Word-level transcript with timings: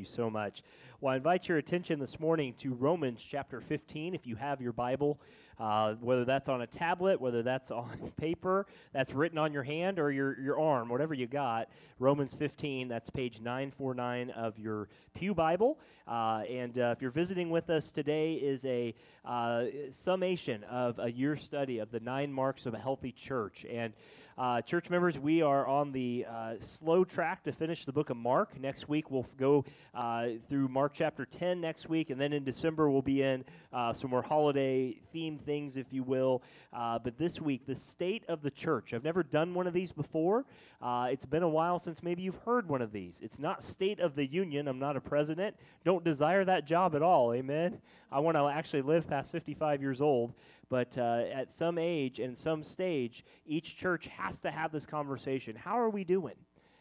you 0.00 0.06
so 0.06 0.30
much. 0.30 0.62
Well, 1.00 1.12
I 1.12 1.16
invite 1.16 1.46
your 1.46 1.58
attention 1.58 2.00
this 2.00 2.18
morning 2.18 2.54
to 2.60 2.72
Romans 2.72 3.22
chapter 3.22 3.60
15. 3.60 4.14
If 4.14 4.26
you 4.26 4.34
have 4.34 4.62
your 4.62 4.72
Bible, 4.72 5.20
uh, 5.58 5.94
whether 6.00 6.24
that's 6.24 6.48
on 6.48 6.62
a 6.62 6.66
tablet, 6.66 7.20
whether 7.20 7.42
that's 7.42 7.70
on 7.70 8.12
paper, 8.16 8.66
that's 8.94 9.12
written 9.12 9.36
on 9.36 9.52
your 9.52 9.62
hand 9.62 9.98
or 9.98 10.10
your, 10.10 10.40
your 10.40 10.58
arm, 10.58 10.88
whatever 10.88 11.12
you 11.12 11.26
got, 11.26 11.68
Romans 11.98 12.32
15, 12.32 12.88
that's 12.88 13.10
page 13.10 13.40
949 13.42 14.30
of 14.30 14.58
your 14.58 14.88
Pew 15.12 15.34
Bible. 15.34 15.78
Uh, 16.08 16.44
and 16.48 16.78
uh, 16.78 16.94
if 16.96 17.02
you're 17.02 17.10
visiting 17.10 17.50
with 17.50 17.68
us 17.68 17.92
today, 17.92 18.34
is 18.34 18.64
a 18.64 18.94
uh, 19.26 19.64
summation 19.90 20.64
of 20.64 20.98
a 20.98 21.12
year 21.12 21.36
study 21.36 21.78
of 21.78 21.90
the 21.90 22.00
nine 22.00 22.32
marks 22.32 22.64
of 22.64 22.72
a 22.72 22.78
healthy 22.78 23.12
church. 23.12 23.66
And 23.70 23.92
uh, 24.40 24.62
church 24.62 24.88
members, 24.88 25.18
we 25.18 25.42
are 25.42 25.66
on 25.66 25.92
the 25.92 26.24
uh, 26.26 26.54
slow 26.58 27.04
track 27.04 27.44
to 27.44 27.52
finish 27.52 27.84
the 27.84 27.92
book 27.92 28.08
of 28.08 28.16
Mark. 28.16 28.58
Next 28.58 28.88
week, 28.88 29.10
we'll 29.10 29.26
go 29.38 29.66
uh, 29.94 30.28
through 30.48 30.68
Mark 30.68 30.94
chapter 30.94 31.26
10 31.26 31.60
next 31.60 31.90
week, 31.90 32.08
and 32.08 32.18
then 32.18 32.32
in 32.32 32.42
December, 32.42 32.90
we'll 32.90 33.02
be 33.02 33.20
in 33.20 33.44
uh, 33.70 33.92
some 33.92 34.08
more 34.08 34.22
holiday 34.22 34.98
themed 35.14 35.42
things, 35.42 35.76
if 35.76 35.92
you 35.92 36.02
will. 36.02 36.42
Uh, 36.72 36.98
but 36.98 37.18
this 37.18 37.38
week, 37.38 37.66
the 37.66 37.76
state 37.76 38.24
of 38.28 38.40
the 38.40 38.50
church. 38.50 38.94
I've 38.94 39.04
never 39.04 39.22
done 39.22 39.52
one 39.52 39.66
of 39.66 39.74
these 39.74 39.92
before. 39.92 40.46
Uh, 40.80 41.08
it's 41.10 41.26
been 41.26 41.42
a 41.42 41.48
while 41.48 41.78
since 41.78 42.02
maybe 42.02 42.22
you've 42.22 42.40
heard 42.46 42.66
one 42.66 42.80
of 42.80 42.92
these. 42.92 43.18
It's 43.20 43.38
not 43.38 43.62
State 43.62 44.00
of 44.00 44.14
the 44.14 44.24
Union. 44.24 44.68
I'm 44.68 44.78
not 44.78 44.96
a 44.96 45.02
president. 45.02 45.54
Don't 45.84 46.02
desire 46.02 46.46
that 46.46 46.64
job 46.64 46.96
at 46.96 47.02
all. 47.02 47.34
Amen. 47.34 47.78
I 48.10 48.20
want 48.20 48.38
to 48.38 48.48
actually 48.48 48.82
live 48.82 49.06
past 49.06 49.30
55 49.32 49.82
years 49.82 50.00
old. 50.00 50.32
But 50.70 50.96
uh, 50.96 51.24
at 51.32 51.52
some 51.52 51.78
age 51.78 52.20
and 52.20 52.38
some 52.38 52.62
stage, 52.62 53.24
each 53.44 53.76
church 53.76 54.06
has 54.06 54.40
to 54.42 54.52
have 54.52 54.70
this 54.70 54.86
conversation. 54.86 55.56
How 55.56 55.78
are 55.78 55.90
we 55.90 56.04
doing? 56.04 56.36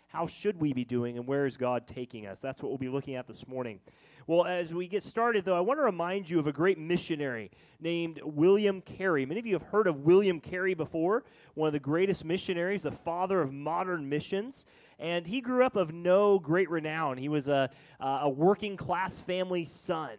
How 0.07 0.27
should 0.27 0.59
we 0.59 0.73
be 0.73 0.85
doing? 0.85 1.17
And 1.17 1.27
where 1.27 1.47
is 1.47 1.57
God 1.57 1.87
taking 1.87 2.27
us? 2.27 2.39
That's 2.39 2.61
what 2.61 2.69
we'll 2.69 2.77
be 2.77 2.87
looking 2.87 3.15
at 3.15 3.27
this 3.27 3.47
morning. 3.47 3.79
Well, 4.27 4.45
as 4.45 4.71
we 4.71 4.87
get 4.87 5.01
started, 5.01 5.43
though, 5.43 5.57
I 5.57 5.59
want 5.59 5.79
to 5.79 5.83
remind 5.83 6.29
you 6.29 6.37
of 6.37 6.45
a 6.45 6.51
great 6.51 6.77
missionary 6.77 7.49
named 7.79 8.19
William 8.23 8.81
Carey. 8.81 9.25
Many 9.25 9.39
of 9.39 9.47
you 9.47 9.53
have 9.53 9.63
heard 9.63 9.87
of 9.87 10.01
William 10.01 10.39
Carey 10.39 10.75
before, 10.75 11.23
one 11.55 11.65
of 11.65 11.73
the 11.73 11.79
greatest 11.79 12.23
missionaries, 12.23 12.83
the 12.83 12.91
father 12.91 13.41
of 13.41 13.51
modern 13.51 14.07
missions. 14.07 14.65
And 14.99 15.25
he 15.25 15.41
grew 15.41 15.65
up 15.65 15.75
of 15.75 15.93
no 15.93 16.37
great 16.37 16.69
renown. 16.69 17.17
He 17.17 17.29
was 17.29 17.47
a, 17.47 17.71
a 17.99 18.29
working 18.29 18.77
class 18.77 19.19
family 19.19 19.65
son 19.65 20.11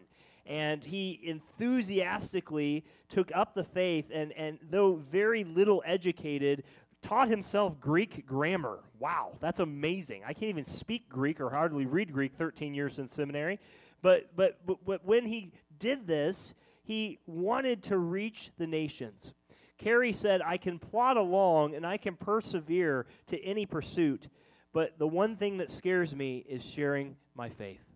and 0.47 0.85
he 0.85 1.21
enthusiastically 1.23 2.85
took 3.09 3.31
up 3.35 3.55
the 3.55 3.65
faith 3.65 4.07
and, 4.13 4.33
and 4.33 4.59
though 4.71 4.95
very 5.11 5.45
little 5.45 5.83
educated 5.87 6.65
taught 7.03 7.29
himself 7.29 7.81
greek 7.81 8.27
grammar. 8.27 8.81
Wow 8.99 9.33
that's 9.41 9.61
amazing. 9.61 10.23
I 10.25 10.33
can't 10.33 10.51
even 10.51 10.67
speak 10.67 11.09
greek 11.09 11.41
or 11.41 11.51
hardly 11.51 11.87
read 11.87 12.13
greek 12.13 12.35
13 12.37 12.75
years 12.75 12.99
in 12.99 13.09
seminary. 13.09 13.59
But 14.03 14.35
but 14.37 14.59
but, 14.67 14.85
but 14.85 15.05
when 15.05 15.27
he 15.27 15.53
did 15.79 16.07
this 16.07 16.55
he 16.83 17.19
wanted 17.27 17.85
to 17.85 17.99
reach 17.99 18.51
the 18.59 18.67
nations. 18.67 19.33
Carey 19.79 20.13
said 20.13 20.43
i 20.45 20.57
can 20.57 20.79
plod 20.79 21.17
along 21.17 21.75
and 21.75 21.87
i 21.87 21.97
can 21.97 22.17
persevere 22.17 23.07
to 23.27 23.43
any 23.43 23.65
pursuit 23.67 24.29
but 24.73 24.99
the 24.99 25.07
one 25.07 25.37
thing 25.37 25.57
that 25.59 25.71
scares 25.71 26.15
me 26.15 26.45
is 26.49 26.63
sharing 26.63 27.17
my 27.35 27.49
faith 27.49 27.90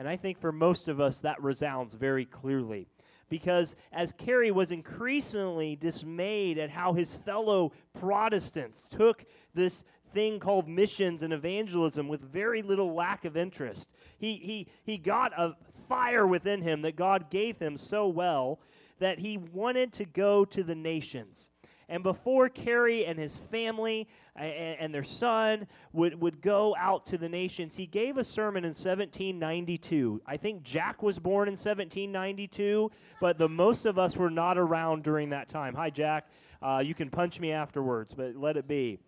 and 0.00 0.08
I 0.08 0.16
think 0.16 0.40
for 0.40 0.50
most 0.50 0.88
of 0.88 0.98
us, 0.98 1.18
that 1.18 1.42
resounds 1.42 1.92
very 1.92 2.24
clearly. 2.24 2.88
Because 3.28 3.76
as 3.92 4.12
Carey 4.12 4.50
was 4.50 4.72
increasingly 4.72 5.76
dismayed 5.76 6.56
at 6.56 6.70
how 6.70 6.94
his 6.94 7.16
fellow 7.16 7.72
Protestants 7.92 8.88
took 8.88 9.26
this 9.52 9.84
thing 10.14 10.40
called 10.40 10.66
missions 10.66 11.22
and 11.22 11.34
evangelism 11.34 12.08
with 12.08 12.22
very 12.22 12.62
little 12.62 12.94
lack 12.94 13.26
of 13.26 13.36
interest, 13.36 13.90
he, 14.16 14.36
he, 14.36 14.68
he 14.84 14.96
got 14.96 15.38
a 15.38 15.54
fire 15.86 16.26
within 16.26 16.62
him 16.62 16.80
that 16.80 16.96
God 16.96 17.28
gave 17.28 17.58
him 17.58 17.76
so 17.76 18.08
well 18.08 18.58
that 19.00 19.18
he 19.18 19.36
wanted 19.36 19.92
to 19.92 20.06
go 20.06 20.46
to 20.46 20.62
the 20.62 20.74
nations. 20.74 21.50
And 21.90 22.02
before 22.02 22.48
Carey 22.48 23.04
and 23.04 23.18
his 23.18 23.36
family 23.50 24.08
and, 24.44 24.80
and, 24.80 24.94
their 24.94 25.04
son 25.04 25.66
would, 25.92 26.20
would 26.20 26.40
go 26.40 26.74
out 26.78 27.06
to 27.06 27.18
the 27.18 27.28
nations, 27.28 27.76
he 27.76 27.86
gave 27.86 28.16
a 28.16 28.24
sermon 28.24 28.64
in 28.64 28.70
1792. 28.70 30.20
I 30.26 30.36
think 30.36 30.62
Jack 30.62 31.02
was 31.02 31.18
born 31.18 31.48
in 31.48 31.52
1792, 31.52 32.90
but 33.20 33.38
the 33.38 33.48
most 33.48 33.86
of 33.86 33.98
us 33.98 34.16
were 34.16 34.30
not 34.30 34.58
around 34.58 35.02
during 35.02 35.30
that 35.30 35.48
time. 35.48 35.74
Hi, 35.74 35.90
Jack. 35.90 36.28
Uh, 36.62 36.82
you 36.84 36.94
can 36.94 37.10
punch 37.10 37.40
me 37.40 37.52
afterwards, 37.52 38.12
but 38.16 38.36
let 38.36 38.56
it 38.56 38.66
be. 38.66 38.98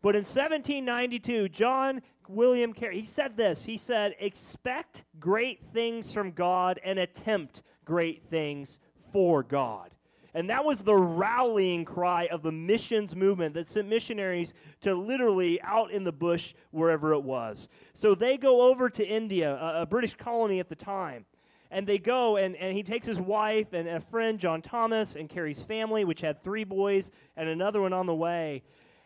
But 0.00 0.14
in 0.14 0.20
1792, 0.20 1.48
John 1.48 2.02
William 2.28 2.72
Carey, 2.72 3.00
he 3.00 3.06
said 3.06 3.36
this. 3.36 3.64
He 3.64 3.76
said, 3.76 4.14
Expect 4.20 5.04
great 5.18 5.64
things 5.72 6.12
from 6.12 6.32
God 6.32 6.78
and 6.84 6.98
attempt 6.98 7.62
great 7.84 8.22
things 8.24 8.78
for 9.12 9.42
God. 9.42 9.90
And 10.34 10.50
that 10.50 10.64
was 10.64 10.82
the 10.82 10.94
rallying 10.94 11.84
cry 11.84 12.28
of 12.30 12.42
the 12.42 12.52
missions 12.52 13.16
movement 13.16 13.54
that 13.54 13.66
sent 13.66 13.88
missionaries 13.88 14.52
to 14.82 14.94
literally 14.94 15.60
out 15.62 15.90
in 15.90 16.04
the 16.04 16.12
bush 16.12 16.54
wherever 16.70 17.12
it 17.14 17.22
was. 17.22 17.68
So 17.94 18.14
they 18.14 18.36
go 18.36 18.62
over 18.62 18.90
to 18.90 19.06
India, 19.06 19.54
a, 19.56 19.82
a 19.82 19.86
British 19.86 20.14
colony 20.14 20.60
at 20.60 20.68
the 20.68 20.76
time. 20.76 21.24
And 21.70 21.86
they 21.86 21.98
go, 21.98 22.36
and, 22.36 22.56
and 22.56 22.76
he 22.76 22.82
takes 22.82 23.06
his 23.06 23.20
wife 23.20 23.72
and 23.72 23.88
a 23.88 24.00
friend, 24.00 24.38
John 24.38 24.62
Thomas, 24.62 25.16
and 25.16 25.28
Carey's 25.28 25.62
family, 25.62 26.04
which 26.04 26.20
had 26.22 26.42
three 26.42 26.64
boys 26.64 27.10
and 27.36 27.48
another 27.48 27.82
one 27.82 27.92
on 27.92 28.06
the 28.06 28.14
way. 28.14 28.62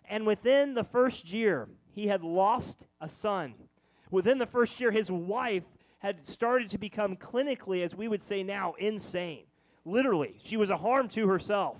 And 0.09 0.27
within 0.27 0.75
the 0.75 0.85
first 0.85 1.33
year, 1.33 1.69
he 1.93 2.07
had 2.07 2.23
lost 2.23 2.85
a 3.01 3.09
son. 3.09 3.55
Within 4.11 4.39
the 4.39 4.47
first 4.47 4.81
year, 4.81 4.91
his 4.91 5.11
wife 5.11 5.65
had 5.99 6.27
started 6.27 6.69
to 6.71 6.79
become 6.79 7.17
clinically, 7.17 7.85
as 7.85 7.95
we 7.95 8.09
would 8.09 8.23
say 8.23 8.43
now, 8.43 8.75
insane. 8.79 9.45
Literally, 9.85 10.37
she 10.43 10.57
was 10.57 10.71
a 10.71 10.77
harm 10.77 11.09
to 11.11 11.27
herself. 11.29 11.77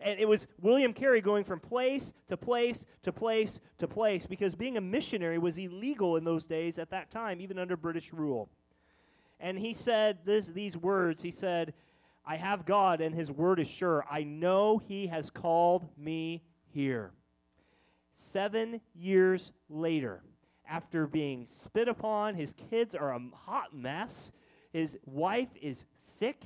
And 0.00 0.20
it 0.20 0.28
was 0.28 0.46
William 0.60 0.92
Carey 0.92 1.20
going 1.20 1.44
from 1.44 1.58
place 1.58 2.12
to 2.28 2.36
place 2.36 2.84
to 3.02 3.12
place 3.12 3.60
to 3.78 3.88
place 3.88 4.26
because 4.26 4.54
being 4.54 4.76
a 4.76 4.80
missionary 4.80 5.38
was 5.38 5.56
illegal 5.56 6.16
in 6.16 6.24
those 6.24 6.44
days 6.44 6.78
at 6.78 6.90
that 6.90 7.10
time, 7.10 7.40
even 7.40 7.58
under 7.58 7.76
British 7.76 8.12
rule. 8.12 8.50
And 9.40 9.58
he 9.58 9.72
said 9.72 10.18
this, 10.24 10.46
these 10.46 10.76
words 10.76 11.22
He 11.22 11.30
said, 11.30 11.72
I 12.26 12.36
have 12.36 12.66
God, 12.66 13.00
and 13.00 13.14
his 13.14 13.30
word 13.30 13.60
is 13.60 13.68
sure. 13.68 14.04
I 14.10 14.24
know 14.24 14.78
he 14.78 15.06
has 15.06 15.30
called 15.30 15.88
me 15.96 16.42
here. 16.72 17.12
Seven 18.14 18.80
years 18.94 19.52
later, 19.68 20.22
after 20.68 21.06
being 21.06 21.46
spit 21.46 21.86
upon, 21.86 22.34
his 22.34 22.52
kids 22.68 22.94
are 22.94 23.12
a 23.12 23.20
hot 23.32 23.72
mess, 23.72 24.32
his 24.72 24.98
wife 25.06 25.50
is 25.62 25.84
sick, 25.96 26.42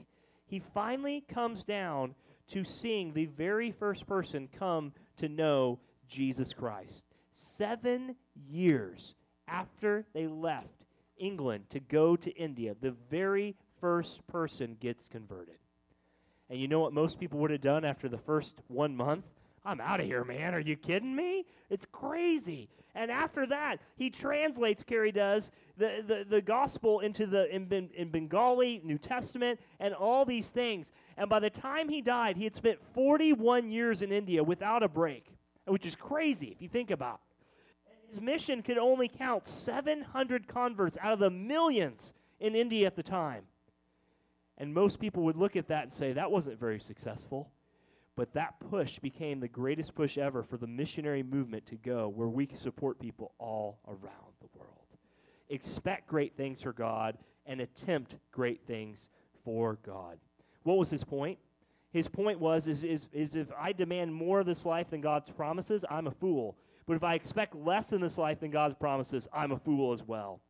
he 0.51 0.59
finally 0.75 1.25
comes 1.33 1.65
down 1.65 2.15
to 2.49 2.65
seeing 2.65 3.13
the 3.13 3.27
very 3.27 3.71
first 3.71 4.07
person 4.07 4.49
come 4.59 4.93
to 5.19 5.29
know 5.29 5.79
Jesus 6.09 6.53
Christ. 6.53 7.05
Seven 7.33 8.17
years 8.35 9.15
after 9.47 10.05
they 10.13 10.27
left 10.27 10.67
England 11.17 11.71
to 11.71 11.79
go 11.79 12.17
to 12.17 12.31
India, 12.33 12.75
the 12.81 12.97
very 13.11 13.55
first 13.81 14.27
person 14.27 14.77
gets 14.81 15.07
converted. 15.07 15.55
And 16.49 16.59
you 16.59 16.67
know 16.67 16.81
what 16.81 16.93
most 16.93 17.21
people 17.21 17.39
would 17.39 17.53
have 17.53 17.61
done 17.61 17.85
after 17.85 18.09
the 18.09 18.19
first 18.19 18.55
one 18.67 18.97
month? 18.97 19.25
I'm 19.65 19.81
out 19.81 20.01
of 20.01 20.07
here, 20.07 20.25
man. 20.25 20.55
Are 20.55 20.61
you 20.61 20.77
kidding 20.77 21.15
me? 21.15 21.45
It's 21.69 21.87
crazy. 21.93 22.69
And 22.95 23.11
after 23.11 23.47
that, 23.47 23.77
he 23.97 24.11
translates, 24.11 24.83
Carey 24.83 25.13
does, 25.13 25.51
the, 25.77 26.03
the, 26.07 26.27
the 26.29 26.41
gospel 26.41 27.01
into 27.01 27.27
the 27.27 27.55
in, 27.55 27.91
in 27.95 28.11
Bengali, 28.11 28.81
New 28.85 28.99
Testament, 28.99 29.61
and 29.79 29.95
all 29.95 30.25
these 30.25 30.51
things. 30.51 30.91
And 31.17 31.29
by 31.29 31.41
the 31.41 31.51
time 31.51 31.89
he 31.89 32.01
died, 32.01 32.37
he 32.37 32.45
had 32.45 32.57
spent 32.57 32.79
41 32.95 33.71
years 33.71 34.03
in 34.03 34.11
India 34.11 34.43
without 34.43 34.83
a 34.83 34.89
break, 34.89 35.27
which 35.67 35.87
is 35.87 35.95
crazy 35.95 36.49
if 36.49 36.61
you 36.61 36.69
think 36.69 36.91
about 36.91 37.21
it. 37.21 38.11
His 38.11 38.21
mission 38.21 38.63
could 38.63 38.79
only 38.79 39.09
count 39.09 39.47
700 39.47 40.49
converts 40.49 40.99
out 41.01 41.13
of 41.13 41.21
the 41.21 41.31
millions 41.31 42.13
in 42.41 42.57
India 42.57 42.87
at 42.87 42.97
the 42.97 43.05
time. 43.05 43.45
And 44.59 44.75
most 44.75 44.99
people 44.99 45.23
would 45.25 45.37
look 45.37 45.55
at 45.55 45.69
that 45.69 45.85
and 45.85 45.93
say, 45.93 46.13
that 46.15 46.31
wasn't 46.31 46.59
very 46.59 46.81
successful. 46.81 47.51
But 48.21 48.35
that 48.35 48.61
push 48.69 48.99
became 48.99 49.41
the 49.41 49.49
greatest 49.49 49.95
push 49.95 50.19
ever 50.19 50.43
for 50.43 50.59
the 50.59 50.67
missionary 50.67 51.23
movement 51.23 51.65
to 51.69 51.77
go 51.77 52.07
where 52.07 52.29
we 52.29 52.45
can 52.45 52.59
support 52.59 53.01
people 53.01 53.33
all 53.39 53.79
around 53.89 54.35
the 54.43 54.59
world. 54.59 54.85
Expect 55.49 56.07
great 56.07 56.37
things 56.37 56.61
for 56.61 56.75
God 56.75 57.17
and 57.47 57.63
attempt 57.63 58.17
great 58.31 58.61
things 58.67 59.09
for 59.43 59.79
God. 59.87 60.19
What 60.65 60.77
was 60.77 60.91
his 60.91 61.03
point? 61.03 61.39
His 61.93 62.09
point 62.09 62.39
was 62.39 62.67
is, 62.67 62.85
is, 62.85 63.09
is 63.11 63.37
if 63.37 63.49
I 63.59 63.73
demand 63.73 64.13
more 64.13 64.41
of 64.41 64.47
this 64.47 64.67
life 64.67 64.91
than 64.91 65.01
God's 65.01 65.31
promises, 65.31 65.83
I'm 65.89 66.07
a 66.07 66.11
fool. 66.11 66.59
But 66.87 66.97
if 66.97 67.03
I 67.03 67.15
expect 67.15 67.55
less 67.55 67.95
in 67.95 68.03
this 68.03 68.19
life 68.19 68.41
than 68.41 68.51
God's 68.51 68.75
promises, 68.75 69.29
I'm 69.33 69.53
a 69.53 69.59
fool 69.59 69.95
as 69.95 70.03
well. 70.03 70.43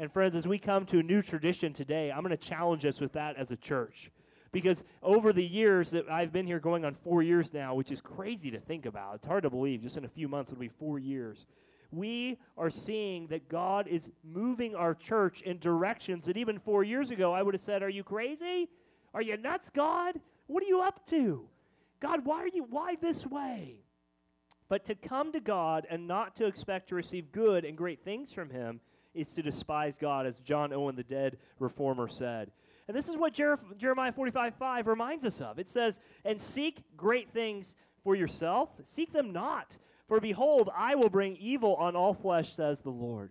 And 0.00 0.12
friends, 0.12 0.34
as 0.34 0.48
we 0.48 0.58
come 0.58 0.84
to 0.86 0.98
a 0.98 1.02
new 1.04 1.22
tradition 1.22 1.72
today, 1.72 2.10
I'm 2.10 2.24
going 2.24 2.36
to 2.36 2.36
challenge 2.36 2.84
us 2.84 3.00
with 3.00 3.12
that 3.12 3.36
as 3.36 3.52
a 3.52 3.56
church. 3.56 4.10
Because 4.54 4.84
over 5.02 5.32
the 5.32 5.44
years 5.44 5.90
that 5.90 6.08
I've 6.08 6.32
been 6.32 6.46
here 6.46 6.60
going 6.60 6.84
on 6.84 6.94
four 6.94 7.24
years 7.24 7.52
now, 7.52 7.74
which 7.74 7.90
is 7.90 8.00
crazy 8.00 8.52
to 8.52 8.60
think 8.60 8.86
about, 8.86 9.16
it's 9.16 9.26
hard 9.26 9.42
to 9.42 9.50
believe, 9.50 9.82
just 9.82 9.96
in 9.96 10.04
a 10.04 10.08
few 10.08 10.28
months 10.28 10.52
it'll 10.52 10.60
be 10.60 10.68
four 10.68 11.00
years. 11.00 11.44
We 11.90 12.38
are 12.56 12.70
seeing 12.70 13.26
that 13.26 13.48
God 13.48 13.88
is 13.88 14.10
moving 14.22 14.76
our 14.76 14.94
church 14.94 15.42
in 15.42 15.58
directions 15.58 16.26
that 16.26 16.36
even 16.36 16.60
four 16.60 16.84
years 16.84 17.10
ago 17.10 17.32
I 17.32 17.42
would 17.42 17.54
have 17.54 17.64
said, 17.64 17.82
Are 17.82 17.88
you 17.88 18.04
crazy? 18.04 18.68
Are 19.12 19.22
you 19.22 19.36
nuts, 19.36 19.70
God? 19.70 20.20
What 20.46 20.62
are 20.62 20.66
you 20.66 20.82
up 20.82 21.04
to? 21.08 21.48
God, 21.98 22.24
why 22.24 22.40
are 22.40 22.48
you 22.48 22.64
why 22.70 22.94
this 23.00 23.26
way? 23.26 23.78
But 24.68 24.84
to 24.84 24.94
come 24.94 25.32
to 25.32 25.40
God 25.40 25.84
and 25.90 26.06
not 26.06 26.36
to 26.36 26.46
expect 26.46 26.90
to 26.90 26.94
receive 26.94 27.32
good 27.32 27.64
and 27.64 27.76
great 27.76 28.04
things 28.04 28.32
from 28.32 28.50
him 28.50 28.78
is 29.14 29.30
to 29.30 29.42
despise 29.42 29.98
God, 29.98 30.26
as 30.26 30.38
John 30.38 30.72
Owen, 30.72 30.94
the 30.94 31.02
dead 31.02 31.38
reformer, 31.58 32.06
said. 32.06 32.52
And 32.86 32.96
this 32.96 33.08
is 33.08 33.16
what 33.16 33.32
Jer- 33.32 33.58
Jeremiah 33.78 34.12
45 34.12 34.54
5 34.54 34.86
reminds 34.86 35.24
us 35.24 35.40
of. 35.40 35.58
It 35.58 35.68
says, 35.68 36.00
And 36.24 36.40
seek 36.40 36.82
great 36.96 37.30
things 37.32 37.76
for 38.02 38.14
yourself, 38.14 38.68
seek 38.82 39.12
them 39.12 39.32
not. 39.32 39.78
For 40.06 40.20
behold, 40.20 40.68
I 40.76 40.94
will 40.94 41.08
bring 41.08 41.36
evil 41.36 41.76
on 41.76 41.96
all 41.96 42.12
flesh, 42.12 42.54
says 42.54 42.80
the 42.80 42.90
Lord. 42.90 43.30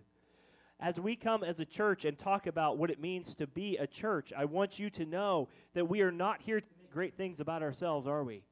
As 0.80 0.98
we 0.98 1.14
come 1.14 1.44
as 1.44 1.60
a 1.60 1.64
church 1.64 2.04
and 2.04 2.18
talk 2.18 2.48
about 2.48 2.78
what 2.78 2.90
it 2.90 3.00
means 3.00 3.34
to 3.36 3.46
be 3.46 3.76
a 3.76 3.86
church, 3.86 4.32
I 4.36 4.44
want 4.44 4.78
you 4.78 4.90
to 4.90 5.04
know 5.04 5.48
that 5.74 5.88
we 5.88 6.00
are 6.00 6.10
not 6.10 6.42
here 6.42 6.60
to 6.60 6.66
make 6.80 6.90
great 6.90 7.16
things 7.16 7.38
about 7.38 7.62
ourselves, 7.62 8.08
are 8.08 8.24
we? 8.24 8.42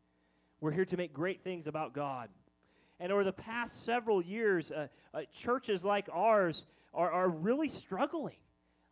We're 0.61 0.71
here 0.71 0.85
to 0.85 0.97
make 0.97 1.13
great 1.13 1.43
things 1.43 1.67
about 1.67 1.93
God. 1.93 2.29
And 3.01 3.11
over 3.11 3.25
the 3.25 3.33
past 3.33 3.85
several 3.85 4.23
years, 4.23 4.71
uh, 4.71 4.87
uh, 5.13 5.23
churches 5.33 5.83
like 5.83 6.09
ours 6.13 6.67
are, 6.95 7.11
are 7.11 7.29
really 7.29 7.69
struggling. 7.69 8.37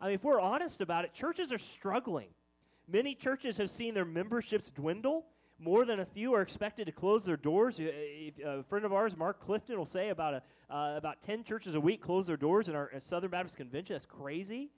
I 0.00 0.06
mean, 0.06 0.14
if 0.14 0.24
we're 0.24 0.40
honest 0.40 0.80
about 0.80 1.04
it, 1.04 1.12
churches 1.12 1.52
are 1.52 1.58
struggling. 1.58 2.28
Many 2.88 3.14
churches 3.14 3.56
have 3.58 3.70
seen 3.70 3.94
their 3.94 4.04
memberships 4.04 4.70
dwindle. 4.70 5.26
More 5.58 5.84
than 5.84 6.00
a 6.00 6.06
few 6.06 6.32
are 6.34 6.40
expected 6.40 6.86
to 6.86 6.92
close 6.92 7.24
their 7.24 7.36
doors. 7.36 7.78
A 7.78 8.64
friend 8.68 8.84
of 8.86 8.94
ours, 8.94 9.14
Mark 9.16 9.44
Clifton, 9.44 9.76
will 9.76 9.84
say 9.84 10.08
about, 10.08 10.34
a, 10.34 10.74
uh, 10.74 10.96
about 10.96 11.20
10 11.20 11.44
churches 11.44 11.74
a 11.74 11.80
week 11.80 12.00
close 12.00 12.26
their 12.26 12.38
doors 12.38 12.68
in 12.68 12.74
our 12.74 12.90
Southern 12.98 13.30
Baptist 13.30 13.58
Convention. 13.58 13.94
That's 13.94 14.06
crazy. 14.06 14.70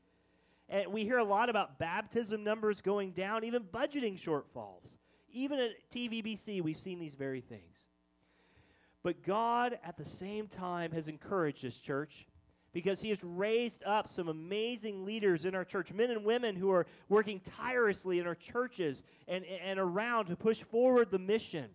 And 0.69 0.93
we 0.93 1.05
hear 1.05 1.19
a 1.19 1.25
lot 1.25 1.49
about 1.49 1.79
baptism 1.79 2.43
numbers 2.43 2.81
going 2.81 3.13
down, 3.13 3.45
even 3.45 3.63
budgeting 3.63 4.21
shortfalls. 4.21 4.89
Even 5.31 5.61
at 5.61 5.71
TVBC, 5.95 6.63
we've 6.63 6.77
seen 6.77 6.99
these 6.99 7.15
very 7.15 7.41
things. 7.41 7.79
But 9.03 9.23
God, 9.23 9.79
at 9.85 9.97
the 9.97 10.05
same 10.05 10.49
time, 10.49 10.93
has 10.93 11.09
encouraged 11.09 11.63
this 11.63 11.77
church 11.77 12.27
because 12.73 13.01
he 13.01 13.11
has 13.11 13.23
raised 13.23 13.85
up 13.85 14.09
some 14.09 14.29
amazing 14.29 15.05
leaders 15.05 15.45
in 15.45 15.55
our 15.55 15.65
church, 15.65 15.93
men 15.93 16.11
and 16.11 16.25
women 16.25 16.57
who 16.57 16.71
are 16.71 16.87
working 17.09 17.41
tirelessly 17.41 18.19
in 18.19 18.27
our 18.27 18.35
churches 18.35 19.05
and, 19.29 19.45
and 19.45 19.79
around 19.79 20.27
to 20.27 20.37
push 20.37 20.63
forward 20.63 21.11
the 21.11 21.19
mission. 21.19 21.67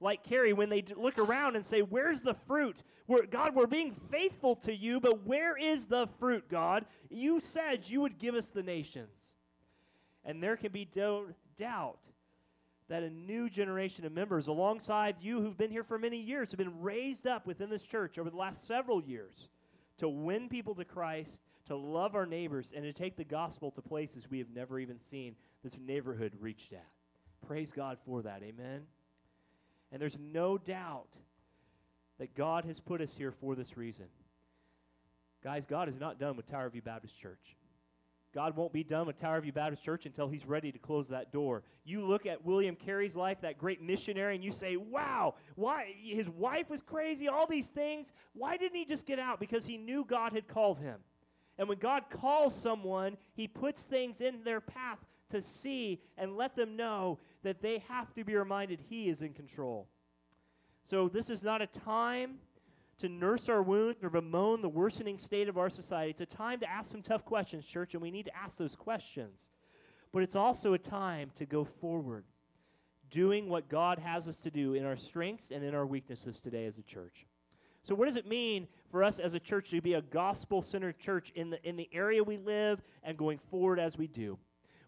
Like 0.00 0.22
Carey, 0.22 0.52
when 0.52 0.68
they 0.68 0.84
look 0.96 1.18
around 1.18 1.56
and 1.56 1.64
say, 1.64 1.80
Where's 1.80 2.20
the 2.20 2.34
fruit? 2.46 2.82
We're, 3.06 3.26
God, 3.26 3.54
we're 3.54 3.66
being 3.66 3.94
faithful 4.10 4.56
to 4.56 4.74
you, 4.74 5.00
but 5.00 5.26
where 5.26 5.56
is 5.56 5.86
the 5.86 6.08
fruit, 6.18 6.48
God? 6.48 6.84
You 7.10 7.40
said 7.40 7.88
you 7.88 8.00
would 8.00 8.18
give 8.18 8.34
us 8.34 8.46
the 8.46 8.62
nations. 8.62 9.08
And 10.24 10.42
there 10.42 10.56
can 10.56 10.72
be 10.72 10.88
no 10.94 11.26
doubt 11.56 12.00
that 12.88 13.02
a 13.02 13.10
new 13.10 13.48
generation 13.48 14.04
of 14.04 14.12
members, 14.12 14.46
alongside 14.46 15.16
you 15.20 15.40
who've 15.40 15.56
been 15.56 15.70
here 15.70 15.84
for 15.84 15.98
many 15.98 16.18
years, 16.18 16.50
have 16.50 16.58
been 16.58 16.82
raised 16.82 17.26
up 17.26 17.46
within 17.46 17.70
this 17.70 17.82
church 17.82 18.18
over 18.18 18.30
the 18.30 18.36
last 18.36 18.66
several 18.66 19.02
years 19.02 19.48
to 19.98 20.08
win 20.08 20.48
people 20.48 20.74
to 20.74 20.84
Christ, 20.84 21.38
to 21.66 21.76
love 21.76 22.14
our 22.14 22.26
neighbors, 22.26 22.72
and 22.74 22.84
to 22.84 22.92
take 22.92 23.16
the 23.16 23.24
gospel 23.24 23.70
to 23.72 23.82
places 23.82 24.30
we 24.30 24.38
have 24.38 24.50
never 24.54 24.78
even 24.78 24.98
seen 25.10 25.34
this 25.62 25.76
neighborhood 25.78 26.32
reached 26.40 26.72
at. 26.72 26.86
Praise 27.46 27.72
God 27.72 27.98
for 28.06 28.22
that. 28.22 28.42
Amen. 28.42 28.82
And 29.92 30.00
there's 30.00 30.18
no 30.18 30.58
doubt 30.58 31.08
that 32.18 32.34
God 32.34 32.64
has 32.64 32.80
put 32.80 33.00
us 33.00 33.14
here 33.16 33.32
for 33.32 33.54
this 33.54 33.76
reason. 33.76 34.06
Guys, 35.42 35.66
God 35.66 35.88
is 35.88 35.98
not 35.98 36.18
done 36.18 36.36
with 36.36 36.46
Tower 36.46 36.70
View 36.70 36.82
Baptist 36.82 37.18
Church. 37.18 37.56
God 38.34 38.56
won't 38.56 38.72
be 38.72 38.82
done 38.82 39.06
with 39.06 39.20
Tower 39.20 39.40
View 39.40 39.52
Baptist 39.52 39.84
Church 39.84 40.06
until 40.06 40.28
he's 40.28 40.44
ready 40.44 40.72
to 40.72 40.78
close 40.78 41.08
that 41.08 41.32
door. 41.32 41.62
You 41.84 42.04
look 42.04 42.26
at 42.26 42.44
William 42.44 42.74
Carey's 42.74 43.14
life, 43.14 43.40
that 43.42 43.58
great 43.58 43.80
missionary, 43.80 44.34
and 44.34 44.42
you 44.42 44.50
say, 44.50 44.76
wow, 44.76 45.36
why? 45.54 45.94
His 46.02 46.28
wife 46.28 46.68
was 46.68 46.82
crazy, 46.82 47.28
all 47.28 47.46
these 47.46 47.68
things. 47.68 48.12
Why 48.32 48.56
didn't 48.56 48.76
he 48.76 48.84
just 48.84 49.06
get 49.06 49.20
out? 49.20 49.38
Because 49.38 49.66
he 49.66 49.76
knew 49.76 50.04
God 50.04 50.32
had 50.32 50.48
called 50.48 50.78
him. 50.78 50.96
And 51.58 51.68
when 51.68 51.78
God 51.78 52.04
calls 52.10 52.60
someone, 52.60 53.16
he 53.34 53.46
puts 53.46 53.82
things 53.82 54.20
in 54.20 54.42
their 54.42 54.60
path 54.60 54.98
to 55.30 55.40
see 55.40 56.00
and 56.18 56.36
let 56.36 56.56
them 56.56 56.76
know 56.76 57.20
that 57.44 57.62
they 57.62 57.84
have 57.88 58.12
to 58.14 58.24
be 58.24 58.34
reminded 58.34 58.80
he 58.88 59.08
is 59.08 59.22
in 59.22 59.32
control. 59.32 59.86
So 60.86 61.08
this 61.08 61.30
is 61.30 61.42
not 61.42 61.62
a 61.62 61.66
time 61.66 62.38
to 62.98 63.08
nurse 63.08 63.48
our 63.48 63.62
wounds 63.62 64.02
or 64.02 64.10
bemoan 64.10 64.62
the 64.62 64.68
worsening 64.68 65.18
state 65.18 65.48
of 65.48 65.58
our 65.58 65.70
society. 65.70 66.10
It's 66.10 66.20
a 66.20 66.26
time 66.26 66.60
to 66.60 66.70
ask 66.70 66.90
some 66.90 67.02
tough 67.02 67.24
questions, 67.24 67.64
church, 67.64 67.94
and 67.94 68.02
we 68.02 68.10
need 68.10 68.26
to 68.26 68.36
ask 68.36 68.56
those 68.56 68.76
questions. 68.76 69.46
But 70.12 70.22
it's 70.22 70.36
also 70.36 70.74
a 70.74 70.78
time 70.78 71.30
to 71.36 71.46
go 71.46 71.64
forward, 71.64 72.24
doing 73.10 73.48
what 73.48 73.68
God 73.68 73.98
has 73.98 74.28
us 74.28 74.36
to 74.38 74.50
do 74.50 74.74
in 74.74 74.84
our 74.84 74.96
strengths 74.96 75.50
and 75.50 75.64
in 75.64 75.74
our 75.74 75.86
weaknesses 75.86 76.38
today 76.38 76.66
as 76.66 76.78
a 76.78 76.82
church. 76.82 77.26
So, 77.82 77.94
what 77.94 78.06
does 78.06 78.16
it 78.16 78.26
mean 78.26 78.68
for 78.90 79.04
us 79.04 79.18
as 79.18 79.34
a 79.34 79.40
church 79.40 79.70
to 79.70 79.80
be 79.82 79.94
a 79.94 80.00
gospel 80.00 80.62
centered 80.62 80.98
church 80.98 81.32
in 81.34 81.50
the, 81.50 81.68
in 81.68 81.76
the 81.76 81.88
area 81.92 82.22
we 82.22 82.38
live 82.38 82.80
and 83.02 83.18
going 83.18 83.38
forward 83.50 83.78
as 83.78 83.98
we 83.98 84.06
do? 84.06 84.38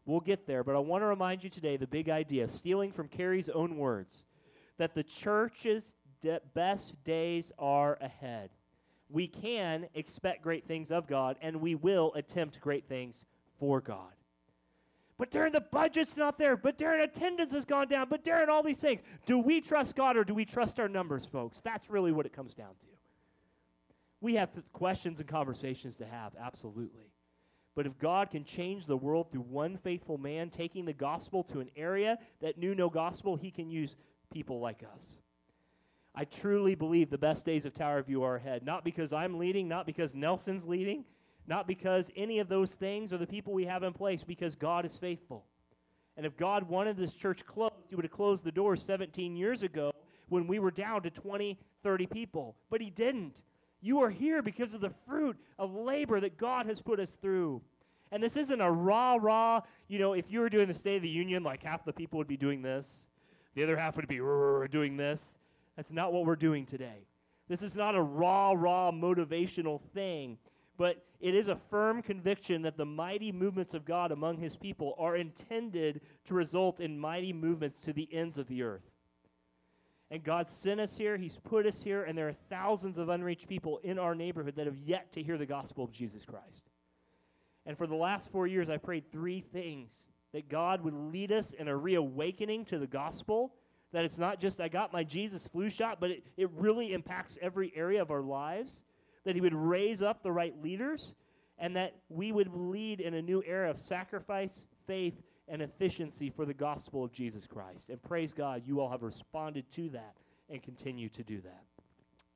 We'll 0.06 0.20
get 0.20 0.46
there, 0.46 0.62
but 0.62 0.76
I 0.76 0.78
want 0.78 1.02
to 1.02 1.06
remind 1.06 1.42
you 1.42 1.50
today 1.50 1.76
the 1.76 1.86
big 1.86 2.08
idea, 2.08 2.46
stealing 2.48 2.92
from 2.92 3.08
Carey's 3.08 3.48
own 3.48 3.76
words, 3.76 4.24
that 4.78 4.94
the 4.94 5.02
church's 5.02 5.92
de- 6.20 6.40
best 6.54 6.94
days 7.04 7.52
are 7.58 7.98
ahead. 8.00 8.50
We 9.08 9.28
can 9.28 9.86
expect 9.94 10.42
great 10.42 10.66
things 10.66 10.90
of 10.90 11.06
God, 11.06 11.36
and 11.40 11.60
we 11.60 11.74
will 11.74 12.12
attempt 12.14 12.60
great 12.60 12.88
things 12.88 13.24
for 13.58 13.80
God. 13.80 14.12
But 15.18 15.30
Darren, 15.30 15.52
the 15.52 15.60
budget's 15.60 16.16
not 16.16 16.38
there. 16.38 16.56
But 16.56 16.78
Darren, 16.78 17.02
attendance 17.02 17.52
has 17.52 17.64
gone 17.64 17.88
down. 17.88 18.08
But 18.10 18.24
Darren, 18.24 18.48
all 18.48 18.62
these 18.62 18.76
things. 18.76 19.00
Do 19.24 19.38
we 19.38 19.60
trust 19.60 19.96
God 19.96 20.16
or 20.16 20.24
do 20.24 20.34
we 20.34 20.44
trust 20.44 20.78
our 20.78 20.88
numbers, 20.88 21.24
folks? 21.24 21.60
That's 21.62 21.88
really 21.88 22.12
what 22.12 22.26
it 22.26 22.34
comes 22.34 22.54
down 22.54 22.74
to. 22.80 22.86
We 24.20 24.34
have 24.34 24.50
questions 24.72 25.20
and 25.20 25.28
conversations 25.28 25.96
to 25.96 26.06
have, 26.06 26.34
absolutely. 26.38 27.12
But 27.74 27.86
if 27.86 27.98
God 27.98 28.30
can 28.30 28.44
change 28.44 28.86
the 28.86 28.96
world 28.96 29.30
through 29.30 29.42
one 29.42 29.76
faithful 29.76 30.18
man 30.18 30.50
taking 30.50 30.84
the 30.84 30.92
gospel 30.92 31.44
to 31.44 31.60
an 31.60 31.70
area 31.76 32.18
that 32.40 32.58
knew 32.58 32.74
no 32.74 32.88
gospel, 32.88 33.36
he 33.36 33.50
can 33.50 33.70
use 33.70 33.96
people 34.32 34.60
like 34.60 34.82
us. 34.82 35.16
I 36.16 36.24
truly 36.24 36.74
believe 36.74 37.10
the 37.10 37.18
best 37.18 37.44
days 37.44 37.66
of 37.66 37.74
Tower 37.74 38.02
View 38.02 38.22
are 38.22 38.36
ahead. 38.36 38.64
Not 38.64 38.84
because 38.84 39.12
I'm 39.12 39.38
leading, 39.38 39.68
not 39.68 39.84
because 39.84 40.14
Nelson's 40.14 40.66
leading, 40.66 41.04
not 41.46 41.68
because 41.68 42.10
any 42.16 42.38
of 42.38 42.48
those 42.48 42.70
things 42.70 43.12
or 43.12 43.18
the 43.18 43.26
people 43.26 43.52
we 43.52 43.66
have 43.66 43.82
in 43.82 43.92
place, 43.92 44.24
because 44.24 44.56
God 44.56 44.86
is 44.86 44.96
faithful. 44.96 45.44
And 46.16 46.24
if 46.24 46.34
God 46.38 46.70
wanted 46.70 46.96
this 46.96 47.12
church 47.12 47.44
closed, 47.44 47.74
He 47.90 47.94
would 47.94 48.06
have 48.06 48.12
closed 48.12 48.44
the 48.44 48.50
doors 48.50 48.82
17 48.82 49.36
years 49.36 49.62
ago 49.62 49.92
when 50.30 50.46
we 50.46 50.58
were 50.58 50.70
down 50.70 51.02
to 51.02 51.10
20, 51.10 51.58
30 51.82 52.06
people. 52.06 52.56
But 52.70 52.80
He 52.80 52.88
didn't. 52.88 53.42
You 53.82 54.00
are 54.00 54.10
here 54.10 54.40
because 54.40 54.72
of 54.72 54.80
the 54.80 54.92
fruit 55.06 55.36
of 55.58 55.74
labor 55.74 56.18
that 56.20 56.38
God 56.38 56.64
has 56.64 56.80
put 56.80 56.98
us 56.98 57.10
through. 57.20 57.60
And 58.10 58.22
this 58.22 58.36
isn't 58.36 58.60
a 58.60 58.70
raw, 58.70 59.18
raw, 59.20 59.60
you 59.88 59.98
know, 59.98 60.14
if 60.14 60.30
you 60.30 60.40
were 60.40 60.48
doing 60.48 60.68
the 60.68 60.74
State 60.74 60.96
of 60.96 61.02
the 61.02 61.08
Union, 61.08 61.42
like 61.42 61.62
half 61.62 61.84
the 61.84 61.92
people 61.92 62.16
would 62.16 62.28
be 62.28 62.38
doing 62.38 62.62
this, 62.62 63.08
the 63.54 63.62
other 63.62 63.76
half 63.76 63.96
would 63.96 64.08
be 64.08 64.16
doing 64.70 64.96
this. 64.96 65.36
That's 65.76 65.92
not 65.92 66.12
what 66.12 66.24
we're 66.24 66.36
doing 66.36 66.66
today. 66.66 67.06
This 67.48 67.62
is 67.62 67.74
not 67.74 67.94
a 67.94 68.02
raw, 68.02 68.52
raw 68.52 68.90
motivational 68.90 69.80
thing, 69.94 70.38
but 70.76 71.04
it 71.20 71.34
is 71.34 71.48
a 71.48 71.56
firm 71.70 72.02
conviction 72.02 72.62
that 72.62 72.76
the 72.76 72.84
mighty 72.84 73.32
movements 73.32 73.74
of 73.74 73.84
God 73.84 74.12
among 74.12 74.38
his 74.38 74.56
people 74.56 74.94
are 74.98 75.16
intended 75.16 76.00
to 76.24 76.34
result 76.34 76.80
in 76.80 76.98
mighty 76.98 77.32
movements 77.32 77.78
to 77.80 77.92
the 77.92 78.08
ends 78.12 78.38
of 78.38 78.48
the 78.48 78.62
earth. 78.62 78.90
And 80.10 80.22
God 80.22 80.48
sent 80.48 80.80
us 80.80 80.96
here, 80.96 81.16
He's 81.16 81.36
put 81.42 81.66
us 81.66 81.82
here, 81.82 82.04
and 82.04 82.16
there 82.16 82.28
are 82.28 82.36
thousands 82.48 82.96
of 82.96 83.08
unreached 83.08 83.48
people 83.48 83.80
in 83.82 83.98
our 83.98 84.14
neighborhood 84.14 84.54
that 84.56 84.66
have 84.66 84.78
yet 84.78 85.12
to 85.12 85.22
hear 85.22 85.36
the 85.36 85.46
gospel 85.46 85.82
of 85.82 85.90
Jesus 85.90 86.24
Christ. 86.24 86.70
And 87.64 87.76
for 87.76 87.88
the 87.88 87.96
last 87.96 88.30
four 88.30 88.46
years, 88.46 88.70
I 88.70 88.76
prayed 88.76 89.10
three 89.10 89.40
things 89.40 89.92
that 90.32 90.48
God 90.48 90.82
would 90.82 90.94
lead 90.94 91.32
us 91.32 91.52
in 91.52 91.66
a 91.66 91.76
reawakening 91.76 92.66
to 92.66 92.78
the 92.78 92.86
gospel 92.86 93.54
that 93.92 94.04
it's 94.04 94.18
not 94.18 94.40
just 94.40 94.60
I 94.60 94.68
got 94.68 94.92
my 94.92 95.04
Jesus 95.04 95.46
flu 95.46 95.70
shot, 95.70 95.98
but 96.00 96.10
it, 96.10 96.24
it 96.36 96.50
really 96.52 96.92
impacts 96.92 97.38
every 97.40 97.72
area 97.74 98.02
of 98.02 98.10
our 98.10 98.22
lives. 98.22 98.80
That 99.24 99.34
He 99.34 99.40
would 99.40 99.54
raise 99.54 100.02
up 100.02 100.22
the 100.22 100.32
right 100.32 100.54
leaders 100.62 101.14
and 101.58 101.74
that 101.76 101.94
we 102.08 102.32
would 102.32 102.54
lead 102.54 103.00
in 103.00 103.14
a 103.14 103.22
new 103.22 103.42
era 103.46 103.70
of 103.70 103.78
sacrifice, 103.78 104.64
faith, 104.86 105.14
and 105.48 105.62
efficiency 105.62 106.30
for 106.30 106.44
the 106.44 106.54
gospel 106.54 107.04
of 107.04 107.12
Jesus 107.12 107.46
Christ. 107.46 107.88
And 107.88 108.02
praise 108.02 108.34
God, 108.34 108.62
you 108.66 108.80
all 108.80 108.90
have 108.90 109.02
responded 109.02 109.70
to 109.72 109.88
that 109.90 110.14
and 110.50 110.62
continue 110.62 111.08
to 111.10 111.22
do 111.22 111.40
that. 111.42 111.62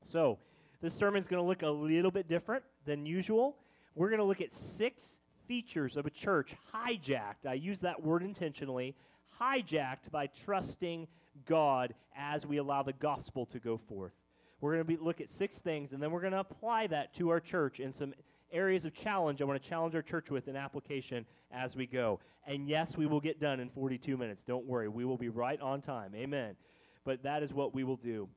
So, 0.05 0.39
this 0.81 0.95
sermon 0.95 1.21
is 1.21 1.29
going 1.29 1.43
to 1.43 1.47
look 1.47 1.63
a 1.63 1.69
little 1.69 2.11
bit 2.11 2.27
different 2.27 2.65
than 2.87 3.05
usual. 3.05 3.57
We're 3.95 4.09
going 4.09 4.21
to 4.21 4.25
look 4.25 4.41
at 4.41 4.53
six 4.53 5.21
features 5.47 5.97
of 5.99 6.07
a 6.07 6.11
church 6.11 6.55
hijacked. 6.75 7.47
I 7.47 7.55
use 7.55 7.81
that 7.81 8.03
word 8.03 8.23
intentionally 8.23 8.95
hijacked 9.41 10.11
by 10.11 10.29
trusting 10.29 11.07
God 11.47 11.95
as 12.17 12.47
we 12.47 12.59
allow 12.59 12.83
the 12.83 12.93
gospel 12.93 13.47
to 13.47 13.59
go 13.59 13.79
forth. 13.79 14.13
We're 14.61 14.83
going 14.83 14.97
to 14.97 15.03
look 15.03 15.21
at 15.21 15.31
six 15.31 15.59
things, 15.59 15.93
and 15.93 16.03
then 16.03 16.11
we're 16.11 16.21
going 16.21 16.33
to 16.33 16.41
apply 16.41 16.89
that 16.89 17.15
to 17.15 17.31
our 17.31 17.41
church 17.41 17.81
in 17.81 17.93
some 17.93 18.13
areas 18.53 18.85
of 18.85 18.93
challenge 18.93 19.41
I 19.41 19.45
want 19.45 19.63
to 19.63 19.69
challenge 19.69 19.95
our 19.95 20.03
church 20.03 20.31
with 20.31 20.49
in 20.49 20.57
application 20.57 21.25
as 21.53 21.77
we 21.77 21.87
go. 21.87 22.21
And 22.47 22.69
yes, 22.69 22.97
we 22.97 23.07
will 23.07 23.21
get 23.21 23.41
done 23.41 23.61
in 23.61 23.71
42 23.71 24.17
minutes. 24.17 24.43
Don't 24.43 24.67
worry, 24.67 24.89
we 24.89 25.05
will 25.05 25.17
be 25.17 25.29
right 25.29 25.61
on 25.61 25.81
time. 25.81 26.15
Amen. 26.15 26.57
But 27.05 27.23
that 27.23 27.43
is 27.43 27.53
what 27.53 27.75
we 27.75 27.85
will 27.85 27.97
do. 27.97 28.29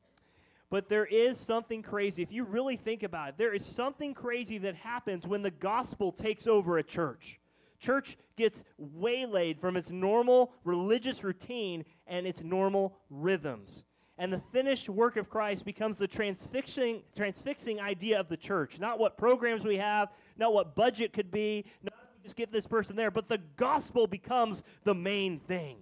But 0.70 0.90
there 0.90 1.06
is 1.06 1.38
something 1.38 1.84
crazy. 1.84 2.24
If 2.24 2.32
you 2.32 2.46
really 2.46 2.78
think 2.78 3.04
about 3.04 3.30
it, 3.30 3.36
there 3.38 3.54
is 3.54 3.66
something 3.66 4.14
crazy 4.14 4.58
that 4.60 4.76
happens 4.76 5.28
when 5.28 5.42
the 5.42 5.52
gospel 5.52 6.12
takes 6.12 6.48
over 6.48 6.78
a 6.78 6.84
church. 6.84 7.40
Church 7.80 8.18
gets 8.36 8.64
waylaid 8.78 9.60
from 9.60 9.78
its 9.78 9.92
normal 9.92 10.52
religious 10.64 11.24
routine 11.24 11.86
and 12.08 12.26
its 12.26 12.44
normal 12.44 12.98
rhythms 13.10 13.84
and 14.18 14.32
the 14.32 14.42
finished 14.52 14.90
work 14.90 15.18
of 15.18 15.30
Christ 15.30 15.66
becomes 15.66 15.98
the 15.98 16.08
transfixing, 16.08 17.02
transfixing 17.16 17.80
idea 17.80 18.20
of 18.20 18.30
the 18.30 18.38
church. 18.38 18.80
Not 18.80 19.00
what 19.00 19.18
programs 19.18 19.66
we 19.66 19.78
have, 19.78 20.10
not 20.38 20.54
what 20.54 20.76
budget 20.76 21.14
could 21.14 21.32
be, 21.32 21.66
not 21.82 21.96
just 22.22 22.36
get 22.36 22.52
this 22.52 22.68
person 22.68 22.96
there, 22.96 23.12
but 23.12 23.28
the 23.28 23.40
gospel 23.58 24.06
becomes 24.06 24.64
the 24.84 24.94
main 24.94 25.40
thing. 25.40 25.78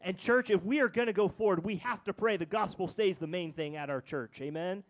And, 0.00 0.16
church, 0.16 0.48
if 0.48 0.64
we 0.64 0.80
are 0.80 0.88
going 0.88 1.08
to 1.08 1.12
go 1.12 1.28
forward, 1.28 1.62
we 1.64 1.76
have 1.76 2.02
to 2.04 2.12
pray 2.12 2.36
the 2.36 2.46
gospel 2.46 2.88
stays 2.88 3.18
the 3.18 3.26
main 3.26 3.52
thing 3.52 3.76
at 3.76 3.90
our 3.90 4.00
church. 4.00 4.40
Amen? 4.40 4.82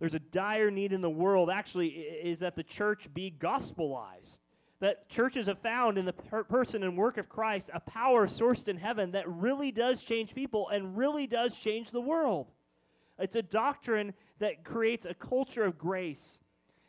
There's 0.00 0.14
a 0.14 0.18
dire 0.18 0.72
need 0.72 0.92
in 0.92 1.02
the 1.02 1.10
world, 1.10 1.48
actually, 1.48 1.88
is 1.88 2.40
that 2.40 2.56
the 2.56 2.64
church 2.64 3.08
be 3.14 3.32
gospelized 3.38 4.38
that 4.82 5.08
churches 5.08 5.46
have 5.46 5.60
found 5.60 5.96
in 5.96 6.04
the 6.04 6.12
per- 6.12 6.42
person 6.42 6.82
and 6.82 6.96
work 6.96 7.16
of 7.16 7.28
Christ 7.28 7.70
a 7.72 7.78
power 7.78 8.26
sourced 8.26 8.66
in 8.66 8.76
heaven 8.76 9.12
that 9.12 9.28
really 9.28 9.70
does 9.70 10.02
change 10.02 10.34
people 10.34 10.68
and 10.70 10.98
really 10.98 11.28
does 11.28 11.56
change 11.56 11.92
the 11.92 12.00
world. 12.00 12.48
It's 13.16 13.36
a 13.36 13.42
doctrine 13.42 14.12
that 14.40 14.64
creates 14.64 15.06
a 15.06 15.14
culture 15.14 15.62
of 15.62 15.78
grace. 15.78 16.40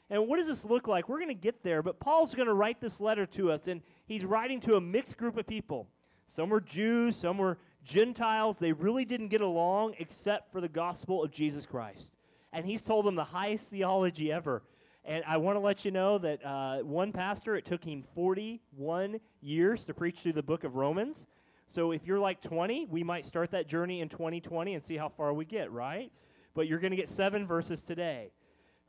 And 0.09 0.27
what 0.27 0.39
does 0.39 0.47
this 0.47 0.65
look 0.65 0.87
like? 0.87 1.07
We're 1.07 1.19
going 1.19 1.27
to 1.27 1.35
get 1.35 1.61
there, 1.61 1.83
but 1.83 1.99
Paul's 1.99 2.33
going 2.33 2.47
to 2.47 2.55
write 2.55 2.81
this 2.81 2.99
letter 2.99 3.27
to 3.27 3.51
us, 3.51 3.67
and 3.67 3.81
he's 4.07 4.25
writing 4.25 4.59
to 4.61 4.75
a 4.75 4.81
mixed 4.81 5.17
group 5.17 5.37
of 5.37 5.45
people. 5.45 5.87
Some 6.27 6.49
were 6.49 6.61
Jews, 6.61 7.15
some 7.15 7.37
were 7.37 7.59
Gentiles. 7.85 8.57
They 8.57 8.71
really 8.71 9.05
didn't 9.05 9.27
get 9.27 9.41
along 9.41 9.97
except 9.99 10.51
for 10.51 10.61
the 10.61 10.67
gospel 10.67 11.23
of 11.23 11.29
Jesus 11.29 11.67
Christ. 11.67 12.09
And 12.51 12.65
he's 12.65 12.81
told 12.81 13.05
them 13.05 13.13
the 13.13 13.23
highest 13.23 13.67
theology 13.67 14.31
ever 14.31 14.63
and 15.05 15.23
I 15.27 15.37
want 15.37 15.57
to 15.57 15.59
let 15.59 15.83
you 15.83 15.91
know 15.91 16.17
that 16.19 16.45
uh, 16.45 16.77
one 16.79 17.11
pastor, 17.11 17.55
it 17.55 17.65
took 17.65 17.83
him 17.83 18.03
41 18.15 19.19
years 19.41 19.83
to 19.85 19.93
preach 19.93 20.19
through 20.19 20.33
the 20.33 20.43
book 20.43 20.63
of 20.63 20.75
Romans. 20.75 21.27
So 21.67 21.91
if 21.91 22.05
you're 22.05 22.19
like 22.19 22.41
20, 22.41 22.87
we 22.89 23.03
might 23.03 23.25
start 23.25 23.51
that 23.51 23.67
journey 23.67 23.99
in 23.99 24.07
2020 24.07 24.75
and 24.75 24.83
see 24.83 24.95
how 24.95 25.09
far 25.09 25.33
we 25.33 25.43
get, 25.43 25.71
right? 25.71 26.11
But 26.53 26.67
you're 26.67 26.79
going 26.79 26.91
to 26.91 26.97
get 26.97 27.09
seven 27.09 27.45
verses 27.45 27.83
today. 27.83 28.31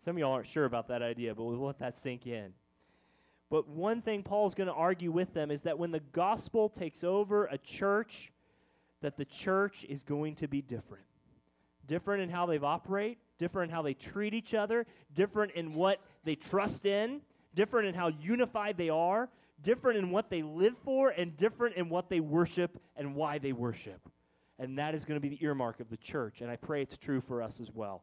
Some 0.04 0.16
of 0.16 0.20
y'all 0.20 0.32
aren't 0.32 0.46
sure 0.46 0.66
about 0.66 0.88
that 0.88 1.02
idea, 1.02 1.34
but 1.34 1.44
we'll 1.44 1.66
let 1.66 1.78
that 1.80 1.98
sink 1.98 2.26
in. 2.26 2.52
But 3.50 3.68
one 3.68 4.02
thing 4.02 4.22
Paul's 4.22 4.54
going 4.54 4.66
to 4.68 4.74
argue 4.74 5.10
with 5.10 5.34
them 5.34 5.50
is 5.50 5.62
that 5.62 5.78
when 5.78 5.90
the 5.90 6.00
gospel 6.00 6.68
takes 6.68 7.02
over 7.02 7.46
a 7.46 7.58
church, 7.58 8.32
that 9.00 9.16
the 9.16 9.24
church 9.24 9.84
is 9.88 10.04
going 10.04 10.36
to 10.36 10.48
be 10.48 10.62
different. 10.62 11.04
Different 11.86 12.22
in 12.22 12.30
how 12.30 12.46
they 12.46 12.58
operate, 12.58 13.18
different 13.38 13.70
in 13.70 13.74
how 13.74 13.82
they 13.82 13.94
treat 13.94 14.34
each 14.34 14.54
other, 14.54 14.86
different 15.14 15.52
in 15.52 15.74
what 15.74 16.00
they 16.24 16.34
trust 16.34 16.86
in, 16.86 17.20
different 17.54 17.88
in 17.88 17.94
how 17.94 18.08
unified 18.08 18.76
they 18.76 18.88
are, 18.88 19.28
different 19.62 19.98
in 19.98 20.10
what 20.10 20.30
they 20.30 20.42
live 20.42 20.74
for, 20.84 21.10
and 21.10 21.36
different 21.36 21.76
in 21.76 21.88
what 21.88 22.08
they 22.08 22.20
worship 22.20 22.80
and 22.96 23.14
why 23.14 23.38
they 23.38 23.52
worship. 23.52 24.08
And 24.58 24.78
that 24.78 24.94
is 24.94 25.04
going 25.04 25.20
to 25.20 25.20
be 25.20 25.34
the 25.34 25.44
earmark 25.44 25.80
of 25.80 25.90
the 25.90 25.96
church. 25.96 26.40
And 26.40 26.50
I 26.50 26.56
pray 26.56 26.82
it's 26.82 26.96
true 26.96 27.20
for 27.20 27.42
us 27.42 27.60
as 27.60 27.70
well. 27.72 28.02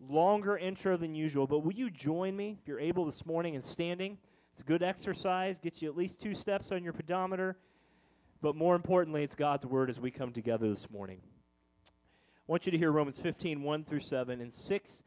Longer 0.00 0.56
intro 0.56 0.96
than 0.96 1.14
usual, 1.14 1.46
but 1.46 1.60
will 1.60 1.74
you 1.74 1.90
join 1.90 2.36
me 2.36 2.58
if 2.60 2.68
you're 2.68 2.80
able 2.80 3.04
this 3.04 3.24
morning 3.24 3.54
and 3.54 3.64
standing? 3.64 4.18
It's 4.52 4.62
good 4.62 4.82
exercise, 4.82 5.58
gets 5.58 5.80
you 5.80 5.88
at 5.88 5.96
least 5.96 6.20
two 6.20 6.34
steps 6.34 6.72
on 6.72 6.84
your 6.84 6.92
pedometer. 6.92 7.56
But 8.40 8.56
more 8.56 8.74
importantly, 8.74 9.22
it's 9.22 9.36
God's 9.36 9.64
word 9.64 9.88
as 9.88 10.00
we 10.00 10.10
come 10.10 10.32
together 10.32 10.68
this 10.68 10.90
morning. 10.90 11.20
I 12.48 12.50
want 12.50 12.66
you 12.66 12.72
to 12.72 12.78
hear 12.78 12.90
Romans 12.90 13.20
15, 13.20 13.62
1 13.62 13.84
through 13.84 14.00
7, 14.00 14.40
and 14.40 14.52
six 14.52 15.00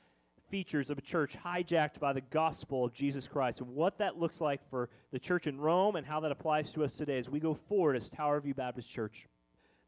features 0.50 0.90
of 0.90 0.98
a 0.98 1.02
church 1.02 1.36
hijacked 1.44 2.00
by 2.00 2.14
the 2.14 2.22
gospel 2.22 2.86
of 2.86 2.94
Jesus 2.94 3.28
Christ, 3.28 3.60
and 3.60 3.76
what 3.76 3.98
that 3.98 4.18
looks 4.18 4.40
like 4.40 4.62
for 4.70 4.90
the 5.12 5.20
church 5.20 5.46
in 5.46 5.60
Rome 5.60 5.98
and 5.98 6.08
how 6.08 6.22
that 6.22 6.32
applies 6.32 6.72
to 6.72 6.84
us 6.86 6.94
today 6.94 7.18
as 7.18 7.30
we 7.30 7.42
go 7.42 7.54
forward 7.54 7.98
as 7.98 8.10
Tower 8.10 8.40
View 8.40 8.54
Baptist 8.54 8.90
Church 8.90 9.28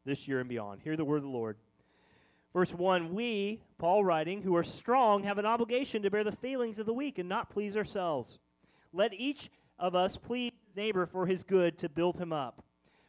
this 0.04 0.28
year 0.28 0.40
and 0.40 0.48
beyond. 0.48 0.82
Hear 0.82 0.94
the 0.94 1.06
word 1.06 1.16
of 1.16 1.22
the 1.22 1.28
Lord. 1.30 1.56
Verse 2.52 2.74
1 2.74 3.14
We, 3.14 3.62
Paul 3.78 4.04
writing, 4.04 4.42
who 4.42 4.54
are 4.54 4.64
strong, 4.64 5.22
have 5.22 5.38
an 5.38 5.46
obligation 5.46 6.02
to 6.02 6.10
bear 6.10 6.24
the 6.24 6.32
failings 6.32 6.78
of 6.78 6.84
the 6.84 6.92
weak 6.92 7.18
and 7.18 7.30
not 7.30 7.48
please 7.48 7.78
ourselves. 7.78 8.38
Let 8.92 9.14
each 9.14 9.50
of 9.78 9.94
us 9.94 10.18
please 10.18 10.52
his 10.66 10.76
neighbor 10.76 11.06
for 11.06 11.24
his 11.24 11.44
good 11.44 11.78
to 11.78 11.88
build 11.88 12.18
him 12.18 12.32
up. 12.34 12.62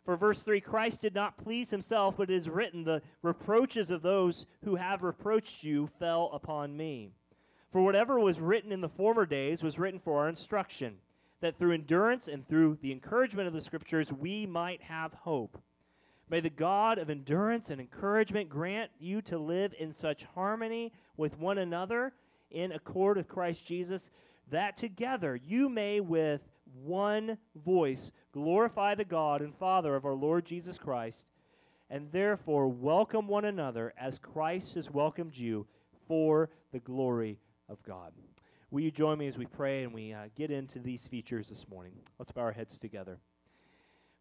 For 0.05 0.15
verse 0.15 0.41
3 0.43 0.61
Christ 0.61 1.01
did 1.01 1.13
not 1.13 1.37
please 1.37 1.69
himself, 1.69 2.15
but 2.17 2.29
it 2.29 2.35
is 2.35 2.49
written, 2.49 2.83
The 2.83 3.01
reproaches 3.21 3.91
of 3.91 4.01
those 4.01 4.45
who 4.63 4.75
have 4.75 5.03
reproached 5.03 5.63
you 5.63 5.87
fell 5.99 6.29
upon 6.33 6.75
me. 6.75 7.11
For 7.71 7.83
whatever 7.83 8.19
was 8.19 8.39
written 8.39 8.71
in 8.71 8.81
the 8.81 8.89
former 8.89 9.25
days 9.25 9.61
was 9.61 9.77
written 9.77 9.99
for 9.99 10.19
our 10.19 10.29
instruction, 10.29 10.95
that 11.41 11.57
through 11.57 11.73
endurance 11.73 12.27
and 12.27 12.47
through 12.47 12.79
the 12.81 12.91
encouragement 12.91 13.47
of 13.47 13.53
the 13.53 13.61
Scriptures 13.61 14.11
we 14.11 14.45
might 14.45 14.81
have 14.81 15.13
hope. 15.13 15.61
May 16.29 16.39
the 16.39 16.49
God 16.49 16.97
of 16.97 17.09
endurance 17.09 17.69
and 17.69 17.81
encouragement 17.81 18.49
grant 18.49 18.91
you 18.99 19.21
to 19.23 19.37
live 19.37 19.73
in 19.79 19.91
such 19.91 20.25
harmony 20.35 20.91
with 21.17 21.37
one 21.37 21.57
another 21.57 22.13
in 22.51 22.71
accord 22.71 23.17
with 23.17 23.27
Christ 23.27 23.65
Jesus, 23.65 24.11
that 24.49 24.77
together 24.77 25.35
you 25.35 25.69
may 25.69 25.99
with 25.99 26.41
one 26.83 27.37
voice 27.55 28.11
glorify 28.31 28.95
the 28.95 29.05
God 29.05 29.41
and 29.41 29.55
Father 29.55 29.95
of 29.95 30.05
our 30.05 30.13
Lord 30.13 30.45
Jesus 30.45 30.77
Christ, 30.77 31.25
and 31.89 32.11
therefore 32.11 32.67
welcome 32.67 33.27
one 33.27 33.45
another 33.45 33.93
as 33.97 34.19
Christ 34.19 34.75
has 34.75 34.89
welcomed 34.89 35.35
you 35.35 35.65
for 36.07 36.49
the 36.71 36.79
glory 36.79 37.39
of 37.67 37.81
God. 37.83 38.13
Will 38.71 38.81
you 38.81 38.91
join 38.91 39.17
me 39.17 39.27
as 39.27 39.37
we 39.37 39.47
pray 39.47 39.83
and 39.83 39.93
we 39.93 40.13
uh, 40.13 40.25
get 40.35 40.51
into 40.51 40.79
these 40.79 41.07
features 41.07 41.49
this 41.49 41.67
morning? 41.69 41.93
Let's 42.19 42.31
bow 42.31 42.41
our 42.41 42.51
heads 42.51 42.77
together. 42.77 43.17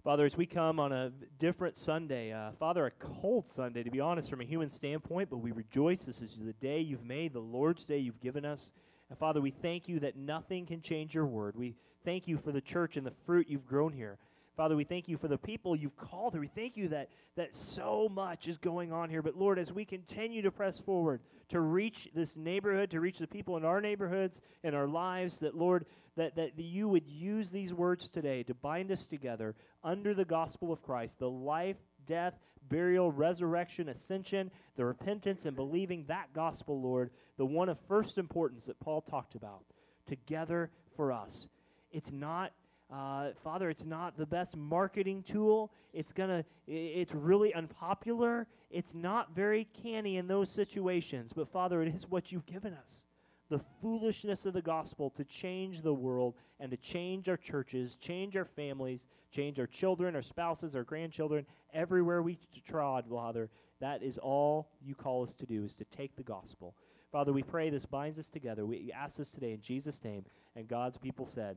Father, 0.05 0.25
as 0.25 0.37
we 0.37 0.47
come 0.47 0.81
on 0.81 0.91
a 0.93 1.13
different 1.39 1.77
Sunday, 1.77 2.33
uh, 2.33 2.53
Father, 2.59 2.87
a 2.87 2.91
cold 2.93 3.47
Sunday, 3.47 3.83
to 3.83 3.91
be 3.91 4.01
honest, 4.01 4.31
from 4.31 4.41
a 4.41 4.45
human 4.45 4.71
standpoint, 4.71 5.29
but 5.29 5.39
we 5.39 5.53
rejoice. 5.53 6.05
This 6.05 6.23
is 6.23 6.39
the 6.39 6.55
day 6.55 6.81
you've 6.81 7.05
made, 7.05 7.35
the 7.35 7.41
Lord's 7.41 7.85
day 7.85 7.99
you've 7.99 8.21
given 8.21 8.47
us. 8.47 8.73
And 9.11 9.19
Father, 9.19 9.43
we 9.43 9.51
thank 9.51 9.89
you 9.89 10.01
that 10.01 10.17
nothing 10.17 10.65
can 10.65 10.81
change 10.81 11.15
your 11.15 11.27
word. 11.27 11.57
We 11.57 11.75
thank 12.09 12.27
you 12.27 12.39
for 12.39 12.53
the 12.53 12.61
church 12.63 12.97
and 12.97 13.07
the 13.07 13.13
fruit 13.27 13.51
you've 13.51 13.69
grown 13.69 13.93
here. 13.93 14.17
Father, 14.57 14.75
we 14.75 14.85
thank 14.85 15.09
you 15.09 15.19
for 15.19 15.29
the 15.29 15.37
people 15.37 15.77
you've 15.77 15.99
called 15.99 16.33
here. 16.33 16.41
We 16.41 16.49
thank 16.49 16.75
you 16.75 16.89
that, 16.89 17.11
that 17.37 17.55
so 17.55 18.09
much 18.09 18.49
is 18.49 18.57
going 18.57 18.95
on 18.95 19.11
here. 19.11 19.21
But 19.21 19.37
Lord, 19.37 19.59
as 19.59 19.71
we 19.71 19.85
continue 19.85 20.41
to 20.41 20.51
press 20.51 20.79
forward 20.79 21.21
to 21.51 21.61
reach 21.61 22.09
this 22.15 22.35
neighborhood, 22.35 22.91
to 22.93 23.01
reach 23.01 23.19
the 23.19 23.27
people 23.27 23.59
in 23.59 23.65
our 23.67 23.83
neighborhoods 23.83 24.41
and 24.65 24.75
our 24.75 24.89
lives, 24.89 25.37
that 25.41 25.55
Lord, 25.55 25.85
that, 26.17 26.35
that 26.37 26.59
you 26.59 26.89
would 26.89 27.07
use 27.07 27.51
these 27.51 27.75
words 27.75 28.09
today 28.09 28.43
to 28.45 28.55
bind 28.55 28.91
us 28.91 29.05
together 29.05 29.55
under 29.85 30.15
the 30.15 30.25
gospel 30.25 30.73
of 30.73 30.83
Christ, 30.83 31.19
the 31.19 31.29
life, 31.29 31.77
death, 32.07 32.39
burial, 32.71 33.13
resurrection, 33.13 33.91
ascension, 33.91 34.51
the 34.77 34.85
repentance 34.87 35.45
and 35.45 35.55
believing 35.55 36.07
that 36.09 36.33
gospel, 36.33 36.81
Lord, 36.81 37.11
the 37.37 37.45
one 37.45 37.69
of 37.69 37.79
first 37.87 38.17
importance 38.17 38.65
that 38.65 38.81
Paul 38.81 39.03
talked 39.03 39.35
about, 39.35 39.61
together 40.07 40.71
for 40.97 41.13
us. 41.13 41.49
It's 41.93 42.13
not 42.13 42.53
uh, 42.91 43.33
Father, 43.45 43.69
it's 43.69 43.85
not 43.85 44.17
the 44.17 44.25
best 44.25 44.57
marketing 44.57 45.23
tool. 45.23 45.71
It's 45.93 46.13
gonna. 46.13 46.45
It's 46.67 47.15
really 47.15 47.53
unpopular. 47.53 48.47
It's 48.71 48.95
not 48.95 49.35
very 49.35 49.69
canny 49.83 50.17
in 50.17 50.27
those 50.27 50.51
situations. 50.51 51.33
But 51.35 51.49
Father, 51.49 51.83
it 51.83 51.95
is 51.95 52.09
what 52.09 52.33
you've 52.33 52.47
given 52.47 52.73
us. 52.73 53.05
The 53.51 53.61
foolishness 53.83 54.47
of 54.47 54.55
the 54.55 54.63
gospel 54.63 55.11
to 55.11 55.25
change 55.25 55.83
the 55.83 55.93
world 55.93 56.35
and 56.61 56.71
to 56.71 56.77
change 56.79 57.29
our 57.29 57.37
churches, 57.37 57.97
change 57.97 58.37
our 58.37 58.45
families, 58.45 59.07
change 59.31 59.59
our 59.59 59.67
children, 59.67 60.15
our 60.15 60.23
spouses, 60.23 60.75
our 60.75 60.85
grandchildren, 60.85 61.47
everywhere 61.73 62.23
we 62.23 62.39
trod, 62.67 63.05
Father. 63.11 63.51
That 63.81 64.03
is 64.03 64.19
all 64.19 64.71
you 64.83 64.95
call 64.95 65.23
us 65.23 65.35
to 65.35 65.47
do, 65.47 65.65
is 65.65 65.75
to 65.77 65.85
take 65.85 66.17
the 66.17 66.23
gospel. 66.23 66.75
Father, 67.13 67.33
we 67.33 67.43
pray 67.43 67.71
this 67.71 67.87
binds 67.87 68.19
us 68.19 68.29
together. 68.29 68.67
We 68.67 68.93
ask 68.93 69.17
this 69.17 69.31
today 69.31 69.53
in 69.53 69.63
Jesus' 69.63 70.03
name. 70.05 70.25
And 70.57 70.69
God's 70.69 70.99
people 70.99 71.27
said, 71.27 71.57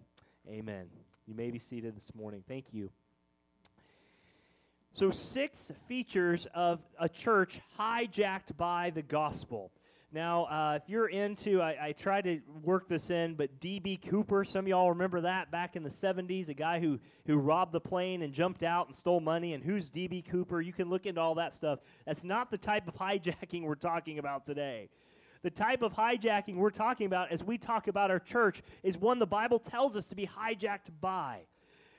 Amen. 0.49 0.87
You 1.27 1.35
may 1.35 1.51
be 1.51 1.59
seated 1.59 1.95
this 1.95 2.13
morning. 2.15 2.43
Thank 2.47 2.73
you. 2.73 2.89
So, 4.93 5.11
six 5.11 5.71
features 5.87 6.47
of 6.53 6.79
a 6.99 7.07
church 7.07 7.61
hijacked 7.79 8.57
by 8.57 8.89
the 8.89 9.01
gospel. 9.01 9.71
Now, 10.13 10.45
uh, 10.45 10.79
if 10.81 10.89
you're 10.89 11.07
into, 11.07 11.61
I, 11.61 11.77
I 11.81 11.91
tried 11.93 12.25
to 12.25 12.41
work 12.63 12.89
this 12.89 13.09
in, 13.09 13.35
but 13.35 13.61
D.B. 13.61 14.01
Cooper, 14.09 14.43
some 14.43 14.65
of 14.65 14.67
y'all 14.67 14.89
remember 14.89 15.21
that 15.21 15.51
back 15.51 15.77
in 15.77 15.83
the 15.83 15.89
70s, 15.89 16.49
a 16.49 16.53
guy 16.53 16.81
who, 16.81 16.99
who 17.25 17.37
robbed 17.37 17.71
the 17.71 17.79
plane 17.79 18.21
and 18.21 18.33
jumped 18.33 18.63
out 18.63 18.87
and 18.87 18.95
stole 18.95 19.21
money. 19.21 19.53
And 19.53 19.63
who's 19.63 19.87
D.B. 19.87 20.23
Cooper? 20.23 20.59
You 20.59 20.73
can 20.73 20.89
look 20.89 21.05
into 21.05 21.21
all 21.21 21.35
that 21.35 21.53
stuff. 21.53 21.79
That's 22.05 22.25
not 22.25 22.51
the 22.51 22.57
type 22.57 22.89
of 22.89 22.95
hijacking 22.99 23.63
we're 23.63 23.75
talking 23.75 24.19
about 24.19 24.45
today. 24.45 24.89
The 25.43 25.49
type 25.49 25.81
of 25.81 25.93
hijacking 25.93 26.55
we're 26.55 26.69
talking 26.69 27.07
about 27.07 27.31
as 27.31 27.43
we 27.43 27.57
talk 27.57 27.87
about 27.87 28.11
our 28.11 28.19
church 28.19 28.61
is 28.83 28.97
one 28.97 29.19
the 29.19 29.25
Bible 29.25 29.59
tells 29.59 29.97
us 29.97 30.05
to 30.07 30.15
be 30.15 30.27
hijacked 30.27 30.91
by. 30.99 31.39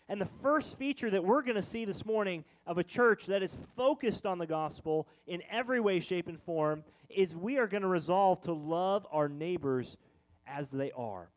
And 0.08 0.20
the 0.20 0.28
first 0.42 0.76
feature 0.78 1.10
that 1.10 1.24
we're 1.24 1.42
going 1.42 1.56
to 1.56 1.62
see 1.62 1.84
this 1.84 2.04
morning 2.04 2.44
of 2.66 2.78
a 2.78 2.84
church 2.84 3.26
that 3.26 3.42
is 3.42 3.56
focused 3.76 4.26
on 4.26 4.38
the 4.38 4.46
gospel 4.46 5.08
in 5.26 5.42
every 5.50 5.80
way, 5.80 6.00
shape, 6.00 6.28
and 6.28 6.40
form 6.42 6.84
is 7.08 7.34
we 7.34 7.58
are 7.58 7.66
going 7.66 7.82
to 7.82 7.88
resolve 7.88 8.40
to 8.42 8.52
love 8.52 9.06
our 9.10 9.28
neighbors 9.28 9.96
as 10.46 10.70
they 10.70 10.92
are. 10.92 11.28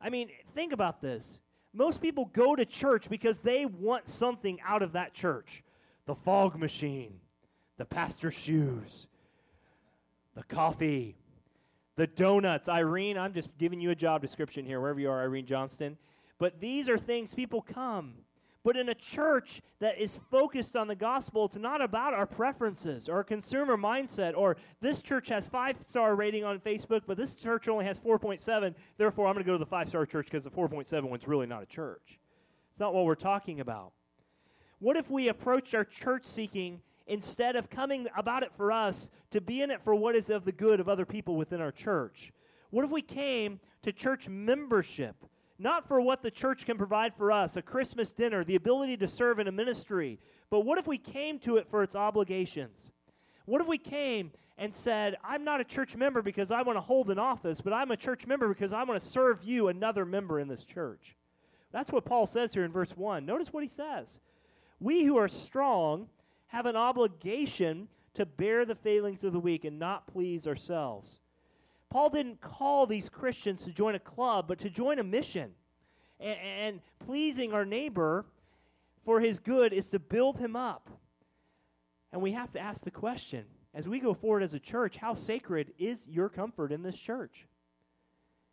I 0.00 0.08
mean, 0.08 0.30
think 0.54 0.72
about 0.72 1.00
this. 1.00 1.40
Most 1.72 2.00
people 2.00 2.24
go 2.32 2.56
to 2.56 2.64
church 2.64 3.08
because 3.08 3.38
they 3.38 3.66
want 3.66 4.08
something 4.08 4.58
out 4.66 4.82
of 4.82 4.92
that 4.92 5.14
church 5.14 5.62
the 6.06 6.14
fog 6.14 6.58
machine, 6.58 7.20
the 7.76 7.84
pastor's 7.84 8.34
shoes, 8.34 9.06
the 10.34 10.42
coffee, 10.42 11.16
the 11.96 12.06
donuts. 12.06 12.68
Irene, 12.68 13.18
I'm 13.18 13.32
just 13.32 13.48
giving 13.58 13.80
you 13.80 13.90
a 13.90 13.94
job 13.94 14.22
description 14.22 14.64
here, 14.64 14.80
wherever 14.80 15.00
you 15.00 15.10
are, 15.10 15.22
Irene 15.22 15.46
Johnston. 15.46 15.96
But 16.38 16.60
these 16.60 16.88
are 16.88 16.98
things 16.98 17.34
people 17.34 17.62
come. 17.62 18.14
But 18.62 18.76
in 18.76 18.90
a 18.90 18.94
church 18.94 19.62
that 19.78 19.98
is 19.98 20.20
focused 20.30 20.76
on 20.76 20.86
the 20.86 20.94
gospel, 20.94 21.46
it's 21.46 21.56
not 21.56 21.80
about 21.80 22.12
our 22.12 22.26
preferences 22.26 23.08
or 23.08 23.24
consumer 23.24 23.76
mindset 23.78 24.36
or 24.36 24.58
this 24.82 25.00
church 25.00 25.28
has 25.28 25.46
five 25.46 25.76
star 25.86 26.14
rating 26.14 26.44
on 26.44 26.60
Facebook, 26.60 27.02
but 27.06 27.16
this 27.16 27.34
church 27.34 27.68
only 27.68 27.86
has 27.86 27.98
4.7. 27.98 28.74
Therefore, 28.98 29.28
I'm 29.28 29.34
going 29.34 29.44
to 29.44 29.48
go 29.48 29.54
to 29.54 29.58
the 29.58 29.66
five 29.66 29.88
star 29.88 30.04
church 30.04 30.26
because 30.26 30.44
the 30.44 30.50
4.7 30.50 31.04
one's 31.04 31.26
really 31.26 31.46
not 31.46 31.62
a 31.62 31.66
church. 31.66 32.20
It's 32.70 32.80
not 32.80 32.92
what 32.92 33.06
we're 33.06 33.14
talking 33.14 33.60
about. 33.60 33.92
What 34.78 34.96
if 34.96 35.10
we 35.10 35.28
approached 35.28 35.74
our 35.74 35.84
church 35.84 36.26
seeking 36.26 36.82
instead 37.10 37.56
of 37.56 37.68
coming 37.68 38.06
about 38.16 38.44
it 38.44 38.52
for 38.56 38.70
us 38.70 39.10
to 39.32 39.40
be 39.40 39.60
in 39.60 39.70
it 39.70 39.82
for 39.82 39.94
what 39.94 40.14
is 40.14 40.30
of 40.30 40.44
the 40.44 40.52
good 40.52 40.78
of 40.78 40.88
other 40.88 41.04
people 41.04 41.36
within 41.36 41.60
our 41.60 41.72
church? 41.72 42.32
What 42.70 42.84
if 42.84 42.90
we 42.90 43.02
came 43.02 43.58
to 43.82 43.92
church 43.92 44.28
membership, 44.28 45.16
not 45.58 45.88
for 45.88 46.00
what 46.00 46.22
the 46.22 46.30
church 46.30 46.64
can 46.64 46.78
provide 46.78 47.12
for 47.16 47.32
us, 47.32 47.56
a 47.56 47.62
Christmas 47.62 48.10
dinner, 48.10 48.44
the 48.44 48.54
ability 48.54 48.96
to 48.98 49.08
serve 49.08 49.40
in 49.40 49.48
a 49.48 49.52
ministry, 49.52 50.20
but 50.50 50.60
what 50.60 50.78
if 50.78 50.86
we 50.86 50.98
came 50.98 51.40
to 51.40 51.56
it 51.56 51.68
for 51.68 51.82
its 51.82 51.96
obligations? 51.96 52.90
What 53.44 53.60
if 53.60 53.66
we 53.66 53.78
came 53.78 54.30
and 54.56 54.72
said, 54.72 55.16
I'm 55.24 55.42
not 55.42 55.60
a 55.60 55.64
church 55.64 55.96
member 55.96 56.22
because 56.22 56.52
I 56.52 56.62
want 56.62 56.76
to 56.76 56.80
hold 56.80 57.10
an 57.10 57.18
office, 57.18 57.60
but 57.60 57.72
I'm 57.72 57.90
a 57.90 57.96
church 57.96 58.24
member 58.24 58.46
because 58.46 58.72
I 58.72 58.84
want 58.84 59.02
to 59.02 59.08
serve 59.08 59.42
you, 59.42 59.66
another 59.66 60.04
member 60.04 60.38
in 60.38 60.46
this 60.46 60.62
church? 60.62 61.16
That's 61.72 61.90
what 61.90 62.04
Paul 62.04 62.26
says 62.26 62.54
here 62.54 62.64
in 62.64 62.70
verse 62.70 62.96
1. 62.96 63.26
Notice 63.26 63.52
what 63.52 63.64
he 63.64 63.68
says. 63.68 64.20
We 64.78 65.04
who 65.04 65.16
are 65.16 65.28
strong 65.28 66.08
have 66.50 66.66
an 66.66 66.76
obligation 66.76 67.88
to 68.14 68.26
bear 68.26 68.64
the 68.64 68.74
failings 68.74 69.22
of 69.24 69.32
the 69.32 69.40
weak 69.40 69.64
and 69.64 69.78
not 69.78 70.06
please 70.06 70.46
ourselves. 70.46 71.20
Paul 71.90 72.10
didn't 72.10 72.40
call 72.40 72.86
these 72.86 73.08
Christians 73.08 73.62
to 73.64 73.70
join 73.70 73.94
a 73.94 74.00
club, 74.00 74.46
but 74.48 74.58
to 74.60 74.70
join 74.70 74.98
a 74.98 75.04
mission. 75.04 75.52
And, 76.18 76.38
and, 76.38 76.80
pleasing 77.06 77.52
our 77.52 77.64
neighbor 77.64 78.26
for 79.04 79.20
his 79.20 79.38
good 79.38 79.72
is 79.72 79.86
to 79.86 79.98
build 79.98 80.38
him 80.38 80.54
up. 80.54 80.90
And 82.12 82.20
we 82.20 82.32
have 82.32 82.52
to 82.52 82.60
ask 82.60 82.82
the 82.82 82.90
question 82.90 83.44
as 83.72 83.88
we 83.88 84.00
go 84.00 84.12
forward 84.12 84.42
as 84.42 84.52
a 84.52 84.58
church 84.58 84.96
how 84.96 85.14
sacred 85.14 85.72
is 85.78 86.06
your 86.08 86.28
comfort 86.28 86.72
in 86.72 86.82
this 86.82 86.98
church? 86.98 87.46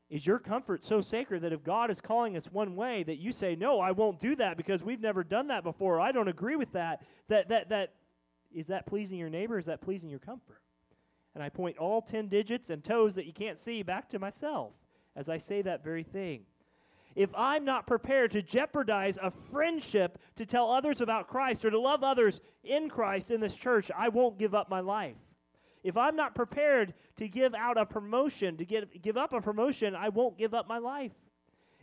Is 0.10 0.26
your 0.26 0.40
comfort 0.40 0.86
so 0.86 1.02
sacred 1.02 1.42
that 1.42 1.52
if 1.52 1.64
God 1.64 1.92
is 1.92 2.00
calling 2.00 2.38
us 2.38 2.46
one 2.46 2.76
way, 2.78 3.04
that 3.04 3.18
you 3.18 3.34
say, 3.34 3.56
No, 3.56 3.80
I 3.80 3.92
won't 3.92 4.20
do 4.20 4.36
that 4.38 4.56
because 4.56 4.84
we've 4.84 5.02
never 5.02 5.24
done 5.24 5.48
that 5.48 5.64
before, 5.64 6.00
I 6.00 6.12
don't 6.12 6.30
agree 6.30 6.56
with 6.56 6.72
that, 6.74 7.06
that, 7.28 7.50
that, 7.50 7.70
that 7.70 7.94
is 8.54 8.68
that 8.68 8.86
pleasing 8.86 9.18
your 9.18 9.30
neighbor? 9.30 9.58
Is 9.58 9.66
that 9.66 9.82
pleasing 9.82 10.10
your 10.10 10.20
comfort? 10.20 10.62
And 11.36 11.44
I 11.44 11.50
point 11.50 11.78
all 11.78 12.02
10 12.02 12.30
digits 12.30 12.70
and 12.70 12.84
toes 12.84 13.16
that 13.16 13.26
you 13.26 13.34
can't 13.34 13.60
see 13.60 13.84
back 13.84 14.10
to 14.10 14.20
myself 14.20 14.72
as 15.16 15.28
I 15.28 15.38
say 15.40 15.62
that 15.64 15.84
very 15.84 16.04
thing. 16.04 16.44
If 17.16 17.32
I'm 17.36 17.66
not 17.66 17.88
prepared 17.88 18.32
to 18.32 18.44
jeopardize 18.44 19.18
a 19.22 19.32
friendship 19.52 20.20
to 20.36 20.46
tell 20.46 20.72
others 20.72 21.02
about 21.02 21.28
Christ 21.28 21.66
or 21.66 21.72
to 21.72 21.80
love 21.80 22.04
others 22.04 22.40
in 22.64 22.90
Christ 22.90 23.32
in 23.32 23.42
this 23.42 23.56
church, 23.56 23.90
I 23.98 24.10
won't 24.10 24.38
give 24.38 24.54
up 24.54 24.70
my 24.70 24.80
life. 24.80 25.16
If 25.88 25.96
I'm 25.96 26.18
not 26.18 26.36
prepared 26.36 26.94
to 27.16 27.30
give 27.30 27.56
out 27.56 27.78
a 27.78 27.86
promotion, 27.86 28.58
to 28.58 28.66
get, 28.66 29.02
give 29.02 29.16
up 29.16 29.32
a 29.32 29.40
promotion, 29.40 29.96
I 29.96 30.10
won't 30.10 30.38
give 30.38 30.54
up 30.54 30.68
my 30.68 30.80
life. 30.80 31.14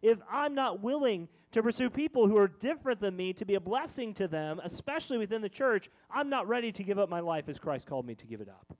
If 0.03 0.19
I'm 0.31 0.55
not 0.55 0.83
willing 0.83 1.27
to 1.53 1.63
pursue 1.63 1.89
people 1.89 2.29
who 2.29 2.37
are 2.37 2.49
different 2.49 3.01
than 3.01 3.17
me 3.17 3.33
to 3.33 3.47
be 3.47 3.55
a 3.55 3.61
blessing 3.61 4.13
to 4.15 4.29
them, 4.29 4.61
especially 4.63 5.17
within 5.17 5.41
the 5.41 5.49
church, 5.49 5.89
I'm 6.11 6.29
not 6.29 6.47
ready 6.47 6.71
to 6.73 6.83
give 6.83 6.99
up 6.99 7.09
my 7.09 7.21
life 7.21 7.49
as 7.49 7.59
Christ 7.59 7.87
called 7.87 8.05
me 8.05 8.15
to 8.17 8.27
give 8.27 8.43
it 8.43 8.49
up. 8.51 8.77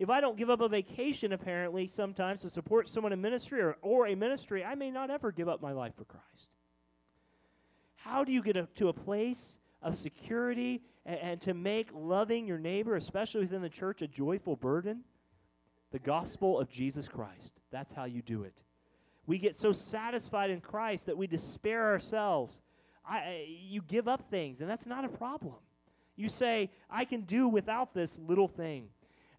If 0.00 0.10
I 0.10 0.20
don't 0.20 0.36
give 0.36 0.50
up 0.50 0.62
a 0.62 0.68
vacation, 0.68 1.32
apparently, 1.32 1.86
sometimes 1.86 2.40
to 2.40 2.48
support 2.48 2.88
someone 2.88 3.12
in 3.12 3.20
ministry 3.20 3.60
or, 3.60 3.76
or 3.82 4.08
a 4.08 4.16
ministry, 4.16 4.64
I 4.64 4.74
may 4.74 4.90
not 4.90 5.12
ever 5.12 5.30
give 5.30 5.48
up 5.48 5.62
my 5.62 5.70
life 5.70 5.94
for 5.96 6.06
Christ. 6.06 6.48
How 7.94 8.24
do 8.24 8.32
you 8.32 8.42
get 8.42 8.56
a, 8.56 8.66
to 8.74 8.88
a 8.88 8.92
place 8.92 9.58
of 9.80 9.94
security 9.94 10.82
and, 11.06 11.18
and 11.20 11.40
to 11.42 11.54
make 11.54 11.88
loving 11.94 12.46
your 12.46 12.58
neighbor, 12.58 12.96
especially 12.96 13.42
within 13.42 13.62
the 13.62 13.68
church, 13.68 14.02
a 14.02 14.08
joyful 14.08 14.56
burden? 14.56 15.00
The 15.92 15.98
gospel 15.98 16.58
of 16.58 16.68
Jesus 16.68 17.08
Christ. 17.08 17.52
That's 17.70 17.92
how 17.92 18.04
you 18.04 18.22
do 18.22 18.44
it. 18.44 18.62
We 19.26 19.38
get 19.38 19.54
so 19.54 19.72
satisfied 19.72 20.50
in 20.50 20.60
Christ 20.60 21.06
that 21.06 21.16
we 21.16 21.26
despair 21.26 21.86
ourselves. 21.86 22.60
I, 23.08 23.46
you 23.48 23.82
give 23.82 24.08
up 24.08 24.30
things, 24.30 24.60
and 24.60 24.70
that's 24.70 24.86
not 24.86 25.04
a 25.04 25.08
problem. 25.08 25.56
You 26.16 26.28
say, 26.28 26.70
I 26.88 27.04
can 27.04 27.22
do 27.22 27.48
without 27.48 27.94
this 27.94 28.18
little 28.18 28.48
thing. 28.48 28.88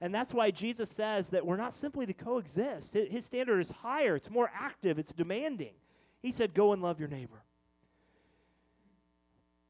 And 0.02 0.14
that's 0.14 0.34
why 0.34 0.50
Jesus 0.50 0.90
says 0.90 1.30
that 1.30 1.46
we're 1.46 1.58
not 1.58 1.74
simply 1.74 2.08
to 2.08 2.14
coexist. 2.14 2.94
His 2.94 3.26
standard 3.26 3.60
is 3.60 3.70
higher, 3.70 4.16
it's 4.16 4.30
more 4.30 4.52
active, 4.54 4.98
it's 4.98 5.14
demanding. 5.14 5.74
He 6.22 6.32
said, 6.32 6.54
Go 6.54 6.74
and 6.74 6.82
love 6.82 7.00
your 7.00 7.10
neighbor. 7.10 7.44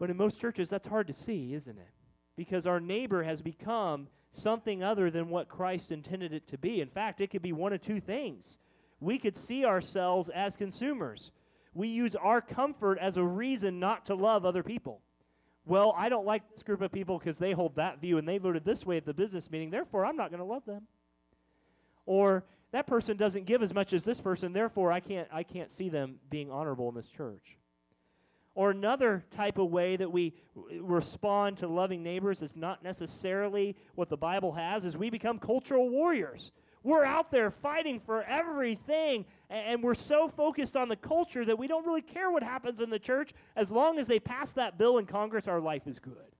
But 0.01 0.09
in 0.09 0.17
most 0.17 0.41
churches, 0.41 0.67
that's 0.67 0.87
hard 0.87 1.05
to 1.07 1.13
see, 1.13 1.53
isn't 1.53 1.77
it? 1.77 1.91
Because 2.35 2.65
our 2.65 2.79
neighbor 2.79 3.21
has 3.21 3.43
become 3.43 4.07
something 4.31 4.81
other 4.81 5.11
than 5.11 5.29
what 5.29 5.47
Christ 5.47 5.91
intended 5.91 6.33
it 6.33 6.47
to 6.47 6.57
be. 6.57 6.81
In 6.81 6.89
fact, 6.89 7.21
it 7.21 7.29
could 7.29 7.43
be 7.43 7.53
one 7.53 7.71
of 7.71 7.81
two 7.81 7.99
things. 7.99 8.57
We 8.99 9.19
could 9.19 9.37
see 9.37 9.63
ourselves 9.63 10.27
as 10.33 10.55
consumers. 10.57 11.29
We 11.75 11.89
use 11.89 12.15
our 12.15 12.41
comfort 12.41 12.97
as 12.99 13.17
a 13.17 13.23
reason 13.23 13.79
not 13.79 14.07
to 14.07 14.15
love 14.15 14.43
other 14.43 14.63
people. 14.63 15.01
Well, 15.67 15.93
I 15.95 16.09
don't 16.09 16.25
like 16.25 16.49
this 16.51 16.63
group 16.63 16.81
of 16.81 16.91
people 16.91 17.19
because 17.19 17.37
they 17.37 17.51
hold 17.51 17.75
that 17.75 18.01
view 18.01 18.17
and 18.17 18.27
they 18.27 18.39
voted 18.39 18.65
this 18.65 18.83
way 18.83 18.97
at 18.97 19.05
the 19.05 19.13
business 19.13 19.51
meeting, 19.51 19.69
therefore 19.69 20.07
I'm 20.07 20.17
not 20.17 20.31
going 20.31 20.39
to 20.39 20.45
love 20.45 20.65
them. 20.65 20.87
Or 22.07 22.43
that 22.71 22.87
person 22.87 23.17
doesn't 23.17 23.45
give 23.45 23.61
as 23.61 23.71
much 23.71 23.93
as 23.93 24.03
this 24.03 24.19
person, 24.19 24.51
therefore 24.51 24.91
I 24.91 24.99
can't 24.99 25.27
I 25.31 25.43
can't 25.43 25.69
see 25.69 25.89
them 25.89 26.15
being 26.31 26.49
honorable 26.49 26.89
in 26.89 26.95
this 26.95 27.07
church. 27.07 27.59
Or 28.61 28.69
another 28.69 29.25
type 29.31 29.57
of 29.57 29.71
way 29.71 29.95
that 29.95 30.11
we 30.11 30.35
respond 30.79 31.57
to 31.57 31.67
loving 31.67 32.03
neighbors 32.03 32.43
is 32.43 32.55
not 32.55 32.83
necessarily 32.83 33.75
what 33.95 34.07
the 34.07 34.17
Bible 34.17 34.51
has, 34.51 34.85
is 34.85 34.95
we 34.95 35.09
become 35.09 35.39
cultural 35.39 35.89
warriors. 35.89 36.51
We're 36.83 37.03
out 37.03 37.31
there 37.31 37.49
fighting 37.49 37.99
for 37.99 38.21
everything, 38.21 39.25
and 39.49 39.81
we're 39.81 39.95
so 39.95 40.27
focused 40.27 40.77
on 40.77 40.89
the 40.89 40.95
culture 40.95 41.43
that 41.43 41.57
we 41.57 41.65
don't 41.65 41.87
really 41.87 42.03
care 42.03 42.29
what 42.29 42.43
happens 42.43 42.79
in 42.79 42.91
the 42.91 42.99
church. 42.99 43.33
As 43.55 43.71
long 43.71 43.97
as 43.97 44.05
they 44.05 44.19
pass 44.19 44.51
that 44.51 44.77
bill 44.77 44.99
in 44.99 45.07
Congress, 45.07 45.47
our 45.47 45.59
life 45.59 45.87
is 45.87 45.97
good. 45.97 46.35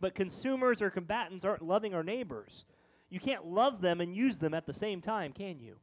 But 0.00 0.16
consumers 0.16 0.82
or 0.82 0.90
combatants 0.90 1.44
aren't 1.44 1.62
loving 1.62 1.94
our 1.94 2.02
neighbors. 2.02 2.64
You 3.10 3.20
can't 3.20 3.46
love 3.46 3.80
them 3.80 4.00
and 4.00 4.12
use 4.12 4.38
them 4.38 4.54
at 4.54 4.66
the 4.66 4.72
same 4.72 5.00
time, 5.00 5.32
can 5.32 5.60
you? 5.60 5.76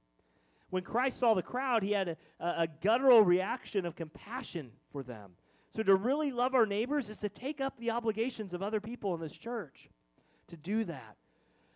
When 0.74 0.82
Christ 0.82 1.20
saw 1.20 1.36
the 1.36 1.44
crowd, 1.44 1.84
he 1.84 1.92
had 1.92 2.08
a, 2.08 2.18
a, 2.40 2.68
guttural 2.82 3.22
reaction 3.22 3.86
of 3.86 3.96
compassion 3.96 4.72
for 4.92 5.04
them. 5.04 5.34
So 5.76 5.84
to 5.84 5.94
really 5.94 6.32
love 6.32 6.56
our 6.56 6.66
neighbors 6.66 7.12
is 7.12 7.18
to 7.18 7.30
take 7.30 7.62
up 7.62 7.78
the 7.78 7.92
obligations 7.92 8.56
of 8.56 8.64
other 8.64 8.82
people 8.82 9.14
in 9.14 9.22
this 9.22 9.38
church. 9.38 9.88
To 10.48 10.58
do 10.58 10.84
that. 10.86 11.16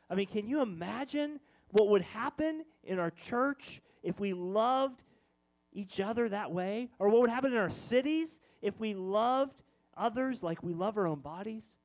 I 0.09 0.15
mean, 0.15 0.25
can 0.25 0.47
you 0.47 0.63
imagine 0.63 1.39
what 1.69 1.89
would 1.89 2.01
happen 2.01 2.65
in 2.85 2.97
our 2.97 3.11
church 3.11 3.83
if 4.01 4.19
we 4.19 4.33
loved 4.33 5.03
each 5.73 5.99
other 5.99 6.27
that 6.29 6.51
way? 6.51 6.89
Or 6.97 7.09
what 7.09 7.21
would 7.21 7.29
happen 7.29 7.51
in 7.51 7.59
our 7.59 7.69
cities 7.69 8.41
if 8.63 8.79
we 8.79 8.95
loved 8.95 9.61
others 9.95 10.41
like 10.41 10.63
we 10.63 10.73
love 10.73 10.97
our 10.97 11.05
own 11.05 11.19
bodies? 11.19 11.77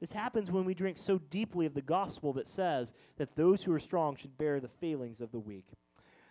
This 0.00 0.12
happens 0.12 0.50
when 0.50 0.66
we 0.66 0.74
drink 0.74 0.98
so 0.98 1.16
deeply 1.30 1.64
of 1.64 1.72
the 1.72 1.80
gospel 1.80 2.34
that 2.34 2.46
says 2.46 2.92
that 3.16 3.36
those 3.36 3.62
who 3.62 3.72
are 3.72 3.80
strong 3.80 4.16
should 4.16 4.36
bear 4.36 4.60
the 4.60 4.68
failings 4.68 5.22
of 5.22 5.32
the 5.32 5.40
weak. 5.40 5.64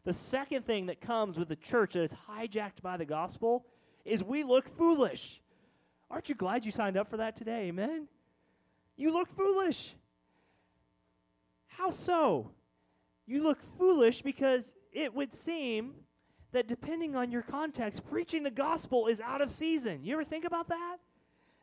The 0.03 0.13
second 0.13 0.65
thing 0.65 0.87
that 0.87 0.99
comes 0.99 1.37
with 1.37 1.47
the 1.47 1.55
church 1.55 1.93
that 1.93 2.03
is 2.03 2.15
hijacked 2.29 2.81
by 2.81 2.97
the 2.97 3.05
gospel 3.05 3.65
is 4.03 4.23
we 4.23 4.43
look 4.43 4.67
foolish. 4.77 5.39
Aren't 6.09 6.27
you 6.27 6.35
glad 6.35 6.65
you 6.65 6.71
signed 6.71 6.97
up 6.97 7.09
for 7.09 7.17
that 7.17 7.35
today? 7.35 7.67
Amen? 7.67 8.07
You 8.97 9.13
look 9.13 9.29
foolish. 9.35 9.93
How 11.67 11.91
so? 11.91 12.51
You 13.27 13.43
look 13.43 13.59
foolish 13.77 14.21
because 14.21 14.73
it 14.91 15.13
would 15.13 15.33
seem 15.33 15.93
that 16.51 16.67
depending 16.67 17.15
on 17.15 17.31
your 17.31 17.43
context, 17.43 18.05
preaching 18.09 18.43
the 18.43 18.51
gospel 18.51 19.07
is 19.07 19.21
out 19.21 19.41
of 19.41 19.49
season. 19.49 20.03
You 20.03 20.13
ever 20.13 20.25
think 20.25 20.45
about 20.45 20.67
that? 20.67 20.97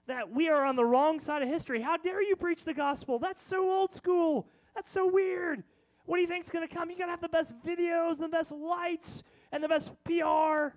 That 0.07 0.31
we 0.31 0.48
are 0.48 0.64
on 0.64 0.77
the 0.77 0.85
wrong 0.85 1.20
side 1.20 1.42
of 1.42 1.48
history. 1.48 1.83
How 1.83 1.98
dare 1.98 2.22
you 2.22 2.37
preach 2.37 2.64
the 2.64 2.72
gospel? 2.72 3.18
That's 3.18 3.42
so 3.42 3.70
old 3.70 3.92
school. 3.92 4.48
That's 4.74 4.90
so 4.90 5.07
weird. 5.07 5.64
What 6.09 6.16
do 6.16 6.23
you 6.23 6.27
think's 6.27 6.49
going 6.49 6.66
to 6.66 6.75
come? 6.75 6.88
You 6.88 6.97
got 6.97 7.05
to 7.05 7.11
have 7.11 7.21
the 7.21 7.29
best 7.29 7.53
videos, 7.62 8.16
the 8.16 8.29
best 8.29 8.51
lights, 8.51 9.23
and 9.53 9.62
the 9.62 9.68
best 9.68 9.90
PR. 10.05 10.75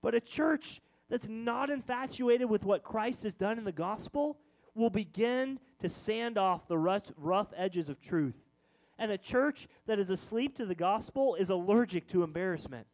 But 0.00 0.14
a 0.14 0.20
church 0.20 0.80
that's 1.10 1.26
not 1.28 1.68
infatuated 1.68 2.48
with 2.48 2.62
what 2.62 2.84
Christ 2.84 3.24
has 3.24 3.34
done 3.34 3.58
in 3.58 3.64
the 3.64 3.72
gospel 3.72 4.38
will 4.76 4.88
begin 4.88 5.58
to 5.80 5.88
sand 5.88 6.38
off 6.38 6.68
the 6.68 6.78
rough, 6.78 7.02
rough 7.16 7.48
edges 7.56 7.88
of 7.88 8.00
truth. 8.00 8.36
And 9.00 9.10
a 9.10 9.18
church 9.18 9.66
that 9.86 9.98
is 9.98 10.10
asleep 10.10 10.54
to 10.58 10.64
the 10.64 10.76
gospel 10.76 11.34
is 11.34 11.50
allergic 11.50 12.06
to 12.10 12.22
embarrassment. 12.22 12.86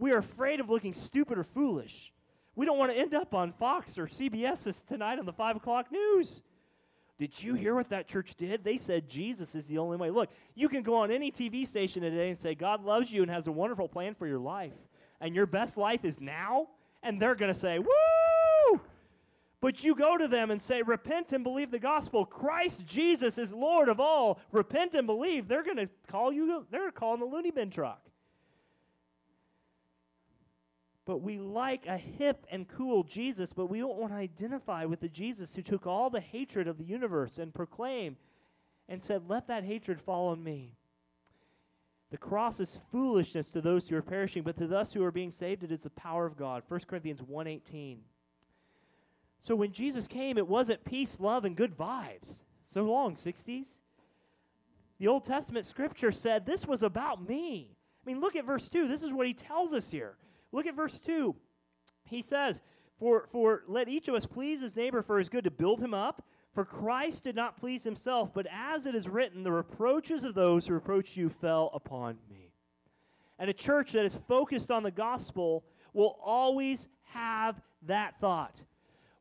We 0.00 0.10
are 0.10 0.18
afraid 0.18 0.58
of 0.58 0.68
looking 0.68 0.94
stupid 0.94 1.38
or 1.38 1.44
foolish. 1.44 2.12
We 2.56 2.66
don't 2.66 2.76
want 2.76 2.90
to 2.90 2.98
end 2.98 3.14
up 3.14 3.34
on 3.34 3.52
Fox 3.52 3.98
or 3.98 4.08
CBS 4.08 4.84
tonight 4.84 5.20
on 5.20 5.26
the 5.26 5.32
5 5.32 5.58
o'clock 5.58 5.92
news. 5.92 6.42
Did 7.22 7.40
you 7.40 7.54
hear 7.54 7.76
what 7.76 7.90
that 7.90 8.08
church 8.08 8.34
did? 8.36 8.64
They 8.64 8.76
said 8.76 9.08
Jesus 9.08 9.54
is 9.54 9.68
the 9.68 9.78
only 9.78 9.96
way. 9.96 10.10
Look, 10.10 10.30
you 10.56 10.68
can 10.68 10.82
go 10.82 10.96
on 10.96 11.12
any 11.12 11.30
TV 11.30 11.64
station 11.64 12.02
today 12.02 12.30
and 12.30 12.40
say 12.40 12.56
God 12.56 12.84
loves 12.84 13.12
you 13.12 13.22
and 13.22 13.30
has 13.30 13.46
a 13.46 13.52
wonderful 13.52 13.86
plan 13.86 14.16
for 14.16 14.26
your 14.26 14.40
life, 14.40 14.72
and 15.20 15.32
your 15.32 15.46
best 15.46 15.76
life 15.76 16.04
is 16.04 16.20
now, 16.20 16.66
and 17.00 17.22
they're 17.22 17.36
going 17.36 17.54
to 17.54 17.56
say, 17.56 17.78
Woo! 17.78 18.80
But 19.60 19.84
you 19.84 19.94
go 19.94 20.18
to 20.18 20.26
them 20.26 20.50
and 20.50 20.60
say, 20.60 20.82
Repent 20.82 21.32
and 21.32 21.44
believe 21.44 21.70
the 21.70 21.78
gospel. 21.78 22.26
Christ 22.26 22.84
Jesus 22.86 23.38
is 23.38 23.52
Lord 23.52 23.88
of 23.88 24.00
all. 24.00 24.40
Repent 24.50 24.96
and 24.96 25.06
believe. 25.06 25.46
They're 25.46 25.62
going 25.62 25.76
to 25.76 25.88
call 26.08 26.32
you, 26.32 26.66
they're 26.72 26.90
calling 26.90 27.20
the 27.20 27.26
loony 27.26 27.52
bin 27.52 27.70
truck 27.70 28.00
but 31.04 31.18
we 31.18 31.38
like 31.38 31.86
a 31.86 31.98
hip 31.98 32.46
and 32.50 32.68
cool 32.68 33.02
Jesus, 33.02 33.52
but 33.52 33.66
we 33.66 33.80
don't 33.80 33.96
want 33.96 34.12
to 34.12 34.18
identify 34.18 34.84
with 34.84 35.00
the 35.00 35.08
Jesus 35.08 35.54
who 35.54 35.62
took 35.62 35.86
all 35.86 36.10
the 36.10 36.20
hatred 36.20 36.68
of 36.68 36.78
the 36.78 36.84
universe 36.84 37.38
and 37.38 37.52
proclaimed 37.52 38.16
and 38.88 39.02
said, 39.02 39.28
Let 39.28 39.48
that 39.48 39.64
hatred 39.64 40.00
fall 40.00 40.28
on 40.28 40.42
me. 40.42 40.76
The 42.10 42.18
cross 42.18 42.60
is 42.60 42.78
foolishness 42.92 43.48
to 43.48 43.60
those 43.60 43.88
who 43.88 43.96
are 43.96 44.02
perishing, 44.02 44.42
but 44.42 44.56
to 44.58 44.76
us 44.76 44.92
who 44.92 45.02
are 45.02 45.10
being 45.10 45.30
saved, 45.30 45.64
it 45.64 45.72
is 45.72 45.80
the 45.80 45.90
power 45.90 46.26
of 46.26 46.36
God. 46.36 46.62
1 46.68 46.80
Corinthians 46.86 47.22
1.18. 47.22 47.98
So 49.40 49.56
when 49.56 49.72
Jesus 49.72 50.06
came, 50.06 50.38
it 50.38 50.46
wasn't 50.46 50.84
peace, 50.84 51.18
love, 51.18 51.44
and 51.44 51.56
good 51.56 51.76
vibes. 51.76 52.42
So 52.66 52.84
long, 52.84 53.16
60s. 53.16 53.66
The 54.98 55.08
Old 55.08 55.24
Testament 55.24 55.66
scripture 55.66 56.12
said 56.12 56.46
this 56.46 56.66
was 56.66 56.82
about 56.82 57.26
me. 57.26 57.70
I 58.04 58.10
mean, 58.10 58.20
look 58.20 58.36
at 58.36 58.44
verse 58.44 58.68
2. 58.68 58.86
This 58.86 59.02
is 59.02 59.12
what 59.12 59.26
he 59.26 59.34
tells 59.34 59.72
us 59.72 59.90
here. 59.90 60.14
Look 60.52 60.66
at 60.66 60.76
verse 60.76 60.98
2. 60.98 61.34
He 62.04 62.22
says, 62.22 62.60
for, 62.98 63.26
for 63.32 63.62
let 63.66 63.88
each 63.88 64.08
of 64.08 64.14
us 64.14 64.26
please 64.26 64.60
his 64.60 64.76
neighbor 64.76 65.02
for 65.02 65.18
his 65.18 65.28
good 65.28 65.44
to 65.44 65.50
build 65.50 65.80
him 65.80 65.94
up. 65.94 66.24
For 66.54 66.64
Christ 66.64 67.24
did 67.24 67.34
not 67.34 67.58
please 67.58 67.82
himself, 67.82 68.30
but 68.34 68.46
as 68.52 68.84
it 68.84 68.94
is 68.94 69.08
written, 69.08 69.42
the 69.42 69.50
reproaches 69.50 70.22
of 70.22 70.34
those 70.34 70.66
who 70.66 70.74
reproach 70.74 71.16
you 71.16 71.30
fell 71.30 71.70
upon 71.72 72.18
me. 72.30 72.52
And 73.38 73.48
a 73.48 73.54
church 73.54 73.92
that 73.92 74.04
is 74.04 74.18
focused 74.28 74.70
on 74.70 74.82
the 74.82 74.90
gospel 74.90 75.64
will 75.94 76.18
always 76.22 76.88
have 77.12 77.60
that 77.86 78.20
thought. 78.20 78.62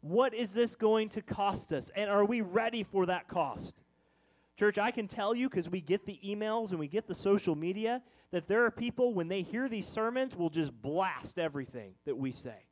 What 0.01 0.33
is 0.33 0.51
this 0.51 0.75
going 0.75 1.09
to 1.09 1.21
cost 1.21 1.71
us? 1.71 1.89
And 1.95 2.09
are 2.09 2.25
we 2.25 2.41
ready 2.41 2.83
for 2.83 3.05
that 3.05 3.27
cost? 3.27 3.75
Church, 4.57 4.77
I 4.77 4.91
can 4.91 5.07
tell 5.07 5.33
you 5.33 5.49
because 5.49 5.69
we 5.69 5.81
get 5.81 6.05
the 6.05 6.19
emails 6.25 6.71
and 6.71 6.79
we 6.79 6.87
get 6.87 7.07
the 7.07 7.15
social 7.15 7.55
media 7.55 8.01
that 8.31 8.47
there 8.47 8.65
are 8.65 8.71
people, 8.71 9.13
when 9.13 9.27
they 9.27 9.41
hear 9.41 9.67
these 9.67 9.87
sermons, 9.87 10.35
will 10.35 10.49
just 10.49 10.71
blast 10.81 11.37
everything 11.37 11.93
that 12.05 12.17
we 12.17 12.31
say. 12.31 12.65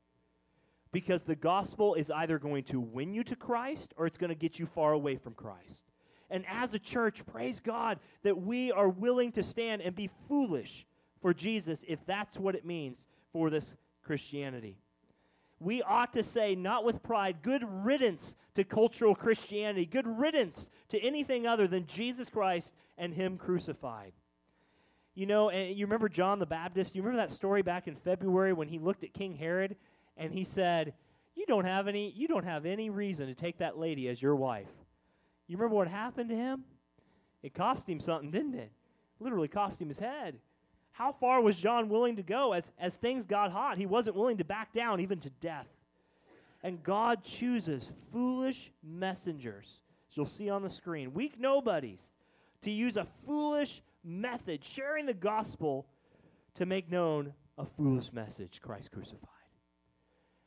Because 0.91 1.24
the 1.24 1.36
gospel 1.36 1.93
is 1.93 2.10
either 2.10 2.39
going 2.39 2.63
to 2.65 2.80
win 2.80 3.13
you 3.13 3.24
to 3.26 3.36
Christ 3.36 3.93
or 3.98 4.08
it's 4.08 4.17
going 4.17 4.30
to 4.30 4.36
get 4.36 4.58
you 4.58 4.65
far 4.65 4.93
away 4.93 5.17
from 5.17 5.34
Christ. 5.34 5.84
And 6.32 6.45
as 6.48 6.74
a 6.74 6.80
church, 6.80 7.26
praise 7.26 7.60
God 7.60 8.00
that 8.24 8.41
we 8.41 8.72
are 8.72 8.89
willing 8.89 9.32
to 9.34 9.43
stand 9.43 9.82
and 9.82 9.95
be 9.95 10.10
foolish 10.28 10.86
for 11.22 11.34
Jesus 11.34 11.84
if 11.88 12.00
that's 12.06 12.38
what 12.38 12.56
it 12.56 12.65
means 12.65 13.06
for 13.32 13.50
this 13.50 13.76
Christianity. 14.04 14.78
We 15.60 15.82
ought 15.82 16.13
to 16.13 16.24
say, 16.24 16.56
not 16.56 16.86
with 16.86 17.04
pride, 17.04 17.38
good 17.41 17.63
riddance 17.67 18.36
to 18.56 18.63
cultural 18.63 19.13
Christianity, 19.13 19.86
good 19.86 20.08
riddance 20.08 20.69
to 20.89 21.00
anything 21.00 21.45
other 21.45 21.67
than 21.67 21.86
Jesus 21.86 22.30
Christ 22.30 22.74
and 22.98 23.13
Him 23.13 23.38
crucified. 23.38 24.13
You 25.15 25.26
know, 25.26 25.50
and 25.50 25.78
you 25.78 25.86
remember 25.86 26.08
John 26.08 26.39
the 26.39 26.45
Baptist? 26.45 26.95
You 26.95 27.02
remember 27.02 27.22
that 27.26 27.34
story 27.34 27.62
back 27.62 27.88
in 27.88 27.95
February 27.95 28.54
when 28.54 28.67
he 28.67 28.80
looked 28.80 29.04
at 29.04 29.13
King 29.13 29.36
Herod 29.36 29.76
and 30.15 30.32
he 30.32 30.43
said, 30.43 30.93
"You 31.36 31.45
don't 31.45 31.65
have 31.65 31.88
any 31.88 32.12
you 32.12 32.28
don't 32.28 32.45
have 32.45 32.65
any 32.65 32.89
reason 32.89 33.28
to 33.28 33.34
take 33.34 33.58
that 33.58 33.78
lady 33.78 34.08
as 34.08 34.22
your 34.22 34.36
wife." 34.36 34.69
You 35.48 35.58
remember 35.58 35.76
what 35.76 35.88
happened 35.88 36.30
to 36.30 36.36
him? 36.36 36.63
It 37.41 37.54
cost 37.54 37.89
him 37.89 38.00
something, 38.00 38.32
didn't 38.32 38.56
it? 38.56 38.72
Literally 39.19 39.48
cost 39.48 39.82
him 39.82 39.88
his 39.88 40.00
head. 40.00 40.39
How 40.91 41.12
far 41.12 41.41
was 41.41 41.58
John 41.58 41.89
willing 41.89 42.15
to 42.17 42.24
go 42.24 42.54
as 42.54 42.72
as 42.78 42.95
things 42.95 43.26
got 43.26 43.52
hot? 43.52 43.78
He 43.78 43.86
wasn't 43.86 44.15
willing 44.15 44.38
to 44.38 44.43
back 44.43 44.72
down 44.74 45.00
even 45.00 45.19
to 45.19 45.30
death. 45.30 45.67
And 46.62 46.84
God 46.84 47.24
chooses 47.24 47.91
foolish 48.12 48.72
messengers, 48.84 49.80
as 50.10 50.17
you'll 50.17 50.26
see 50.26 50.50
on 50.50 50.62
the 50.62 50.69
screen, 50.69 51.13
weak 51.13 51.39
nobodies, 51.39 52.13
to 52.62 52.72
use 52.72 52.98
a 52.98 53.08
foolish 53.26 53.82
method, 54.03 54.63
sharing 54.63 55.05
the 55.05 55.13
gospel 55.13 55.88
to 56.55 56.65
make 56.65 56.89
known 56.89 57.33
a 57.57 57.65
foolish 57.65 58.12
message 58.13 58.62
Christ 58.62 58.91
crucified. 58.91 59.29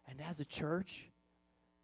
And 0.09 0.21
as 0.21 0.41
a 0.41 0.45
church, 0.45 1.11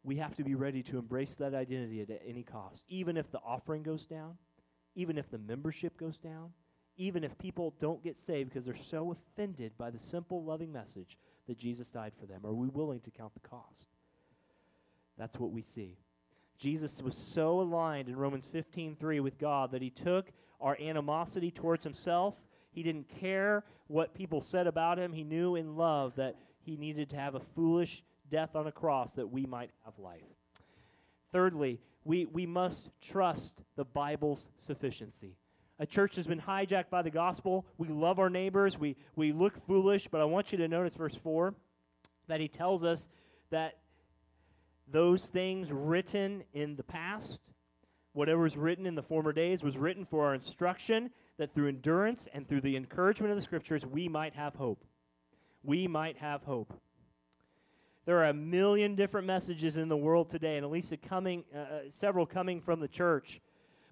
we 0.03 0.17
have 0.17 0.35
to 0.37 0.45
be 0.45 0.55
ready 0.55 0.83
to 0.85 0.99
embrace 0.99 1.35
that 1.37 1.55
identity 1.55 2.01
at 2.01 2.09
any 2.27 2.43
cost, 2.43 2.85
even 2.89 3.17
if 3.17 3.31
the 3.31 3.41
offering 3.45 3.83
goes 3.83 4.07
down, 4.07 4.37
even 4.95 5.19
if 5.19 5.31
the 5.31 5.39
membership 5.39 5.99
goes 5.99 6.17
down, 6.19 6.51
even 6.97 7.23
if 7.23 7.37
people 7.39 7.75
don't 7.79 8.03
get 8.03 8.19
saved 8.19 8.51
because 8.51 8.65
they're 8.65 8.77
so 8.77 9.13
offended 9.13 9.73
by 9.79 9.91
the 9.91 9.99
simple, 9.99 10.45
loving 10.45 10.73
message 10.73 11.17
that 11.47 11.59
Jesus 11.59 11.89
died 11.89 12.13
for 12.19 12.27
them. 12.27 12.41
Are 12.45 12.53
we 12.53 12.69
willing 12.69 13.01
to 13.01 13.11
count 13.11 13.33
the 13.35 13.49
cost? 13.49 13.87
That's 15.17 15.39
what 15.39 15.53
we 15.53 15.63
see. 15.63 15.99
Jesus 16.59 17.01
was 17.01 17.17
so 17.17 17.61
aligned 17.61 18.09
in 18.09 18.17
Romans 18.17 18.47
15:3 18.47 19.21
with 19.21 19.39
God 19.39 19.71
that 19.71 19.83
he 19.83 19.91
took 19.91 20.33
our 20.61 20.77
animosity 20.81 21.51
towards 21.51 21.85
himself. 21.85 22.35
He 22.73 22.83
didn't 22.83 23.09
care 23.09 23.65
what 23.87 24.15
people 24.15 24.41
said 24.41 24.67
about 24.67 24.99
him. 24.99 25.13
He 25.13 25.25
knew 25.25 25.55
in 25.55 25.77
love 25.77 26.17
that 26.17 26.37
he 26.61 26.77
needed 26.77 27.11
to 27.11 27.17
have 27.17 27.35
a 27.35 27.41
foolish 27.41 28.03
death 28.29 28.57
on 28.57 28.67
a 28.67 28.73
cross 28.73 29.13
that 29.13 29.31
we 29.31 29.47
might 29.47 29.71
have 29.85 29.99
life. 29.99 30.23
Thirdly, 31.33 31.81
we, 32.05 32.27
we 32.27 32.45
must 32.45 32.91
trust 33.01 33.63
the 33.77 33.85
Bible's 33.85 34.49
sufficiency. 34.59 35.37
A 35.79 35.87
church 35.87 36.17
has 36.17 36.27
been 36.27 36.41
hijacked 36.41 36.91
by 36.91 37.03
the 37.03 37.11
gospel. 37.11 37.65
We 37.79 37.89
love 37.89 38.19
our 38.19 38.31
neighbors. 38.31 38.79
We, 38.79 38.97
we 39.15 39.33
look 39.33 39.65
foolish, 39.67 40.09
but 40.09 40.21
I 40.21 40.25
want 40.25 40.51
you 40.51 40.59
to 40.59 40.69
notice 40.69 40.95
verse 40.97 41.15
4 41.15 41.55
that 42.27 42.41
he 42.41 42.49
tells 42.49 42.83
us 42.83 43.09
that 43.51 43.79
those 44.91 45.27
things 45.27 45.71
written 45.71 46.45
in 46.53 46.77
the 46.77 46.83
past 46.83 47.41
Whatever 48.19 48.43
was 48.43 48.57
written 48.57 48.85
in 48.85 48.97
the 48.97 49.03
former 49.05 49.33
days 49.33 49.63
was 49.63 49.77
written 49.77 50.05
for 50.05 50.27
our 50.27 50.35
instruction, 50.35 51.11
that 51.37 51.55
through 51.55 51.69
endurance 51.69 52.27
and 52.33 52.49
through 52.49 52.63
the 52.63 52.77
encouragement 52.77 53.31
of 53.31 53.37
the 53.37 53.43
Scriptures, 53.43 53.87
we 53.87 54.09
might 54.09 54.35
have 54.35 54.57
hope. 54.57 54.85
We 55.63 55.87
might 55.87 56.17
have 56.19 56.43
hope. 56.43 56.73
There 58.07 58.19
are 58.19 58.31
a 58.31 58.35
million 58.35 58.97
different 58.97 59.29
messages 59.29 59.77
in 59.77 59.89
the 59.89 59.97
world 59.97 60.31
today, 60.31 60.57
and 60.57 60.65
at 60.65 60.71
least 60.73 60.93
coming, 61.09 61.45
uh, 61.55 61.59
uh, 61.59 61.81
several 61.91 62.27
coming 62.27 62.61
from 62.61 62.81
the 62.81 62.89
church. 62.89 63.41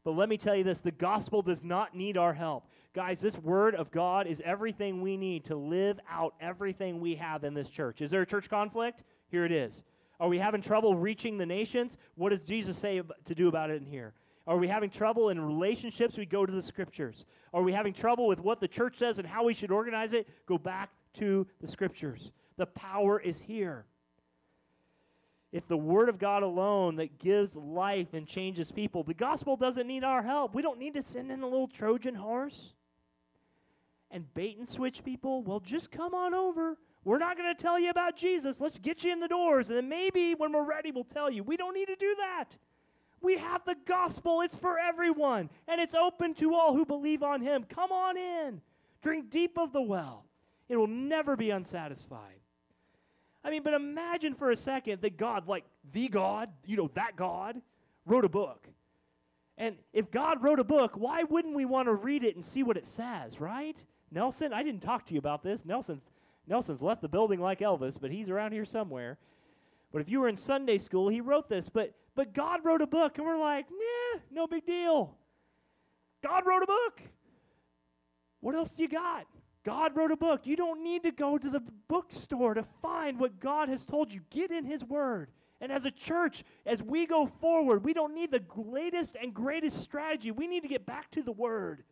But 0.03 0.17
let 0.17 0.29
me 0.29 0.39
tell 0.39 0.57
you 0.57 0.65
this 0.65 0.81
the 0.81 0.91
gospel 0.91 1.41
does 1.41 1.63
not 1.63 1.95
need 1.95 2.17
our 2.17 2.35
help. 2.35 2.69
Guys, 2.95 3.21
this 3.21 3.39
word 3.39 3.77
of 3.77 3.93
God 3.93 4.27
is 4.27 4.43
everything 4.45 5.03
we 5.03 5.17
need 5.17 5.45
to 5.45 5.55
live 5.55 6.01
out 6.11 6.35
everything 6.41 6.99
we 6.99 7.15
have 7.15 7.45
in 7.45 7.55
this 7.55 7.69
church. 7.69 8.01
Is 8.01 8.11
there 8.11 8.23
a 8.23 8.27
church 8.27 8.51
conflict? 8.51 9.05
Here 9.31 9.45
it 9.45 9.53
is. 9.53 9.85
Are 10.19 10.29
we 10.29 10.39
having 10.39 10.63
trouble 10.63 10.95
reaching 10.95 11.37
the 11.37 11.47
nations? 11.47 11.97
What 12.15 12.31
does 12.31 12.41
Jesus 12.41 12.79
say 12.79 13.03
to 13.25 13.35
do 13.35 13.49
about 13.49 13.71
it 13.71 13.83
in 13.83 13.87
here? 13.87 14.15
Are 14.47 14.57
we 14.57 14.69
having 14.69 14.91
trouble 14.91 15.31
in 15.31 15.41
relationships? 15.41 16.17
We 16.17 16.25
go 16.25 16.47
to 16.47 16.53
the 16.53 16.63
scriptures. 16.63 17.25
Are 17.53 17.63
we 17.63 17.73
having 17.73 17.93
trouble 17.93 18.27
with 18.27 18.41
what 18.41 18.61
the 18.61 18.69
church 18.69 18.97
says 18.97 19.19
and 19.19 19.27
how 19.27 19.45
we 19.45 19.53
should 19.53 19.71
organize 19.71 20.13
it? 20.13 20.29
Go 20.47 20.57
back 20.57 20.91
to 21.15 21.47
the 21.61 21.67
scriptures. 21.67 22.31
The 22.57 22.67
power 22.67 23.21
is 23.21 23.41
here. 23.41 23.87
if 25.53 25.67
the 25.69 25.77
Word 25.77 26.09
of 26.09 26.19
God 26.19 26.43
alone 26.43 26.97
that 26.97 27.19
gives 27.19 27.57
life 27.57 28.13
and 28.13 28.27
changes 28.27 28.71
people, 28.71 29.03
the 29.03 29.15
gospel 29.15 29.57
doesn't 29.57 29.87
need 29.87 30.05
our 30.05 30.23
help. 30.23 30.55
We 30.55 30.63
don't 30.63 30.79
need 30.79 30.95
to 30.95 31.03
send 31.03 31.31
in 31.31 31.43
a 31.43 31.47
little 31.47 31.69
Trojan 31.69 32.15
horse 32.15 32.75
and 34.11 34.33
bait 34.35 34.59
and 34.59 34.69
switch 34.69 35.03
people. 35.03 35.43
Well, 35.43 35.61
just 35.61 35.91
come 35.91 36.15
on 36.15 36.35
over. 36.35 36.77
We're 37.07 37.19
not 37.19 37.37
going 37.39 37.55
to 37.55 37.63
tell 37.63 37.79
you 37.79 37.91
about 37.91 38.17
Jesus. 38.17 38.61
Let's 38.61 38.81
get 38.81 39.05
you 39.05 39.13
in 39.13 39.21
the 39.21 39.29
doors. 39.29 39.69
And 39.69 39.77
then 39.77 39.89
maybe 39.89 40.35
when 40.35 40.51
we're 40.51 40.65
ready, 40.65 40.91
we'll 40.91 41.05
tell 41.05 41.31
you. 41.31 41.45
We 41.45 41.57
don't 41.57 41.73
need 41.73 41.87
to 41.87 41.95
do 41.95 42.17
that. 42.19 42.57
We 43.23 43.39
have 43.39 43.65
the 43.65 43.77
gospel. 43.87 44.41
It's 44.41 44.57
for 44.57 44.77
everyone, 44.77 45.49
and 45.69 45.81
it's 45.81 45.95
open 45.95 46.35
to 46.35 46.53
all 46.55 46.75
who 46.75 46.85
believe 46.85 47.23
on 47.23 47.43
him. 47.43 47.63
Come 47.63 47.93
on 47.93 48.17
in. 48.17 48.61
Drink 49.03 49.31
deep 49.31 49.57
of 49.57 49.73
the 49.73 49.81
well. 49.81 50.25
It 50.69 50.77
will 50.77 50.89
never 50.89 51.37
be 51.37 51.51
unsatisfied. 51.51 52.41
I 53.45 53.51
mean, 53.51 53.63
but 53.63 53.75
imagine 53.75 54.35
for 54.35 54.51
a 54.51 54.57
second 54.57 55.03
that 55.03 55.17
God, 55.17 55.47
like 55.47 55.65
the 55.93 56.09
God, 56.09 56.51
you 56.67 56.77
know, 56.77 56.91
that 56.95 57.15
God, 57.15 57.61
wrote 58.05 58.25
a 58.25 58.29
book. 58.29 58.67
And 59.57 59.77
if 59.93 60.11
God 60.11 60.43
wrote 60.43 60.59
a 60.59 60.65
book, 60.65 60.97
why 60.97 61.23
wouldn't 61.23 61.55
we 61.55 61.67
want 61.67 61.87
to 61.87 61.95
read 61.95 62.25
it 62.25 62.35
and 62.35 62.45
see 62.45 62.65
what 62.65 62.77
it 62.77 62.85
says, 62.85 63.41
right? 63.41 63.83
Nelson, 64.11 64.53
I 64.53 64.65
didn't 64.65 64.83
talk 64.83 65.07
to 65.07 65.15
you 65.15 65.19
about 65.19 65.45
this. 65.45 65.65
Nelson's 65.65 66.11
Nelson's 66.47 66.83
left 66.83 67.03
the 67.03 67.09
building 67.09 67.41
like 67.41 67.61
Elvis, 67.61 67.99
but 68.01 68.11
he's 68.11 68.31
around 68.31 68.53
here 68.53 68.65
somewhere. 68.65 69.19
But 69.93 70.01
if 70.01 70.09
you 70.09 70.21
were 70.21 70.29
in 70.29 70.37
Sunday 70.37 70.79
school, 70.79 71.09
he 71.09 71.21
wrote 71.21 71.49
this. 71.49 71.69
But 71.69 71.95
but 72.17 72.33
God 72.33 72.65
wrote 72.65 72.83
a 72.83 72.87
book, 72.87 73.19
and 73.19 73.27
we're 73.27 73.39
like, 73.39 73.67
nah, 73.71 74.21
no 74.33 74.47
big 74.47 74.67
deal. 74.67 75.15
God 76.25 76.45
wrote 76.47 76.63
a 76.63 76.67
book. 76.67 77.03
What 78.41 78.55
else 78.55 78.71
do 78.71 78.83
you 78.83 78.89
got? 78.89 79.27
God 79.65 79.97
wrote 79.97 80.13
a 80.13 80.17
book. 80.17 80.47
You 80.47 80.57
don't 80.57 80.83
need 80.83 81.03
to 81.03 81.11
go 81.11 81.37
to 81.37 81.51
the 81.51 81.63
bookstore 81.89 82.55
to 82.55 82.65
find 82.81 83.19
what 83.19 83.39
God 83.39 83.69
has 83.69 83.85
told 83.85 84.13
you. 84.13 84.21
Get 84.31 84.51
in 84.51 84.65
His 84.65 84.83
Word. 84.83 85.31
And 85.61 85.71
as 85.71 85.85
a 85.85 85.91
church, 85.91 86.45
as 86.65 86.83
we 86.83 87.07
go 87.07 87.27
forward, 87.27 87.85
we 87.85 87.93
don't 87.93 88.15
need 88.15 88.31
the 88.31 88.43
latest 88.57 89.17
and 89.21 89.35
greatest 89.35 89.81
strategy. 89.81 90.31
We 90.31 90.47
need 90.47 90.63
to 90.63 90.69
get 90.69 90.87
back 90.87 91.11
to 91.13 91.23
the 91.23 91.33
Word. 91.33 91.83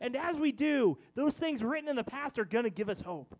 And 0.00 0.16
as 0.16 0.36
we 0.36 0.52
do, 0.52 0.98
those 1.14 1.34
things 1.34 1.62
written 1.62 1.88
in 1.88 1.96
the 1.96 2.04
past 2.04 2.38
are 2.38 2.44
going 2.44 2.64
to 2.64 2.70
give 2.70 2.88
us 2.88 3.00
hope. 3.00 3.38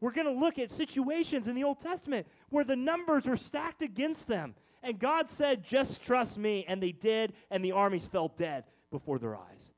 We're 0.00 0.12
going 0.12 0.26
to 0.26 0.40
look 0.40 0.58
at 0.58 0.70
situations 0.70 1.48
in 1.48 1.54
the 1.54 1.64
Old 1.64 1.80
Testament 1.80 2.26
where 2.50 2.64
the 2.64 2.76
numbers 2.76 3.26
were 3.26 3.36
stacked 3.36 3.82
against 3.82 4.28
them. 4.28 4.54
And 4.82 4.98
God 4.98 5.28
said, 5.28 5.64
Just 5.64 6.02
trust 6.02 6.38
me. 6.38 6.64
And 6.68 6.82
they 6.82 6.92
did, 6.92 7.32
and 7.50 7.64
the 7.64 7.72
armies 7.72 8.06
fell 8.06 8.32
dead 8.36 8.64
before 8.90 9.18
their 9.18 9.36
eyes. 9.36 9.70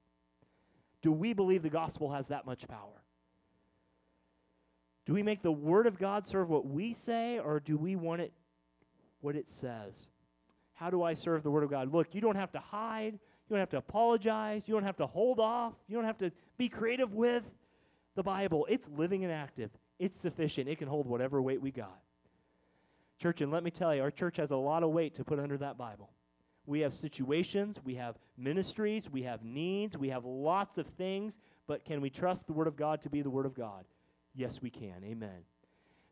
Do 1.03 1.13
we 1.13 1.33
believe 1.33 1.63
the 1.63 1.71
gospel 1.71 2.13
has 2.13 2.29
that 2.29 2.45
much 2.45 2.69
power? 2.69 3.03
Do 5.07 5.15
we 5.15 5.23
make 5.23 5.43
the 5.43 5.51
Word 5.51 5.87
of 5.87 5.99
God 5.99 6.27
serve 6.29 6.51
what 6.51 6.67
we 6.67 6.93
say, 6.93 7.39
or 7.39 7.59
do 7.59 7.77
we 7.77 7.97
want 7.97 8.21
it 8.21 8.33
what 9.21 9.37
it 9.37 9.49
says? 9.49 10.11
How 10.75 10.91
do 10.91 11.03
I 11.03 11.15
serve 11.15 11.43
the 11.43 11.51
Word 11.51 11.65
of 11.65 11.71
God? 11.71 11.93
Look, 11.93 12.15
you 12.15 12.21
don't 12.21 12.37
have 12.37 12.53
to 12.53 12.61
hide. 12.61 13.15
You 13.15 13.57
don't 13.57 13.59
have 13.59 13.71
to 13.71 13.79
apologize. 13.79 14.63
You 14.67 14.75
don't 14.75 14.85
have 14.85 14.99
to 14.99 15.07
hold 15.07 15.41
off. 15.41 15.73
You 15.89 15.97
don't 15.97 16.05
have 16.05 16.19
to 16.19 16.31
be 16.59 16.69
creative 16.69 17.15
with 17.15 17.43
the 18.15 18.23
Bible. 18.23 18.67
It's 18.69 18.89
living 18.97 19.25
and 19.25 19.33
active, 19.33 19.71
it's 20.01 20.19
sufficient. 20.19 20.69
It 20.69 20.79
can 20.79 20.89
hold 20.89 21.07
whatever 21.07 21.41
weight 21.41 21.61
we 21.61 21.71
got. 21.71 22.01
Church, 23.21 23.43
and 23.43 23.53
let 23.53 23.63
me 23.63 23.71
tell 23.71 23.95
you, 23.95 24.01
our 24.01 24.11
church 24.11 24.39
has 24.39 24.51
a 24.51 24.57
lot 24.57 24.83
of 24.83 24.91
weight 24.91 25.15
to 25.17 25.25
put 25.25 25.39
under 25.39 25.59
that 25.59 25.77
Bible. 25.77 26.09
We 26.65 26.81
have 26.81 26.95
situations, 26.95 27.79
we 27.85 27.97
have 27.97 28.17
ministries, 28.39 29.11
we 29.11 29.23
have 29.25 29.45
needs, 29.45 29.99
we 29.99 30.09
have 30.09 30.25
lots 30.25 30.79
of 30.79 30.87
things, 30.87 31.39
but 31.67 31.85
can 31.85 32.01
we 32.01 32.09
trust 32.09 32.47
the 32.47 32.55
Word 32.55 32.67
of 32.67 32.77
God 32.77 33.03
to 33.03 33.11
be 33.11 33.21
the 33.21 33.29
Word 33.29 33.45
of 33.45 33.55
God? 33.55 33.85
Yes, 34.35 34.63
we 34.63 34.71
can. 34.71 35.05
Amen. 35.05 35.45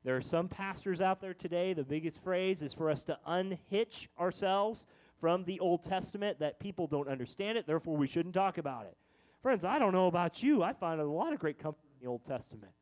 There 0.05 0.17
are 0.17 0.23
some 0.23 0.49
pastors 0.49 1.01
out 1.01 1.23
there 1.23 1.35
today, 1.35 1.73
the 1.73 1.83
biggest 1.83 2.23
phrase 2.23 2.61
is 2.61 2.75
for 2.75 2.91
us 2.91 3.03
to 3.05 3.19
unhitch 3.27 4.11
ourselves 4.21 4.85
from 5.19 5.45
the 5.45 5.61
Old 5.61 5.83
Testament, 5.83 6.41
that 6.41 6.61
people 6.61 6.87
don't 6.87 7.09
understand 7.09 7.57
it, 7.57 7.67
therefore 7.67 7.97
we 7.97 8.07
shouldn't 8.07 8.35
talk 8.35 8.59
about 8.59 8.85
it. 8.85 8.97
Friends, 9.43 9.65
I 9.65 9.79
don't 9.79 9.93
know 9.93 10.09
about 10.09 10.43
you. 10.43 10.63
I 10.63 10.75
find 10.75 11.01
a 11.01 11.05
lot 11.05 11.33
of 11.33 11.39
great 11.39 11.59
comfort 11.59 11.85
in 11.95 12.05
the 12.05 12.11
Old 12.11 12.25
Testament 12.27 12.73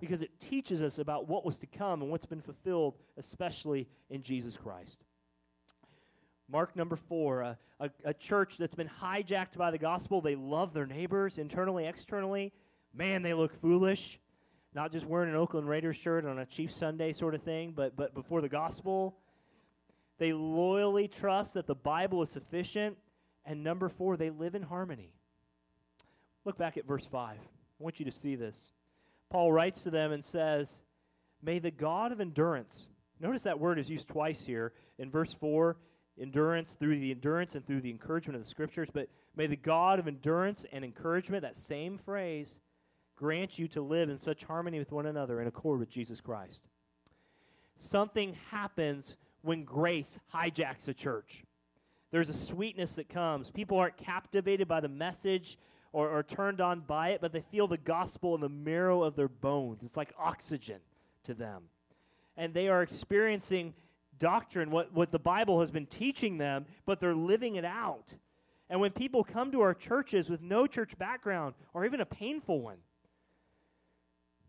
because 0.00 0.22
it 0.22 0.30
teaches 0.40 0.82
us 0.82 0.98
about 0.98 1.28
what 1.28 1.44
was 1.44 1.58
to 1.58 1.66
come 1.66 2.02
and 2.02 2.10
what's 2.10 2.26
been 2.26 2.40
fulfilled, 2.40 2.94
especially 3.16 3.88
in 4.10 4.22
Jesus 4.22 4.56
Christ. 4.56 4.98
Mark 6.48 6.76
number 6.76 6.96
four, 6.96 7.40
a, 7.42 7.58
a, 7.80 7.90
a, 8.04 8.14
church 8.14 8.56
that's 8.56 8.74
been 8.74 8.90
hijacked 9.00 9.56
by 9.56 9.70
the 9.70 9.78
gospel. 9.78 10.20
They 10.20 10.36
love 10.36 10.72
their 10.72 10.86
neighbors 10.86 11.38
internally, 11.38 11.86
externally. 11.86 12.52
Man, 12.94 13.22
they 13.22 13.34
look 13.34 13.52
foolish 13.60 14.20
not 14.76 14.92
just 14.92 15.06
wearing 15.06 15.30
an 15.30 15.36
Oakland 15.36 15.66
Raiders 15.66 15.96
shirt 15.96 16.26
on 16.26 16.38
a 16.38 16.44
Chief 16.44 16.70
Sunday 16.70 17.14
sort 17.14 17.34
of 17.34 17.42
thing, 17.42 17.72
but, 17.74 17.96
but 17.96 18.12
before 18.14 18.42
the 18.42 18.48
gospel. 18.48 19.16
They 20.18 20.34
loyally 20.34 21.08
trust 21.08 21.54
that 21.54 21.66
the 21.66 21.74
Bible 21.74 22.22
is 22.22 22.28
sufficient. 22.28 22.98
And 23.46 23.64
number 23.64 23.88
four, 23.88 24.18
they 24.18 24.28
live 24.28 24.54
in 24.54 24.62
harmony. 24.62 25.14
Look 26.44 26.58
back 26.58 26.76
at 26.76 26.86
verse 26.86 27.06
5. 27.06 27.38
I 27.38 27.82
want 27.82 27.98
you 27.98 28.04
to 28.04 28.12
see 28.12 28.36
this. 28.36 28.54
Paul 29.30 29.52
writes 29.52 29.82
to 29.82 29.90
them 29.90 30.12
and 30.12 30.24
says, 30.24 30.82
May 31.42 31.58
the 31.58 31.70
God 31.70 32.12
of 32.12 32.20
endurance, 32.20 32.86
notice 33.20 33.42
that 33.42 33.60
word 33.60 33.78
is 33.78 33.90
used 33.90 34.08
twice 34.08 34.44
here. 34.44 34.72
In 34.98 35.10
verse 35.10 35.34
4, 35.34 35.76
endurance, 36.20 36.76
through 36.78 36.98
the 36.98 37.10
endurance 37.10 37.54
and 37.54 37.66
through 37.66 37.80
the 37.82 37.90
encouragement 37.90 38.36
of 38.36 38.44
the 38.44 38.50
scriptures, 38.50 38.88
but 38.92 39.08
may 39.34 39.46
the 39.46 39.56
God 39.56 39.98
of 39.98 40.08
endurance 40.08 40.64
and 40.72 40.84
encouragement, 40.84 41.42
that 41.42 41.56
same 41.56 41.98
phrase, 41.98 42.56
grant 43.16 43.58
you 43.58 43.68
to 43.68 43.80
live 43.80 44.08
in 44.08 44.18
such 44.18 44.44
harmony 44.44 44.78
with 44.78 44.92
one 44.92 45.06
another 45.06 45.40
in 45.40 45.48
accord 45.48 45.80
with 45.80 45.90
Jesus 45.90 46.20
Christ. 46.20 46.60
Something 47.76 48.36
happens 48.50 49.16
when 49.42 49.64
grace 49.64 50.18
hijacks 50.34 50.88
a 50.88 50.94
church. 50.94 51.44
There's 52.10 52.30
a 52.30 52.34
sweetness 52.34 52.94
that 52.94 53.08
comes. 53.08 53.50
People 53.50 53.78
aren't 53.78 53.96
captivated 53.96 54.68
by 54.68 54.80
the 54.80 54.88
message 54.88 55.58
or, 55.92 56.08
or 56.10 56.22
turned 56.22 56.60
on 56.60 56.80
by 56.80 57.10
it, 57.10 57.20
but 57.20 57.32
they 57.32 57.40
feel 57.40 57.66
the 57.66 57.76
gospel 57.76 58.34
in 58.34 58.40
the 58.40 58.48
marrow 58.48 59.02
of 59.02 59.16
their 59.16 59.28
bones. 59.28 59.82
It's 59.82 59.96
like 59.96 60.12
oxygen 60.18 60.80
to 61.24 61.34
them. 61.34 61.64
And 62.36 62.52
they 62.52 62.68
are 62.68 62.82
experiencing 62.82 63.74
doctrine, 64.18 64.70
what, 64.70 64.92
what 64.92 65.10
the 65.10 65.18
Bible 65.18 65.60
has 65.60 65.70
been 65.70 65.86
teaching 65.86 66.38
them, 66.38 66.66
but 66.84 67.00
they're 67.00 67.14
living 67.14 67.56
it 67.56 67.64
out. 67.64 68.14
And 68.68 68.80
when 68.80 68.90
people 68.90 69.24
come 69.24 69.52
to 69.52 69.60
our 69.60 69.74
churches 69.74 70.28
with 70.28 70.42
no 70.42 70.66
church 70.66 70.98
background 70.98 71.54
or 71.72 71.84
even 71.84 72.00
a 72.00 72.06
painful 72.06 72.60
one, 72.60 72.78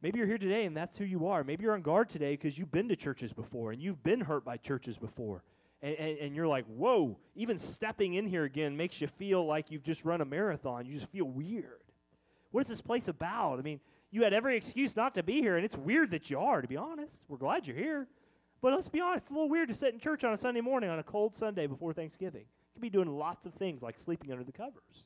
Maybe 0.02 0.20
you're 0.20 0.28
here 0.28 0.38
today 0.38 0.66
and 0.66 0.78
that's 0.78 0.98
who 0.98 1.06
you 1.06 1.28
are. 1.28 1.44
Maybe 1.44 1.64
you're 1.64 1.74
on 1.74 1.82
guard 1.82 2.10
today 2.10 2.34
because 2.34 2.58
you've 2.58 2.72
been 2.72 2.88
to 2.90 2.96
churches 2.96 3.34
before 3.34 3.72
and 3.72 3.82
you've 3.82 4.04
been 4.04 4.22
hurt 4.22 4.46
by 4.46 4.58
churches 4.58 4.98
before. 4.98 5.44
And, 5.82 5.96
and, 5.96 6.18
and, 6.18 6.36
you're 6.36 6.48
like, 6.48 6.66
whoa, 6.66 7.18
even 7.36 7.60
stepping 7.60 8.16
in 8.16 8.26
here 8.26 8.46
again 8.46 8.76
makes 8.76 9.00
you 9.00 9.08
feel 9.08 9.46
like 9.46 9.70
you've 9.70 9.84
just 9.84 10.04
run 10.04 10.22
a 10.22 10.26
marathon. 10.26 10.88
You 10.88 10.96
just 10.96 11.12
feel 11.12 11.26
weird. 11.26 11.84
What 12.50 12.62
is 12.62 12.68
this 12.68 12.82
place 12.82 13.08
about? 13.08 13.60
I 13.60 13.62
mean, 13.62 13.80
you 14.10 14.24
had 14.24 14.34
every 14.34 14.58
excuse 14.58 14.96
not 14.96 15.14
to 15.16 15.24
be 15.24 15.42
here, 15.42 15.56
and 15.56 15.64
it's 15.64 15.78
weird 15.78 16.12
that 16.12 16.30
you 16.32 16.40
are, 16.40 16.62
to 16.62 16.68
be 16.68 16.78
honest. 16.78 17.20
We're 17.28 17.38
glad 17.38 17.68
you're 17.68 17.76
here. 17.76 18.08
But 18.62 18.74
let's 18.74 18.90
be 18.90 19.02
honest, 19.02 19.26
it's 19.26 19.32
a 19.32 19.34
little 19.34 19.50
weird 19.50 19.68
to 19.68 19.76
sit 19.76 19.94
in 19.94 20.00
church 20.00 20.24
on 20.24 20.34
a 20.34 20.38
Sunday 20.38 20.62
morning 20.62 20.90
on 20.90 20.98
a 20.98 21.04
cold 21.04 21.36
Sunday 21.36 21.68
before 21.68 21.94
Thanksgiving. 21.94 22.42
You 22.42 22.74
could 22.74 22.82
be 22.82 22.90
doing 22.90 23.10
lots 23.10 23.46
of 23.46 23.54
things 23.54 23.84
like 23.84 24.00
sleeping 24.00 24.32
under 24.32 24.44
the 24.44 24.52
covers. 24.52 25.06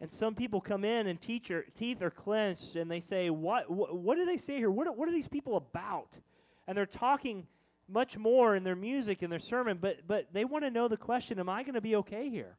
And 0.00 0.12
some 0.12 0.34
people 0.34 0.60
come 0.60 0.84
in 0.84 1.06
and 1.06 1.18
teeth 1.18 2.02
are 2.02 2.10
clenched 2.10 2.76
and 2.76 2.90
they 2.90 3.00
say, 3.00 3.30
what, 3.30 3.70
what, 3.70 3.96
what 3.96 4.16
do 4.16 4.26
they 4.26 4.36
say 4.36 4.58
here? 4.58 4.70
What, 4.70 4.94
what 4.98 5.08
are 5.08 5.12
these 5.12 5.28
people 5.28 5.56
about? 5.56 6.18
And 6.66 6.76
they're 6.76 6.84
talking 6.84 7.46
much 7.88 8.16
more 8.16 8.56
in 8.56 8.64
their 8.64 8.76
music 8.76 9.22
and 9.22 9.30
their 9.30 9.38
sermon, 9.38 9.78
but, 9.80 10.06
but 10.06 10.28
they 10.32 10.44
want 10.44 10.64
to 10.64 10.70
know 10.70 10.88
the 10.88 10.96
question 10.96 11.38
Am 11.38 11.48
I 11.48 11.62
going 11.62 11.74
to 11.74 11.80
be 11.80 11.96
okay 11.96 12.28
here? 12.28 12.56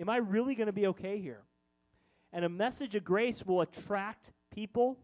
Am 0.00 0.08
I 0.08 0.18
really 0.18 0.54
going 0.54 0.66
to 0.66 0.72
be 0.72 0.86
okay 0.88 1.18
here? 1.20 1.42
And 2.32 2.44
a 2.44 2.48
message 2.48 2.94
of 2.94 3.04
grace 3.04 3.44
will 3.44 3.62
attract 3.62 4.30
people, 4.54 4.98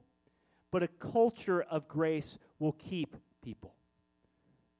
but 0.70 0.82
a 0.82 0.88
culture 0.88 1.62
of 1.62 1.88
grace 1.88 2.38
will 2.58 2.72
keep 2.72 3.16
people. 3.42 3.74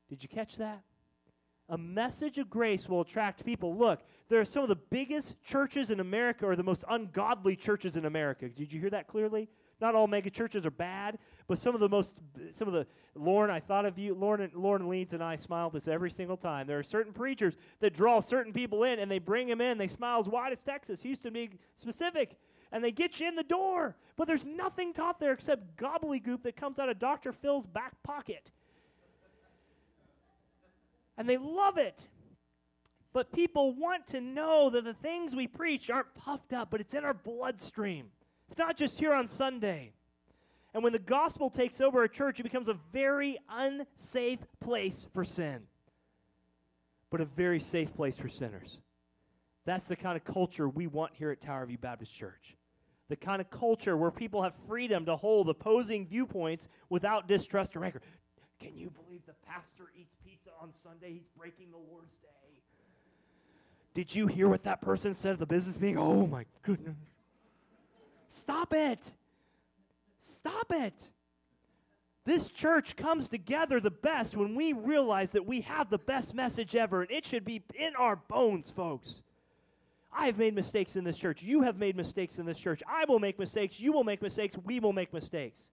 Did 0.09 0.23
you 0.23 0.29
catch 0.29 0.57
that? 0.57 0.83
A 1.71 1.79
message 1.79 2.37
of 2.39 2.51
grace 2.51 2.89
will 2.89 3.01
attract 3.01 3.45
people. 3.45 3.75
Look, 3.75 4.01
there 4.29 4.41
are 4.41 4.45
some 4.45 4.63
of 4.63 4.69
the 4.69 4.77
biggest 4.77 5.43
churches 5.43 5.91
in 5.91 5.99
America 5.99 6.45
or 6.45 6.57
the 6.57 6.63
most 6.63 6.85
ungodly 6.91 7.57
churches 7.57 7.97
in 7.97 8.05
America. 8.05 8.49
Did 8.49 8.73
you 8.73 8.81
hear 8.81 8.91
that 8.91 9.09
clearly? 9.09 9.49
Not 9.81 9.95
all 9.95 10.07
mega 10.07 10.31
churches 10.31 10.67
are 10.67 10.71
bad, 10.71 11.19
but 11.47 11.59
some 11.59 11.75
of 11.75 11.81
the 11.81 11.89
most, 11.89 12.15
some 12.53 12.69
of 12.69 12.75
the, 12.75 12.87
Lauren, 13.15 13.51
I 13.51 13.61
thought 13.61 13.85
of 13.85 13.99
you, 13.99 14.15
Lauren, 14.15 14.51
Lauren 14.55 14.89
Leeds 14.89 15.13
and 15.13 15.23
I 15.23 15.37
smile 15.37 15.69
this 15.69 15.87
every 15.87 16.11
single 16.11 16.39
time. 16.39 16.67
There 16.67 16.79
are 16.79 16.85
certain 16.85 17.13
preachers 17.13 17.57
that 17.81 17.95
draw 17.95 18.21
certain 18.21 18.53
people 18.53 18.85
in 18.85 18.99
and 18.99 19.11
they 19.11 19.19
bring 19.19 19.49
them 19.49 19.61
in. 19.61 19.77
They 19.77 19.89
smile 19.89 20.21
as 20.21 20.27
wide 20.27 20.53
as 20.53 20.61
Texas, 20.63 21.03
Houston 21.03 21.35
being 21.35 21.59
specific, 21.77 22.37
and 22.73 22.83
they 22.83 22.93
get 22.93 23.21
you 23.21 23.29
in 23.29 23.37
the 23.37 23.43
door. 23.43 23.95
But 24.17 24.27
there's 24.27 24.47
nothing 24.47 24.95
taught 24.95 25.21
there 25.21 25.33
except 25.33 25.77
gobbledygook 25.77 26.43
that 26.45 26.57
comes 26.57 26.79
out 26.79 26.89
of 26.89 26.99
Dr. 26.99 27.33
Phil's 27.33 27.67
back 27.67 28.03
pocket. 28.03 28.51
And 31.19 31.29
they 31.29 31.37
love 31.37 31.77
it. 31.77 32.07
But 33.13 33.33
people 33.33 33.75
want 33.75 34.09
to 34.09 34.21
know 34.21 34.71
that 34.71 34.85
the 34.85 34.95
things 34.95 35.37
we 35.37 35.47
preach 35.47 35.89
aren't 35.89 36.13
puffed 36.15 36.53
up, 36.53 36.71
but 36.71 36.81
it's 36.81 36.95
in 36.95 37.05
our 37.05 37.15
bloodstream. 37.15 38.07
It's 38.49 38.59
not 38.59 38.77
just 38.77 38.99
here 38.99 39.13
on 39.13 39.29
Sunday. 39.29 39.93
And 40.75 40.83
when 40.83 40.93
the 40.93 40.99
gospel 40.99 41.49
takes 41.49 41.81
over 41.81 42.03
a 42.03 42.09
church, 42.09 42.41
it 42.41 42.43
becomes 42.43 42.69
a 42.69 42.77
very 42.93 43.39
unsafe 43.49 44.41
place 44.61 45.07
for 45.15 45.25
sin, 45.25 45.63
but 47.11 47.21
a 47.21 47.25
very 47.25 47.61
safe 47.61 47.95
place 47.95 48.17
for 48.17 48.29
sinners. 48.29 48.81
That's 49.65 49.87
the 49.87 49.97
kind 49.97 50.17
of 50.17 50.25
culture 50.25 50.69
we 50.69 50.89
want 50.89 51.13
here 51.15 51.31
at 51.31 51.41
Tower 51.41 51.65
View 51.67 51.79
Baptist 51.79 52.13
Church. 52.13 52.57
The 53.09 53.17
kind 53.17 53.41
of 53.41 53.51
culture 53.51 53.97
where 53.97 54.11
people 54.11 54.43
have 54.43 54.55
freedom 54.67 55.07
to 55.07 55.15
hold 55.15 55.49
opposing 55.49 56.07
viewpoints 56.07 56.69
without 56.89 57.29
distrust 57.29 57.77
or 57.77 57.81
rancor. 57.81 58.01
Can 58.61 58.77
you 58.77 58.91
believe 58.91 59.21
the 59.27 59.35
pastor 59.47 59.85
eats 59.97 60.17
pizza 60.25 60.51
on 60.61 60.75
Sunday? 60.75 61.13
He's 61.13 61.29
breaking 61.37 61.71
the 61.71 61.77
Lord's 61.77 62.17
day. 62.17 62.29
Did 63.95 64.13
you 64.13 64.27
hear 64.27 64.49
what 64.49 64.65
that 64.65 64.81
person 64.81 65.15
said 65.15 65.35
at 65.35 65.39
the 65.39 65.47
business 65.47 65.79
meeting? 65.79 65.99
Oh 65.99 66.27
my 66.27 66.47
goodness. 66.63 66.97
Stop 68.29 68.75
it. 68.75 69.13
Stop 70.25 70.71
it. 70.71 71.11
This 72.25 72.49
church 72.49 72.97
comes 72.97 73.29
together 73.29 73.81
the 73.81 73.91
best 73.91 74.37
when 74.37 74.55
we 74.55 74.73
realize 74.73 75.33
that 75.33 75.45
we 75.45 75.61
have 75.63 75.91
the 75.91 75.99
best 75.99 76.35
message 76.35 76.75
ever, 76.75 77.03
and 77.03 77.11
it 77.11 77.27
should 77.27 77.45
be 77.45 77.63
in 77.75 77.95
our 77.97 78.17
bones, 78.17 78.71
folks. 78.71 79.21
I 80.11 80.27
have 80.27 80.39
made 80.39 80.55
mistakes 80.55 80.97
in 80.97 81.05
this 81.05 81.19
church. 81.19 81.43
You 81.43 81.63
have 81.63 81.77
made 81.77 81.97
mistakes 81.97 82.39
in 82.39 82.47
this 82.47 82.59
church. 82.59 82.83
I 82.89 83.05
will 83.07 83.19
make 83.19 83.39
mistakes. 83.39 83.79
You 83.79 83.93
will 83.93 84.05
make 84.05 84.23
mistakes. 84.23 84.57
We 84.65 84.81
will 84.81 84.93
make 84.93 85.13
mistakes. 85.13 85.71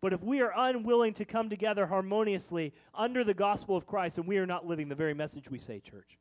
But 0.00 0.12
if 0.12 0.22
we 0.22 0.40
are 0.40 0.52
unwilling 0.54 1.14
to 1.14 1.24
come 1.24 1.50
together 1.50 1.86
harmoniously 1.86 2.72
under 2.94 3.24
the 3.24 3.34
gospel 3.34 3.76
of 3.76 3.86
Christ, 3.86 4.16
then 4.16 4.26
we 4.26 4.38
are 4.38 4.46
not 4.46 4.66
living 4.66 4.88
the 4.88 4.94
very 4.94 5.14
message 5.14 5.50
we 5.50 5.58
say, 5.58 5.80
church. 5.80 6.18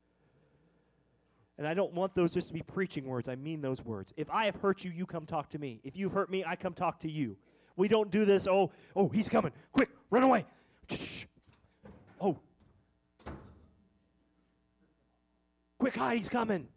And 1.58 1.68
I 1.68 1.74
don't 1.74 1.94
want 1.94 2.16
those 2.16 2.34
just 2.34 2.48
to 2.48 2.54
be 2.54 2.62
preaching 2.62 3.06
words. 3.06 3.28
I 3.28 3.36
mean 3.36 3.62
those 3.62 3.84
words. 3.84 4.14
If 4.16 4.30
I 4.30 4.46
have 4.46 4.56
hurt 4.56 4.84
you, 4.86 4.92
you 4.92 5.06
come 5.06 5.26
talk 5.26 5.50
to 5.52 5.60
me. 5.60 5.82
If 5.84 5.98
you've 5.98 6.14
hurt 6.14 6.32
me, 6.32 6.44
I 6.46 6.56
come 6.56 6.74
talk 6.74 7.02
to 7.02 7.12
you. 7.12 7.38
We 7.80 7.88
don't 7.88 8.12
do 8.12 8.26
this, 8.26 8.46
oh, 8.46 8.72
oh, 8.94 9.08
he's 9.08 9.30
coming. 9.30 9.54
Quick, 9.72 9.90
run 10.12 10.24
away. 10.24 10.46
Oh. 12.20 12.38
Quick 15.78 15.96
hide, 15.96 16.18
he's 16.18 16.28
coming. 16.28 16.68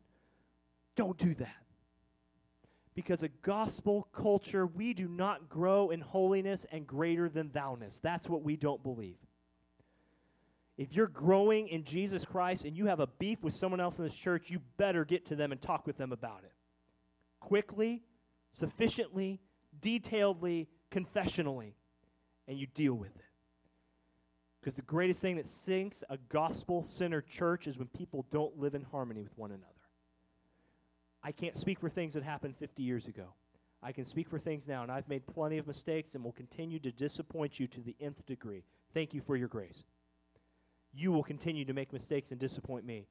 Don't 0.95 1.19
do 1.19 1.35
that. 1.35 1.57
Because 2.95 3.25
a 3.25 3.29
gospel 3.29 4.07
culture, 4.12 4.65
we 4.65 4.95
do 4.95 5.09
not 5.09 5.49
grow 5.49 5.91
in 5.91 6.01
holiness 6.01 6.65
and 6.71 6.87
greater 6.87 7.29
than 7.29 7.51
thou-ness. 7.51 7.99
That's 8.01 8.29
what 8.29 8.45
we 8.45 8.55
don't 8.57 8.83
believe. 8.83 9.17
If 10.79 10.95
you're 10.95 11.09
growing 11.09 11.67
in 11.67 11.83
Jesus 11.83 12.25
Christ 12.25 12.65
and 12.65 12.77
you 12.77 12.87
have 12.87 13.01
a 13.01 13.09
beef 13.09 13.43
with 13.43 13.55
someone 13.55 13.81
else 13.81 13.99
in 13.99 14.05
this 14.05 14.15
church, 14.15 14.51
you 14.51 14.61
better 14.77 15.05
get 15.05 15.27
to 15.27 15.35
them 15.35 15.51
and 15.51 15.61
talk 15.61 15.85
with 15.85 15.97
them 15.97 16.12
about 16.12 16.45
it. 16.45 16.53
Quickly, 17.41 18.03
sufficiently, 18.53 19.41
detailedly, 19.81 20.69
confessionally, 20.93 21.75
and 22.47 22.59
you 22.59 22.69
deal 22.69 22.95
with 22.95 23.15
it. 23.17 23.25
Because 24.61 24.77
the 24.77 24.83
greatest 24.83 25.21
thing 25.21 25.37
that 25.37 25.49
sinks 25.49 26.05
a 26.09 26.17
gospel 26.29 26.85
centered 26.87 27.27
church 27.27 27.67
is 27.67 27.79
when 27.79 27.89
people 27.89 28.27
don't 28.31 28.57
live 28.59 28.77
in 28.77 28.83
harmony 28.83 29.23
with 29.23 29.37
one 29.37 29.51
another. 29.51 29.67
I 31.25 31.33
can't 31.33 31.57
speak 31.57 31.81
for 31.81 31.89
things 31.89 32.15
that 32.15 32.23
happened 32.23 32.57
50 32.57 32.83
years 32.83 33.09
ago. 33.09 33.35
I 33.83 33.91
can 33.91 34.05
speak 34.05 34.29
for 34.29 34.39
things 34.39 34.69
now, 34.69 34.83
and 34.83 34.93
I've 34.93 35.09
made 35.09 35.27
plenty 35.27 35.59
of 35.59 35.67
mistakes 35.67 36.15
and 36.15 36.23
will 36.23 36.33
continue 36.33 36.79
to 36.81 36.93
disappoint 36.93 37.59
you 37.59 37.67
to 37.69 37.81
the 37.81 37.97
nth 38.01 38.25
degree. 38.27 38.63
Thank 38.95 39.15
you 39.15 39.21
for 39.21 39.37
your 39.37 39.49
grace. 39.49 39.83
You 40.93 41.11
will 41.11 41.25
continue 41.25 41.65
to 41.65 41.73
make 41.73 41.93
mistakes 41.93 42.31
and 42.31 42.39
disappoint 42.39 42.85
me. 42.85 43.07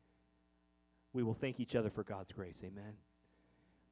We 1.14 1.24
will 1.24 1.34
thank 1.34 1.60
each 1.60 1.76
other 1.76 1.90
for 1.90 2.04
God's 2.04 2.32
grace. 2.32 2.60
Amen. 2.64 2.94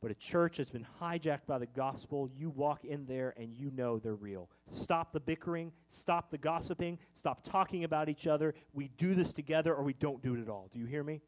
But 0.01 0.11
a 0.11 0.15
church 0.15 0.57
has 0.57 0.69
been 0.69 0.87
hijacked 1.01 1.45
by 1.45 1.57
the 1.57 1.65
gospel. 1.65 2.29
You 2.33 2.49
walk 2.49 2.85
in 2.85 3.05
there 3.05 3.33
and 3.37 3.53
you 3.53 3.69
know 3.75 3.99
they're 3.99 4.15
real. 4.15 4.49
Stop 4.71 5.11
the 5.11 5.19
bickering, 5.19 5.73
stop 5.91 6.31
the 6.31 6.37
gossiping, 6.37 6.99
stop 7.15 7.43
talking 7.43 7.83
about 7.83 8.07
each 8.07 8.25
other. 8.25 8.53
We 8.73 8.89
do 8.97 9.13
this 9.13 9.33
together 9.33 9.73
or 9.75 9.83
we 9.83 9.93
don't 9.93 10.21
do 10.21 10.35
it 10.35 10.41
at 10.41 10.47
all. 10.47 10.69
Do 10.71 10.79
you 10.79 10.85
hear 10.85 11.03
me? 11.03 11.21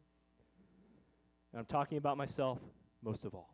And 1.51 1.59
I'm 1.59 1.65
talking 1.65 1.97
about 1.97 2.17
myself 2.17 2.59
most 3.03 3.25
of 3.25 3.35
all. 3.35 3.53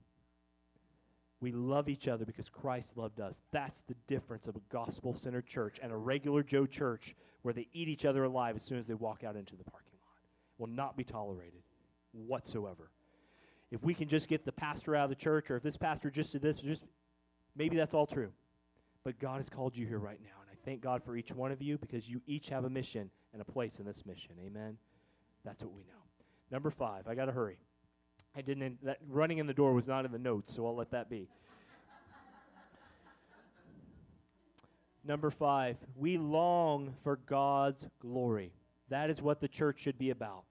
We 1.39 1.51
love 1.51 1.87
each 1.87 2.07
other 2.07 2.25
because 2.25 2.49
Christ 2.49 2.95
loved 2.95 3.19
us. 3.19 3.41
That's 3.51 3.81
the 3.81 3.95
difference 4.07 4.47
of 4.47 4.55
a 4.55 4.61
gospel 4.71 5.15
centered 5.15 5.45
church 5.45 5.79
and 5.81 5.91
a 5.91 5.97
regular 5.97 6.43
Joe 6.43 6.65
church 6.65 7.15
where 7.41 7.53
they 7.53 7.67
eat 7.73 7.87
each 7.87 8.05
other 8.05 8.23
alive 8.23 8.55
as 8.55 8.63
soon 8.63 8.79
as 8.79 8.87
they 8.87 8.95
walk 8.95 9.23
out 9.23 9.35
into 9.35 9.55
the 9.55 9.63
parking 9.63 9.93
lot. 10.03 10.15
Will 10.57 10.67
not 10.67 10.97
be 10.97 11.03
tolerated 11.03 11.61
whatsoever. 12.11 12.89
If 13.71 13.83
we 13.83 13.93
can 13.93 14.07
just 14.07 14.27
get 14.27 14.45
the 14.45 14.51
pastor 14.51 14.95
out 14.95 15.05
of 15.05 15.09
the 15.09 15.15
church, 15.15 15.51
or 15.51 15.57
if 15.57 15.63
this 15.63 15.77
pastor 15.77 16.09
just 16.09 16.31
did 16.31 16.41
this, 16.41 16.59
just 16.59 16.83
maybe 17.55 17.75
that's 17.75 17.93
all 17.93 18.07
true. 18.07 18.31
But 19.03 19.19
God 19.19 19.37
has 19.37 19.49
called 19.49 19.75
you 19.75 19.85
here 19.85 19.99
right 19.99 20.19
now, 20.21 20.41
and 20.41 20.49
I 20.51 20.55
thank 20.65 20.81
God 20.81 21.03
for 21.03 21.15
each 21.17 21.31
one 21.31 21.51
of 21.51 21.61
you 21.61 21.77
because 21.77 22.07
you 22.07 22.21
each 22.27 22.49
have 22.49 22.65
a 22.65 22.69
mission 22.69 23.09
and 23.33 23.41
a 23.41 23.45
place 23.45 23.79
in 23.79 23.85
this 23.85 24.05
mission. 24.05 24.31
Amen. 24.45 24.77
That's 25.43 25.61
what 25.61 25.73
we 25.73 25.83
know. 25.83 25.93
Number 26.51 26.69
five, 26.69 27.07
I 27.07 27.15
got 27.15 27.25
to 27.25 27.31
hurry. 27.31 27.57
I 28.35 28.41
didn't. 28.41 28.83
That 28.85 28.99
running 29.09 29.39
in 29.39 29.47
the 29.47 29.53
door 29.53 29.73
was 29.73 29.87
not 29.87 30.05
in 30.05 30.11
the 30.11 30.19
notes, 30.19 30.53
so 30.55 30.65
I'll 30.65 30.75
let 30.75 30.91
that 30.91 31.09
be. 31.09 31.27
Number 35.03 35.31
five, 35.31 35.77
we 35.95 36.17
long 36.17 36.93
for 37.03 37.15
God's 37.15 37.87
glory. 38.01 38.51
That 38.89 39.09
is 39.09 39.21
what 39.21 39.39
the 39.39 39.47
church 39.47 39.79
should 39.79 39.97
be 39.97 40.09
about. 40.09 40.43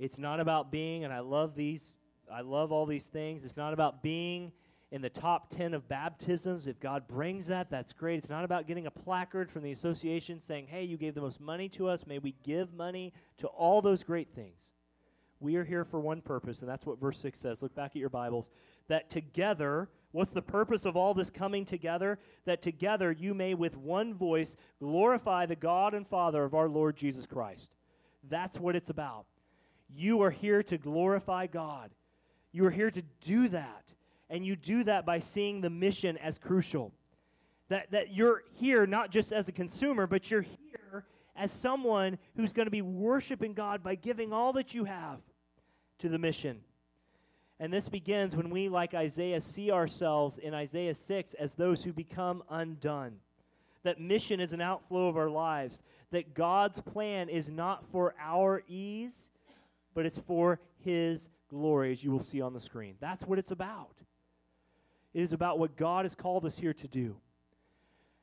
It's 0.00 0.16
not 0.16 0.40
about 0.40 0.72
being, 0.72 1.04
and 1.04 1.12
I 1.12 1.20
love 1.20 1.54
these, 1.54 1.82
I 2.32 2.40
love 2.40 2.72
all 2.72 2.86
these 2.86 3.04
things. 3.04 3.44
It's 3.44 3.56
not 3.56 3.74
about 3.74 4.02
being 4.02 4.50
in 4.90 5.02
the 5.02 5.10
top 5.10 5.50
10 5.50 5.74
of 5.74 5.86
baptisms. 5.88 6.66
If 6.66 6.80
God 6.80 7.06
brings 7.06 7.48
that, 7.48 7.70
that's 7.70 7.92
great. 7.92 8.18
It's 8.18 8.30
not 8.30 8.42
about 8.42 8.66
getting 8.66 8.86
a 8.86 8.90
placard 8.90 9.50
from 9.50 9.62
the 9.62 9.72
association 9.72 10.40
saying, 10.40 10.68
hey, 10.68 10.84
you 10.84 10.96
gave 10.96 11.14
the 11.14 11.20
most 11.20 11.38
money 11.38 11.68
to 11.70 11.86
us. 11.86 12.06
May 12.06 12.18
we 12.18 12.34
give 12.42 12.72
money 12.72 13.12
to 13.38 13.46
all 13.48 13.82
those 13.82 14.02
great 14.02 14.34
things. 14.34 14.72
We 15.38 15.56
are 15.56 15.64
here 15.64 15.84
for 15.84 16.00
one 16.00 16.22
purpose, 16.22 16.60
and 16.60 16.68
that's 16.68 16.86
what 16.86 16.98
verse 16.98 17.18
6 17.18 17.38
says. 17.38 17.62
Look 17.62 17.74
back 17.74 17.90
at 17.90 17.96
your 17.96 18.08
Bibles. 18.08 18.50
That 18.88 19.10
together, 19.10 19.90
what's 20.12 20.32
the 20.32 20.42
purpose 20.42 20.86
of 20.86 20.96
all 20.96 21.12
this 21.12 21.30
coming 21.30 21.66
together? 21.66 22.18
That 22.46 22.62
together 22.62 23.12
you 23.12 23.34
may 23.34 23.52
with 23.52 23.76
one 23.76 24.14
voice 24.14 24.56
glorify 24.78 25.44
the 25.44 25.56
God 25.56 25.92
and 25.92 26.06
Father 26.06 26.44
of 26.44 26.54
our 26.54 26.70
Lord 26.70 26.96
Jesus 26.96 27.26
Christ. 27.26 27.74
That's 28.28 28.58
what 28.58 28.76
it's 28.76 28.90
about. 28.90 29.26
You 29.94 30.22
are 30.22 30.30
here 30.30 30.62
to 30.64 30.78
glorify 30.78 31.46
God. 31.46 31.90
You 32.52 32.66
are 32.66 32.70
here 32.70 32.90
to 32.90 33.02
do 33.20 33.48
that. 33.48 33.92
And 34.28 34.44
you 34.44 34.56
do 34.56 34.84
that 34.84 35.04
by 35.04 35.18
seeing 35.18 35.60
the 35.60 35.70
mission 35.70 36.16
as 36.18 36.38
crucial. 36.38 36.92
That, 37.68 37.90
that 37.90 38.14
you're 38.14 38.42
here 38.54 38.86
not 38.86 39.10
just 39.10 39.32
as 39.32 39.48
a 39.48 39.52
consumer, 39.52 40.06
but 40.06 40.30
you're 40.30 40.42
here 40.42 41.04
as 41.36 41.50
someone 41.50 42.18
who's 42.36 42.52
going 42.52 42.66
to 42.66 42.70
be 42.70 42.82
worshiping 42.82 43.54
God 43.54 43.82
by 43.82 43.94
giving 43.94 44.32
all 44.32 44.52
that 44.54 44.74
you 44.74 44.84
have 44.84 45.20
to 45.98 46.08
the 46.08 46.18
mission. 46.18 46.60
And 47.58 47.72
this 47.72 47.88
begins 47.88 48.34
when 48.34 48.50
we, 48.50 48.68
like 48.68 48.94
Isaiah, 48.94 49.40
see 49.40 49.70
ourselves 49.70 50.38
in 50.38 50.54
Isaiah 50.54 50.94
6 50.94 51.34
as 51.34 51.54
those 51.54 51.84
who 51.84 51.92
become 51.92 52.42
undone. 52.48 53.16
That 53.82 54.00
mission 54.00 54.40
is 54.40 54.52
an 54.52 54.60
outflow 54.60 55.08
of 55.08 55.16
our 55.16 55.30
lives. 55.30 55.80
That 56.10 56.34
God's 56.34 56.80
plan 56.80 57.28
is 57.28 57.48
not 57.48 57.84
for 57.90 58.14
our 58.20 58.62
ease, 58.68 59.29
but 59.94 60.06
it's 60.06 60.18
for 60.18 60.60
His 60.84 61.28
glory, 61.48 61.92
as 61.92 62.02
you 62.02 62.10
will 62.10 62.22
see 62.22 62.40
on 62.40 62.52
the 62.52 62.60
screen. 62.60 62.94
That's 63.00 63.24
what 63.24 63.38
it's 63.38 63.50
about. 63.50 63.96
It 65.12 65.22
is 65.22 65.32
about 65.32 65.58
what 65.58 65.76
God 65.76 66.04
has 66.04 66.14
called 66.14 66.44
us 66.44 66.58
here 66.58 66.74
to 66.74 66.88
do. 66.88 67.16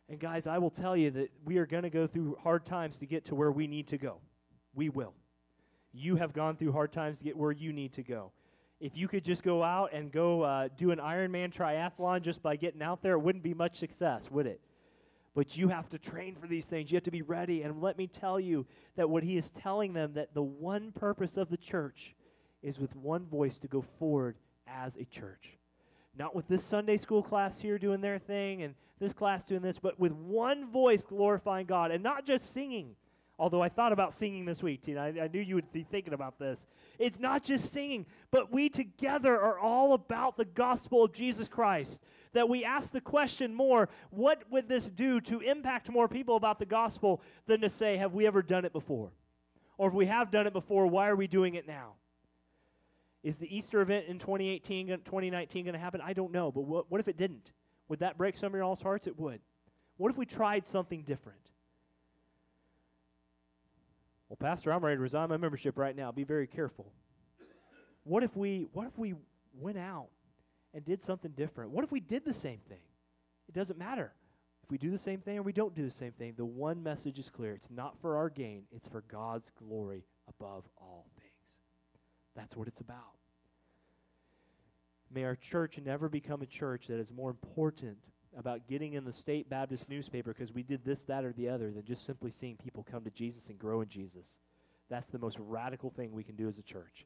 And 0.09 0.19
guys, 0.19 0.47
I 0.47 0.57
will 0.57 0.69
tell 0.69 0.95
you 0.95 1.11
that 1.11 1.31
we 1.43 1.57
are 1.57 1.65
going 1.65 1.83
to 1.83 1.89
go 1.89 2.07
through 2.07 2.37
hard 2.41 2.65
times 2.65 2.97
to 2.99 3.05
get 3.05 3.25
to 3.25 3.35
where 3.35 3.51
we 3.51 3.67
need 3.67 3.87
to 3.87 3.97
go. 3.97 4.19
We 4.73 4.87
will 4.87 5.13
you 5.97 6.15
have 6.15 6.33
gone 6.33 6.55
through 6.55 6.71
hard 6.71 6.91
times 6.91 7.19
to 7.19 7.23
get 7.23 7.35
where 7.35 7.51
you 7.51 7.73
need 7.73 7.93
to 7.93 8.03
go. 8.03 8.31
If 8.79 8.95
you 8.95 9.07
could 9.07 9.25
just 9.25 9.43
go 9.43 9.63
out 9.63 9.91
and 9.91 10.11
go 10.11 10.43
uh, 10.43 10.69
do 10.77 10.91
an 10.91 10.99
Ironman 10.99 11.51
triathlon 11.53 12.21
just 12.21 12.43
by 12.43 12.55
getting 12.55 12.81
out 12.81 13.01
there, 13.01 13.13
it 13.13 13.19
wouldn't 13.19 13.43
be 13.43 13.53
much 13.53 13.77
success, 13.77 14.29
would 14.29 14.45
it? 14.45 14.61
But 15.37 15.55
you 15.55 15.67
have 15.67 15.87
to 15.89 15.99
train 15.99 16.33
for 16.33 16.47
these 16.47 16.65
things. 16.65 16.89
You 16.89 16.95
have 16.95 17.03
to 17.03 17.11
be 17.11 17.21
ready. 17.21 17.61
And 17.61 17.79
let 17.79 17.95
me 17.95 18.07
tell 18.07 18.39
you 18.39 18.65
that 18.95 19.07
what 19.07 19.21
he 19.21 19.37
is 19.37 19.51
telling 19.51 19.93
them 19.93 20.13
that 20.15 20.33
the 20.33 20.41
one 20.41 20.91
purpose 20.91 21.37
of 21.37 21.51
the 21.51 21.57
church 21.57 22.15
is 22.63 22.79
with 22.79 22.95
one 22.95 23.27
voice 23.27 23.59
to 23.59 23.67
go 23.67 23.83
forward 23.99 24.37
as 24.65 24.95
a 24.95 25.05
church. 25.05 25.59
Not 26.17 26.35
with 26.35 26.47
this 26.47 26.63
Sunday 26.63 26.97
school 26.97 27.21
class 27.21 27.61
here 27.61 27.77
doing 27.77 28.01
their 28.01 28.17
thing 28.17 28.63
and 28.63 28.73
this 28.99 29.13
class 29.13 29.43
doing 29.43 29.61
this, 29.61 29.77
but 29.77 29.99
with 29.99 30.11
one 30.11 30.71
voice 30.71 31.05
glorifying 31.05 31.67
God 31.67 31.91
and 31.91 32.01
not 32.01 32.25
just 32.25 32.51
singing 32.51 32.95
Although 33.39 33.61
I 33.61 33.69
thought 33.69 33.93
about 33.93 34.13
singing 34.13 34.45
this 34.45 34.63
week, 34.63 34.81
Tina. 34.81 35.01
I, 35.01 35.07
I 35.23 35.27
knew 35.27 35.39
you 35.39 35.55
would 35.55 35.71
be 35.71 35.83
thinking 35.83 36.13
about 36.13 36.39
this. 36.39 36.65
It's 36.97 37.19
not 37.19 37.43
just 37.43 37.71
singing, 37.71 38.07
but 38.31 38.51
we 38.51 38.67
together 38.67 39.39
are 39.39 39.59
all 39.59 39.93
about 39.93 40.37
the 40.37 40.45
gospel 40.45 41.03
of 41.03 41.13
Jesus 41.13 41.47
Christ. 41.47 42.01
That 42.37 42.49
we 42.49 42.63
ask 42.63 42.91
the 42.91 43.01
question 43.01 43.55
more 43.55 43.89
what 44.11 44.43
would 44.51 44.69
this 44.69 44.87
do 44.87 45.19
to 45.21 45.39
impact 45.39 45.89
more 45.89 46.07
people 46.07 46.35
about 46.35 46.59
the 46.59 46.67
gospel 46.67 47.23
than 47.47 47.61
to 47.61 47.69
say, 47.69 47.97
have 47.97 48.13
we 48.13 48.27
ever 48.27 48.43
done 48.43 48.63
it 48.63 48.73
before? 48.73 49.09
Or 49.79 49.87
if 49.87 49.95
we 49.95 50.05
have 50.05 50.29
done 50.29 50.45
it 50.45 50.53
before, 50.53 50.85
why 50.85 51.07
are 51.07 51.15
we 51.15 51.25
doing 51.25 51.55
it 51.55 51.65
now? 51.67 51.93
Is 53.23 53.37
the 53.37 53.57
Easter 53.57 53.81
event 53.81 54.05
in 54.07 54.19
2018, 54.19 54.85
2019 54.87 55.65
going 55.65 55.73
to 55.73 55.79
happen? 55.79 55.99
I 55.99 56.13
don't 56.13 56.31
know. 56.31 56.51
But 56.51 56.61
what, 56.61 56.91
what 56.91 57.01
if 57.01 57.07
it 57.07 57.17
didn't? 57.17 57.53
Would 57.87 58.01
that 58.01 58.19
break 58.19 58.35
some 58.35 58.53
of 58.53 58.59
y'all's 58.59 58.83
hearts? 58.83 59.07
It 59.07 59.17
would. 59.17 59.41
What 59.97 60.11
if 60.11 60.17
we 60.17 60.27
tried 60.27 60.67
something 60.67 61.01
different? 61.01 61.41
Well, 64.29 64.37
Pastor, 64.37 64.71
I'm 64.71 64.85
ready 64.85 64.97
to 64.97 65.01
resign 65.01 65.29
my 65.29 65.37
membership 65.37 65.75
right 65.75 65.95
now. 65.95 66.11
Be 66.11 66.23
very 66.23 66.45
careful. 66.45 66.91
What 68.03 68.21
if 68.21 68.37
we 68.37 68.67
what 68.73 68.85
if 68.85 68.95
we 68.95 69.15
went 69.59 69.79
out 69.79 70.09
and 70.73 70.85
did 70.85 71.01
something 71.01 71.31
different? 71.31 71.71
What 71.71 71.83
if 71.83 71.91
we 71.91 71.99
did 71.99 72.25
the 72.25 72.33
same 72.33 72.59
thing? 72.67 72.81
It 73.47 73.55
doesn't 73.55 73.79
matter. 73.79 74.13
If 74.63 74.71
we 74.71 74.77
do 74.77 74.91
the 74.91 74.97
same 74.97 75.21
thing 75.21 75.37
or 75.37 75.43
we 75.43 75.53
don't 75.53 75.73
do 75.73 75.85
the 75.85 75.91
same 75.91 76.11
thing, 76.11 76.33
the 76.35 76.45
one 76.45 76.83
message 76.83 77.19
is 77.19 77.29
clear. 77.29 77.53
It's 77.53 77.69
not 77.71 77.97
for 78.01 78.17
our 78.17 78.29
gain, 78.29 78.63
it's 78.75 78.87
for 78.87 79.01
God's 79.07 79.49
glory 79.57 80.03
above 80.27 80.65
all 80.77 81.05
things. 81.15 81.31
That's 82.35 82.55
what 82.55 82.67
it's 82.67 82.81
about. 82.81 83.15
May 85.09 85.23
our 85.23 85.37
church 85.37 85.79
never 85.83 86.09
become 86.09 86.41
a 86.41 86.45
church 86.45 86.87
that 86.87 86.99
is 86.99 87.11
more 87.11 87.29
important 87.29 87.97
about 88.37 88.67
getting 88.67 88.93
in 88.93 89.05
the 89.05 89.13
state 89.13 89.49
Baptist 89.49 89.89
newspaper 89.89 90.33
because 90.33 90.53
we 90.53 90.63
did 90.63 90.83
this, 90.83 91.03
that, 91.03 91.23
or 91.23 91.31
the 91.31 91.49
other 91.49 91.71
than 91.71 91.85
just 91.85 92.05
simply 92.05 92.29
seeing 92.29 92.57
people 92.57 92.85
come 92.89 93.03
to 93.05 93.09
Jesus 93.09 93.47
and 93.47 93.57
grow 93.57 93.81
in 93.81 93.87
Jesus. 93.87 94.37
That's 94.89 95.07
the 95.07 95.19
most 95.19 95.37
radical 95.39 95.89
thing 95.89 96.11
we 96.11 96.23
can 96.23 96.35
do 96.35 96.47
as 96.47 96.57
a 96.57 96.63
church. 96.63 97.05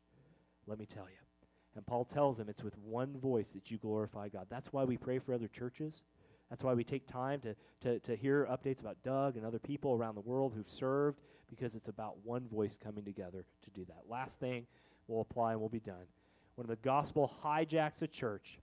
Let 0.68 0.80
me 0.80 0.86
tell 0.86 1.06
you. 1.06 1.31
And 1.76 1.86
Paul 1.86 2.06
tells 2.06 2.40
him 2.40 2.50
it's 2.50 2.64
with 2.64 2.78
one 2.80 3.18
voice 3.18 3.50
that 3.50 3.72
you 3.72 3.78
glorify 3.78 4.30
God. 4.30 4.48
That's 4.50 4.74
why 4.74 4.84
we 4.84 4.98
pray 4.98 5.20
for 5.20 5.34
other 5.34 5.48
churches. 5.48 6.04
That's 6.50 6.64
why 6.64 6.74
we 6.74 6.84
take 6.84 7.08
time 7.08 7.40
to, 7.42 7.56
to, 7.82 8.00
to 8.00 8.16
hear 8.16 8.46
updates 8.52 8.82
about 8.82 8.98
Doug 9.04 9.38
and 9.38 9.46
other 9.46 9.60
people 9.60 9.94
around 9.94 10.16
the 10.16 10.22
world 10.22 10.54
who've 10.54 10.70
served, 10.70 11.22
because 11.50 11.76
it's 11.76 11.88
about 11.88 12.18
one 12.26 12.48
voice 12.50 12.78
coming 12.78 13.06
together 13.06 13.46
to 13.64 13.70
do 13.70 13.86
that. 13.86 14.04
Last 14.10 14.40
thing 14.40 14.66
we'll 15.08 15.22
apply 15.22 15.52
and 15.52 15.62
we'll 15.62 15.70
be 15.70 15.80
done. 15.80 16.06
When 16.56 16.68
the 16.68 16.76
gospel 16.76 17.32
hijacks 17.44 18.02
a 18.02 18.08
church, 18.08 18.60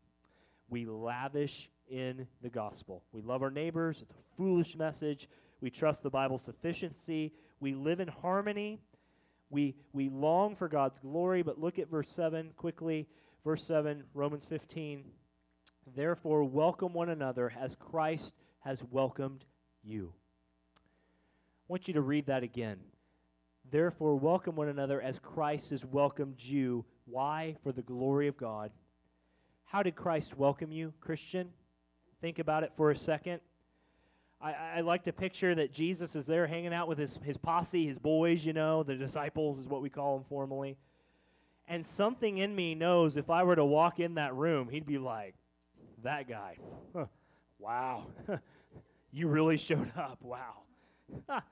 we 0.68 0.84
lavish 0.84 1.70
in 1.88 2.26
the 2.42 2.50
gospel. 2.50 3.02
We 3.12 3.22
love 3.22 3.42
our 3.42 3.50
neighbors. 3.50 4.02
It's 4.02 4.12
a 4.12 4.36
foolish 4.36 4.76
message. 4.76 5.26
We 5.62 5.70
trust 5.70 6.02
the 6.02 6.10
Bible's 6.10 6.42
sufficiency. 6.42 7.32
We 7.60 7.74
live 7.74 8.00
in 8.00 8.08
harmony. 8.08 8.80
We, 9.50 9.76
we 9.92 10.08
long 10.08 10.56
for 10.56 10.68
God's 10.68 10.98
glory. 10.98 11.42
But 11.42 11.60
look 11.60 11.78
at 11.78 11.90
verse 11.90 12.10
7 12.10 12.50
quickly. 12.56 13.06
Verse 13.44 13.64
7, 13.64 14.02
Romans 14.14 14.44
15. 14.48 15.04
Therefore, 15.96 16.44
welcome 16.44 16.92
one 16.92 17.08
another 17.08 17.52
as 17.58 17.76
Christ 17.76 18.34
has 18.60 18.82
welcomed 18.90 19.44
you. 19.82 20.12
I 20.76 20.80
want 21.68 21.88
you 21.88 21.94
to 21.94 22.00
read 22.00 22.26
that 22.26 22.42
again. 22.42 22.78
Therefore, 23.70 24.16
welcome 24.16 24.56
one 24.56 24.68
another 24.68 25.00
as 25.00 25.18
Christ 25.18 25.70
has 25.70 25.84
welcomed 25.84 26.36
you. 26.38 26.84
Why? 27.06 27.56
For 27.62 27.72
the 27.72 27.82
glory 27.82 28.28
of 28.28 28.36
God. 28.36 28.70
How 29.64 29.82
did 29.82 29.94
Christ 29.94 30.36
welcome 30.36 30.72
you, 30.72 30.92
Christian? 31.00 31.50
Think 32.20 32.38
about 32.38 32.64
it 32.64 32.72
for 32.76 32.90
a 32.90 32.96
second. 32.96 33.40
I, 34.40 34.52
I, 34.76 34.80
like 34.82 35.02
to 35.04 35.12
picture 35.12 35.54
that 35.56 35.72
Jesus 35.72 36.14
is 36.14 36.24
there 36.24 36.46
hanging 36.46 36.72
out 36.72 36.86
with 36.86 36.98
his, 36.98 37.18
his 37.24 37.36
posse, 37.36 37.86
his 37.86 37.98
boys, 37.98 38.44
you 38.44 38.52
know, 38.52 38.84
the 38.84 38.94
disciples 38.94 39.58
is 39.58 39.66
what 39.66 39.82
we 39.82 39.90
call 39.90 40.16
them 40.16 40.24
formally. 40.28 40.76
And 41.66 41.84
something 41.84 42.38
in 42.38 42.54
me 42.54 42.74
knows 42.74 43.16
if 43.16 43.30
I 43.30 43.42
were 43.42 43.56
to 43.56 43.64
walk 43.64 43.98
in 43.98 44.14
that 44.14 44.34
room, 44.34 44.68
he'd 44.68 44.86
be 44.86 44.98
like, 44.98 45.34
that 46.04 46.28
guy. 46.28 46.56
Huh. 46.94 47.06
Wow. 47.58 48.06
you 49.12 49.26
really 49.26 49.56
showed 49.56 49.90
up. 49.96 50.18
Wow. 50.22 50.62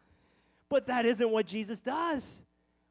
but 0.68 0.86
that 0.86 1.06
isn't 1.06 1.30
what 1.30 1.46
Jesus 1.46 1.80
does. 1.80 2.42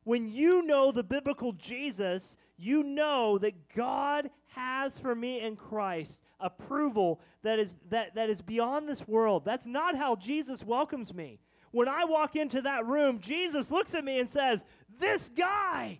When 0.03 0.27
you 0.27 0.61
know 0.61 0.91
the 0.91 1.03
biblical 1.03 1.53
Jesus, 1.53 2.37
you 2.57 2.83
know 2.83 3.37
that 3.39 3.73
God 3.73 4.29
has 4.55 4.99
for 4.99 5.13
me 5.13 5.41
in 5.41 5.55
Christ 5.55 6.21
approval 6.39 7.21
that 7.43 7.59
is 7.59 7.75
that, 7.89 8.15
that 8.15 8.29
is 8.29 8.41
beyond 8.41 8.87
this 8.87 9.07
world. 9.07 9.43
That's 9.45 9.65
not 9.65 9.95
how 9.95 10.15
Jesus 10.15 10.63
welcomes 10.63 11.13
me. 11.13 11.39
When 11.71 11.87
I 11.87 12.05
walk 12.05 12.35
into 12.35 12.61
that 12.61 12.85
room, 12.85 13.19
Jesus 13.19 13.69
looks 13.71 13.95
at 13.95 14.05
me 14.05 14.19
and 14.19 14.29
says, 14.29 14.63
This 14.99 15.29
guy, 15.29 15.99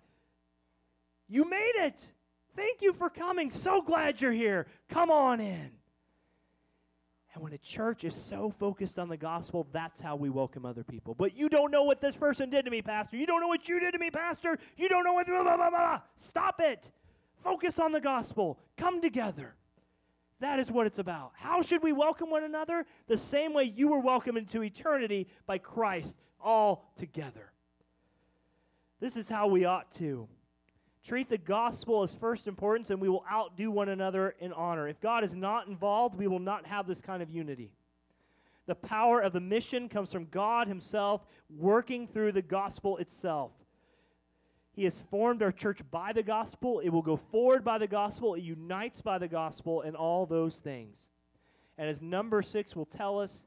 you 1.28 1.50
made 1.50 1.74
it. 1.76 2.08
Thank 2.56 2.82
you 2.82 2.94
for 2.94 3.10
coming. 3.10 3.52
So 3.52 3.82
glad 3.82 4.22
you're 4.22 4.32
here. 4.32 4.68
Come 4.90 5.12
on 5.12 5.42
in. 5.42 5.72
And 7.34 7.44
when 7.44 7.52
a 7.52 7.58
church 7.58 8.06
is 8.06 8.16
so 8.16 8.54
focused 8.58 8.98
on 8.98 9.10
the 9.10 9.18
gospel, 9.18 9.68
that's 9.74 10.00
how 10.00 10.16
we 10.16 10.30
welcome 10.30 10.66
other 10.66 10.86
people. 10.86 11.14
But 11.14 11.36
you 11.36 11.50
don't 11.50 11.70
know 11.70 11.84
what 11.84 12.00
this 12.00 12.16
person 12.16 12.50
did 12.50 12.64
to 12.64 12.72
me, 12.72 12.82
Pastor. 12.82 13.18
You 13.18 13.26
don't 13.26 13.42
know 13.42 13.50
what 13.50 13.68
you 13.68 13.78
did 13.82 13.92
to 13.92 14.00
me, 14.00 14.10
Pastor. 14.10 14.58
You 14.78 14.88
don't 14.88 15.04
know 15.04 15.12
what. 15.12 15.28
Blah, 15.28 15.44
blah, 15.44 15.70
blah. 15.70 16.00
Stop 16.16 16.62
it. 16.62 16.90
Focus 17.46 17.78
on 17.78 17.92
the 17.92 18.02
gospel. 18.02 18.58
Come 18.76 19.00
together. 19.02 19.54
That 20.40 20.60
is 20.60 20.72
what 20.72 20.88
it's 20.88 20.98
about. 20.98 21.32
How 21.36 21.62
should 21.62 21.84
we 21.84 21.94
welcome 21.94 22.32
one 22.32 22.44
another? 22.44 22.86
The 23.08 23.18
same 23.18 23.54
way 23.54 23.66
you 23.66 23.88
were 23.88 24.00
welcomed 24.00 24.40
into 24.40 24.64
eternity 24.64 25.28
by 25.46 25.60
Christ, 25.60 26.16
all 26.44 26.92
together. 26.98 27.52
This 29.00 29.16
is 29.16 29.30
how 29.30 29.48
we 29.48 29.64
ought 29.64 29.94
to. 29.94 30.28
Treat 31.06 31.30
the 31.30 31.38
gospel 31.38 32.02
as 32.02 32.16
first 32.16 32.48
importance, 32.48 32.90
and 32.90 33.00
we 33.00 33.10
will 33.10 33.24
outdo 33.32 33.70
one 33.70 33.90
another 33.90 34.34
in 34.40 34.52
honor. 34.52 34.88
If 34.88 35.00
God 35.00 35.24
is 35.24 35.36
not 35.36 35.68
involved, 35.68 36.16
we 36.16 36.28
will 36.28 36.40
not 36.40 36.66
have 36.66 36.88
this 36.88 37.02
kind 37.02 37.22
of 37.22 37.30
unity. 37.30 37.72
The 38.66 38.74
power 38.74 39.20
of 39.20 39.34
the 39.34 39.40
mission 39.40 39.88
comes 39.88 40.12
from 40.12 40.26
God 40.26 40.68
Himself 40.68 41.22
working 41.56 42.08
through 42.08 42.32
the 42.32 42.42
gospel 42.42 42.98
itself. 42.98 43.52
He 44.76 44.84
has 44.84 45.02
formed 45.10 45.42
our 45.42 45.54
church 45.54 45.80
by 45.90 46.12
the 46.12 46.22
gospel. 46.22 46.82
It 46.82 46.90
will 46.90 47.02
go 47.02 47.16
forward 47.16 47.64
by 47.64 47.78
the 47.78 47.88
gospel. 47.88 48.36
It 48.36 48.42
unites 48.42 49.02
by 49.02 49.18
the 49.18 49.28
gospel 49.30 49.82
and 49.82 49.96
all 49.96 50.26
those 50.26 50.58
things. 50.58 51.00
And 51.78 51.90
as 51.90 52.02
number 52.02 52.42
six 52.42 52.76
will 52.76 52.86
tell 52.86 53.20
us, 53.20 53.46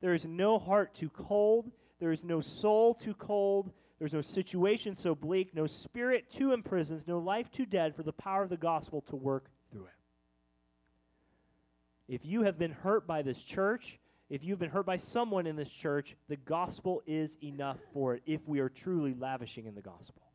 there 0.00 0.14
is 0.14 0.24
no 0.24 0.58
heart 0.58 0.94
too 0.94 1.10
cold, 1.10 1.70
there 2.00 2.12
is 2.12 2.24
no 2.24 2.40
soul 2.40 2.94
too 2.94 3.14
cold, 3.14 3.70
there's 3.98 4.12
no 4.12 4.20
situation 4.20 4.94
so 4.94 5.14
bleak, 5.14 5.54
no 5.54 5.66
spirit 5.66 6.30
too 6.30 6.52
imprisoned, 6.52 7.06
no 7.06 7.18
life 7.18 7.50
too 7.50 7.66
dead 7.66 7.94
for 7.94 8.02
the 8.02 8.12
power 8.12 8.42
of 8.42 8.50
the 8.50 8.56
gospel 8.56 9.00
to 9.02 9.16
work 9.16 9.50
through 9.70 9.84
it. 9.84 9.90
If 12.08 12.24
you 12.24 12.42
have 12.42 12.58
been 12.58 12.72
hurt 12.72 13.06
by 13.06 13.22
this 13.22 13.42
church, 13.42 13.98
if 14.28 14.44
you've 14.44 14.58
been 14.58 14.70
hurt 14.70 14.86
by 14.86 14.96
someone 14.96 15.46
in 15.46 15.56
this 15.56 15.70
church, 15.70 16.16
the 16.28 16.36
gospel 16.36 17.02
is 17.06 17.36
enough 17.42 17.78
for 17.92 18.14
it 18.14 18.22
if 18.26 18.46
we 18.46 18.60
are 18.60 18.68
truly 18.68 19.14
lavishing 19.14 19.66
in 19.66 19.74
the 19.74 19.82
gospel. 19.82 20.25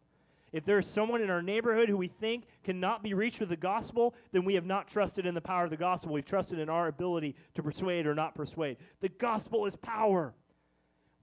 If 0.52 0.66
there 0.66 0.80
is 0.80 0.88
someone 0.88 1.22
in 1.22 1.30
our 1.30 1.42
neighborhood 1.42 1.88
who 1.88 1.96
we 1.96 2.10
think 2.10 2.46
cannot 2.64 3.04
be 3.04 3.14
reached 3.14 3.40
with 3.40 3.50
the 3.50 3.56
gospel, 3.56 4.14
then 4.34 4.44
we 4.44 4.56
have 4.56 4.66
not 4.66 4.88
trusted 4.88 5.26
in 5.26 5.34
the 5.34 5.42
power 5.42 5.64
of 5.64 5.70
the 5.70 5.78
gospel. 5.78 6.12
We've 6.12 6.26
trusted 6.26 6.60
in 6.60 6.70
our 6.70 6.88
ability 6.88 7.36
to 7.56 7.64
persuade 7.64 8.06
or 8.06 8.14
not 8.14 8.36
persuade. 8.36 8.78
The 9.00 9.10
gospel 9.10 9.66
is 9.66 9.78
power. 9.78 10.34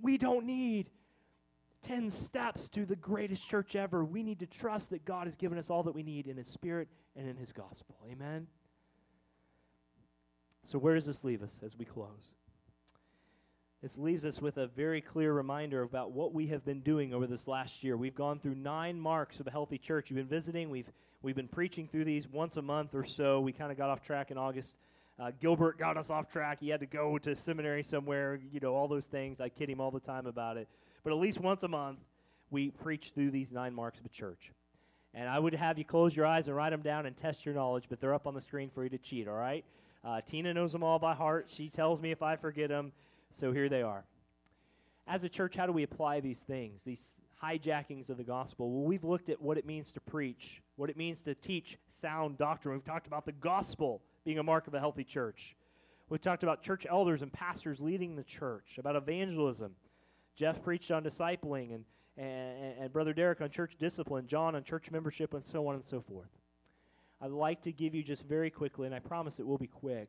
We 0.00 0.16
don't 0.16 0.46
need 0.46 0.90
10 1.82 2.10
steps 2.10 2.68
to 2.68 2.86
the 2.86 2.96
greatest 2.96 3.46
church 3.48 3.76
ever. 3.76 4.04
We 4.04 4.22
need 4.22 4.38
to 4.40 4.46
trust 4.46 4.90
that 4.90 5.04
God 5.04 5.26
has 5.26 5.36
given 5.36 5.58
us 5.58 5.68
all 5.68 5.82
that 5.82 5.94
we 5.94 6.02
need 6.02 6.26
in 6.26 6.36
His 6.36 6.48
Spirit 6.48 6.88
and 7.14 7.28
in 7.28 7.36
His 7.36 7.52
gospel. 7.52 7.96
Amen? 8.10 8.46
So, 10.64 10.78
where 10.78 10.94
does 10.94 11.06
this 11.06 11.22
leave 11.22 11.42
us 11.42 11.60
as 11.64 11.76
we 11.76 11.84
close? 11.84 12.34
This 13.80 13.96
leaves 13.96 14.24
us 14.24 14.42
with 14.42 14.56
a 14.56 14.66
very 14.66 15.00
clear 15.00 15.32
reminder 15.32 15.82
about 15.82 16.10
what 16.10 16.34
we 16.34 16.48
have 16.48 16.64
been 16.64 16.80
doing 16.80 17.14
over 17.14 17.28
this 17.28 17.46
last 17.46 17.84
year. 17.84 17.96
We've 17.96 18.14
gone 18.14 18.40
through 18.40 18.56
nine 18.56 18.98
marks 18.98 19.38
of 19.38 19.46
a 19.46 19.52
healthy 19.52 19.78
church. 19.78 20.10
You've 20.10 20.16
been 20.16 20.26
visiting, 20.26 20.68
we've, 20.68 20.90
we've 21.22 21.36
been 21.36 21.46
preaching 21.46 21.86
through 21.86 22.04
these 22.04 22.26
once 22.26 22.56
a 22.56 22.62
month 22.62 22.96
or 22.96 23.04
so. 23.04 23.40
We 23.40 23.52
kind 23.52 23.70
of 23.70 23.78
got 23.78 23.88
off 23.88 24.02
track 24.02 24.32
in 24.32 24.38
August. 24.38 24.74
Uh, 25.16 25.30
Gilbert 25.40 25.78
got 25.78 25.96
us 25.96 26.10
off 26.10 26.28
track. 26.28 26.58
He 26.58 26.70
had 26.70 26.80
to 26.80 26.86
go 26.86 27.18
to 27.18 27.36
seminary 27.36 27.84
somewhere, 27.84 28.40
you 28.52 28.58
know, 28.58 28.74
all 28.74 28.88
those 28.88 29.04
things. 29.04 29.40
I 29.40 29.48
kid 29.48 29.70
him 29.70 29.80
all 29.80 29.92
the 29.92 30.00
time 30.00 30.26
about 30.26 30.56
it. 30.56 30.66
But 31.04 31.12
at 31.12 31.18
least 31.20 31.38
once 31.38 31.62
a 31.62 31.68
month, 31.68 32.00
we 32.50 32.70
preach 32.70 33.12
through 33.14 33.30
these 33.30 33.52
nine 33.52 33.74
marks 33.74 34.00
of 34.00 34.06
a 34.06 34.08
church. 34.08 34.50
And 35.14 35.28
I 35.28 35.38
would 35.38 35.54
have 35.54 35.78
you 35.78 35.84
close 35.84 36.16
your 36.16 36.26
eyes 36.26 36.48
and 36.48 36.56
write 36.56 36.70
them 36.70 36.82
down 36.82 37.06
and 37.06 37.16
test 37.16 37.46
your 37.46 37.54
knowledge, 37.54 37.84
but 37.88 38.00
they're 38.00 38.14
up 38.14 38.26
on 38.26 38.34
the 38.34 38.40
screen 38.40 38.70
for 38.74 38.82
you 38.82 38.90
to 38.90 38.98
cheat, 38.98 39.28
all 39.28 39.36
right? 39.36 39.64
Uh, 40.04 40.20
Tina 40.20 40.52
knows 40.52 40.72
them 40.72 40.82
all 40.82 40.98
by 40.98 41.14
heart. 41.14 41.48
She 41.48 41.68
tells 41.68 42.00
me 42.00 42.10
if 42.10 42.22
I 42.22 42.34
forget 42.34 42.70
them. 42.70 42.92
So 43.32 43.52
here 43.52 43.68
they 43.68 43.82
are. 43.82 44.04
As 45.06 45.24
a 45.24 45.28
church, 45.28 45.56
how 45.56 45.66
do 45.66 45.72
we 45.72 45.82
apply 45.82 46.20
these 46.20 46.40
things, 46.40 46.82
these 46.82 47.16
hijackings 47.42 48.10
of 48.10 48.16
the 48.16 48.24
gospel? 48.24 48.70
Well, 48.70 48.84
we've 48.84 49.04
looked 49.04 49.28
at 49.28 49.40
what 49.40 49.56
it 49.56 49.64
means 49.64 49.92
to 49.92 50.00
preach, 50.00 50.62
what 50.76 50.90
it 50.90 50.96
means 50.96 51.22
to 51.22 51.34
teach 51.34 51.78
sound 52.00 52.36
doctrine. 52.36 52.74
We've 52.74 52.84
talked 52.84 53.06
about 53.06 53.24
the 53.24 53.32
gospel 53.32 54.02
being 54.24 54.38
a 54.38 54.42
mark 54.42 54.66
of 54.66 54.74
a 54.74 54.80
healthy 54.80 55.04
church. 55.04 55.56
We've 56.10 56.20
talked 56.20 56.42
about 56.42 56.62
church 56.62 56.86
elders 56.88 57.22
and 57.22 57.32
pastors 57.32 57.80
leading 57.80 58.16
the 58.16 58.24
church, 58.24 58.76
about 58.78 58.96
evangelism. 58.96 59.72
Jeff 60.36 60.62
preached 60.62 60.90
on 60.90 61.02
discipling, 61.04 61.74
and, 61.74 61.84
and, 62.16 62.78
and 62.80 62.92
Brother 62.92 63.12
Derek 63.12 63.40
on 63.40 63.50
church 63.50 63.76
discipline, 63.78 64.26
John 64.26 64.54
on 64.54 64.64
church 64.64 64.90
membership, 64.90 65.34
and 65.34 65.44
so 65.44 65.66
on 65.66 65.74
and 65.74 65.84
so 65.84 66.00
forth. 66.00 66.30
I'd 67.20 67.30
like 67.30 67.62
to 67.62 67.72
give 67.72 67.94
you 67.94 68.02
just 68.02 68.22
very 68.24 68.50
quickly, 68.50 68.86
and 68.86 68.94
I 68.94 69.00
promise 69.00 69.38
it 69.38 69.46
will 69.46 69.58
be 69.58 69.66
quick, 69.66 70.08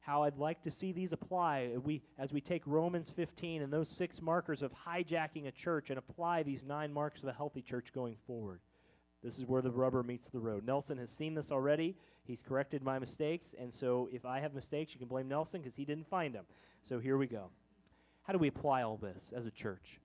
how 0.00 0.22
I'd 0.22 0.38
like 0.38 0.62
to 0.62 0.70
see 0.70 0.92
these 0.92 1.12
apply 1.12 1.72
we, 1.84 2.02
as 2.18 2.32
we 2.32 2.40
take 2.40 2.62
Romans 2.66 3.10
15 3.14 3.62
and 3.62 3.72
those 3.72 3.88
six 3.88 4.20
markers 4.20 4.62
of 4.62 4.72
hijacking 4.72 5.46
a 5.46 5.52
church 5.52 5.90
and 5.90 5.98
apply 5.98 6.42
these 6.42 6.64
nine 6.64 6.92
marks 6.92 7.22
of 7.22 7.28
a 7.28 7.32
healthy 7.32 7.62
church 7.62 7.92
going 7.92 8.16
forward. 8.26 8.60
This 9.22 9.38
is 9.38 9.44
where 9.44 9.60
the 9.60 9.70
rubber 9.70 10.02
meets 10.02 10.30
the 10.30 10.40
road. 10.40 10.64
Nelson 10.64 10.96
has 10.98 11.10
seen 11.10 11.34
this 11.34 11.52
already. 11.52 11.96
He's 12.24 12.42
corrected 12.42 12.82
my 12.82 12.98
mistakes. 12.98 13.54
And 13.58 13.72
so 13.72 14.08
if 14.10 14.24
I 14.24 14.40
have 14.40 14.54
mistakes, 14.54 14.94
you 14.94 14.98
can 14.98 15.08
blame 15.08 15.28
Nelson 15.28 15.60
because 15.60 15.76
he 15.76 15.84
didn't 15.84 16.08
find 16.08 16.34
them. 16.34 16.46
So 16.88 16.98
here 16.98 17.18
we 17.18 17.26
go. 17.26 17.50
How 18.22 18.32
do 18.32 18.38
we 18.38 18.48
apply 18.48 18.82
all 18.82 18.96
this 18.96 19.32
as 19.36 19.44
a 19.44 19.50
church? 19.50 20.00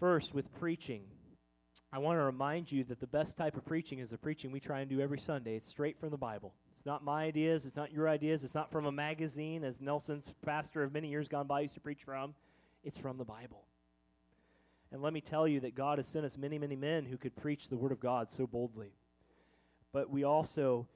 First, 0.00 0.34
with 0.34 0.52
preaching, 0.58 1.02
I 1.92 1.98
want 1.98 2.18
to 2.18 2.22
remind 2.22 2.72
you 2.72 2.84
that 2.84 3.00
the 3.00 3.06
best 3.06 3.36
type 3.36 3.56
of 3.56 3.64
preaching 3.64 3.98
is 3.98 4.10
the 4.10 4.18
preaching 4.18 4.52
we 4.52 4.60
try 4.60 4.80
and 4.80 4.88
do 4.88 5.00
every 5.00 5.18
Sunday. 5.18 5.56
It's 5.56 5.68
straight 5.68 5.98
from 5.98 6.10
the 6.10 6.16
Bible. 6.16 6.54
Not 6.86 7.04
my 7.04 7.24
ideas, 7.24 7.66
it's 7.66 7.76
not 7.76 7.92
your 7.92 8.08
ideas, 8.08 8.44
it's 8.44 8.54
not 8.54 8.70
from 8.70 8.86
a 8.86 8.92
magazine, 8.92 9.64
as 9.64 9.80
Nelson's 9.80 10.32
pastor 10.44 10.84
of 10.84 10.92
many 10.92 11.08
years 11.08 11.28
gone 11.28 11.46
by 11.46 11.60
used 11.60 11.74
to 11.74 11.80
preach 11.80 12.04
from. 12.04 12.34
It's 12.84 12.96
from 12.96 13.18
the 13.18 13.24
Bible. 13.24 13.64
And 14.92 15.02
let 15.02 15.12
me 15.12 15.20
tell 15.20 15.48
you 15.48 15.60
that 15.60 15.74
God 15.74 15.98
has 15.98 16.06
sent 16.06 16.24
us 16.24 16.38
many, 16.38 16.58
many 16.58 16.76
men 16.76 17.04
who 17.04 17.18
could 17.18 17.34
preach 17.36 17.68
the 17.68 17.76
Word 17.76 17.92
of 17.92 17.98
God 18.00 18.30
so 18.30 18.46
boldly. 18.46 18.92
But 19.92 20.10
we 20.10 20.22
also 20.22 20.86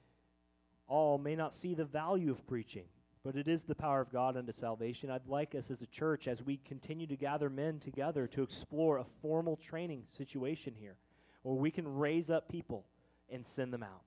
all 0.87 1.17
may 1.17 1.35
not 1.35 1.53
see 1.53 1.75
the 1.75 1.85
value 1.85 2.31
of 2.31 2.47
preaching 2.47 2.85
but 3.23 3.35
it 3.35 3.47
is 3.47 3.63
the 3.63 3.75
power 3.75 4.01
of 4.01 4.11
God 4.11 4.35
unto 4.35 4.51
salvation. 4.51 5.11
I'd 5.11 5.27
like 5.27 5.53
us 5.53 5.69
as 5.69 5.81
a 5.81 5.87
church, 5.87 6.27
as 6.27 6.41
we 6.41 6.57
continue 6.57 7.05
to 7.07 7.15
gather 7.15 7.49
men 7.49 7.79
together, 7.79 8.27
to 8.27 8.41
explore 8.41 8.97
a 8.97 9.05
formal 9.21 9.57
training 9.57 10.05
situation 10.17 10.73
here 10.79 10.95
where 11.43 11.55
we 11.55 11.71
can 11.71 11.97
raise 11.97 12.29
up 12.29 12.49
people 12.49 12.85
and 13.29 13.45
send 13.45 13.73
them 13.73 13.83
out. 13.83 14.01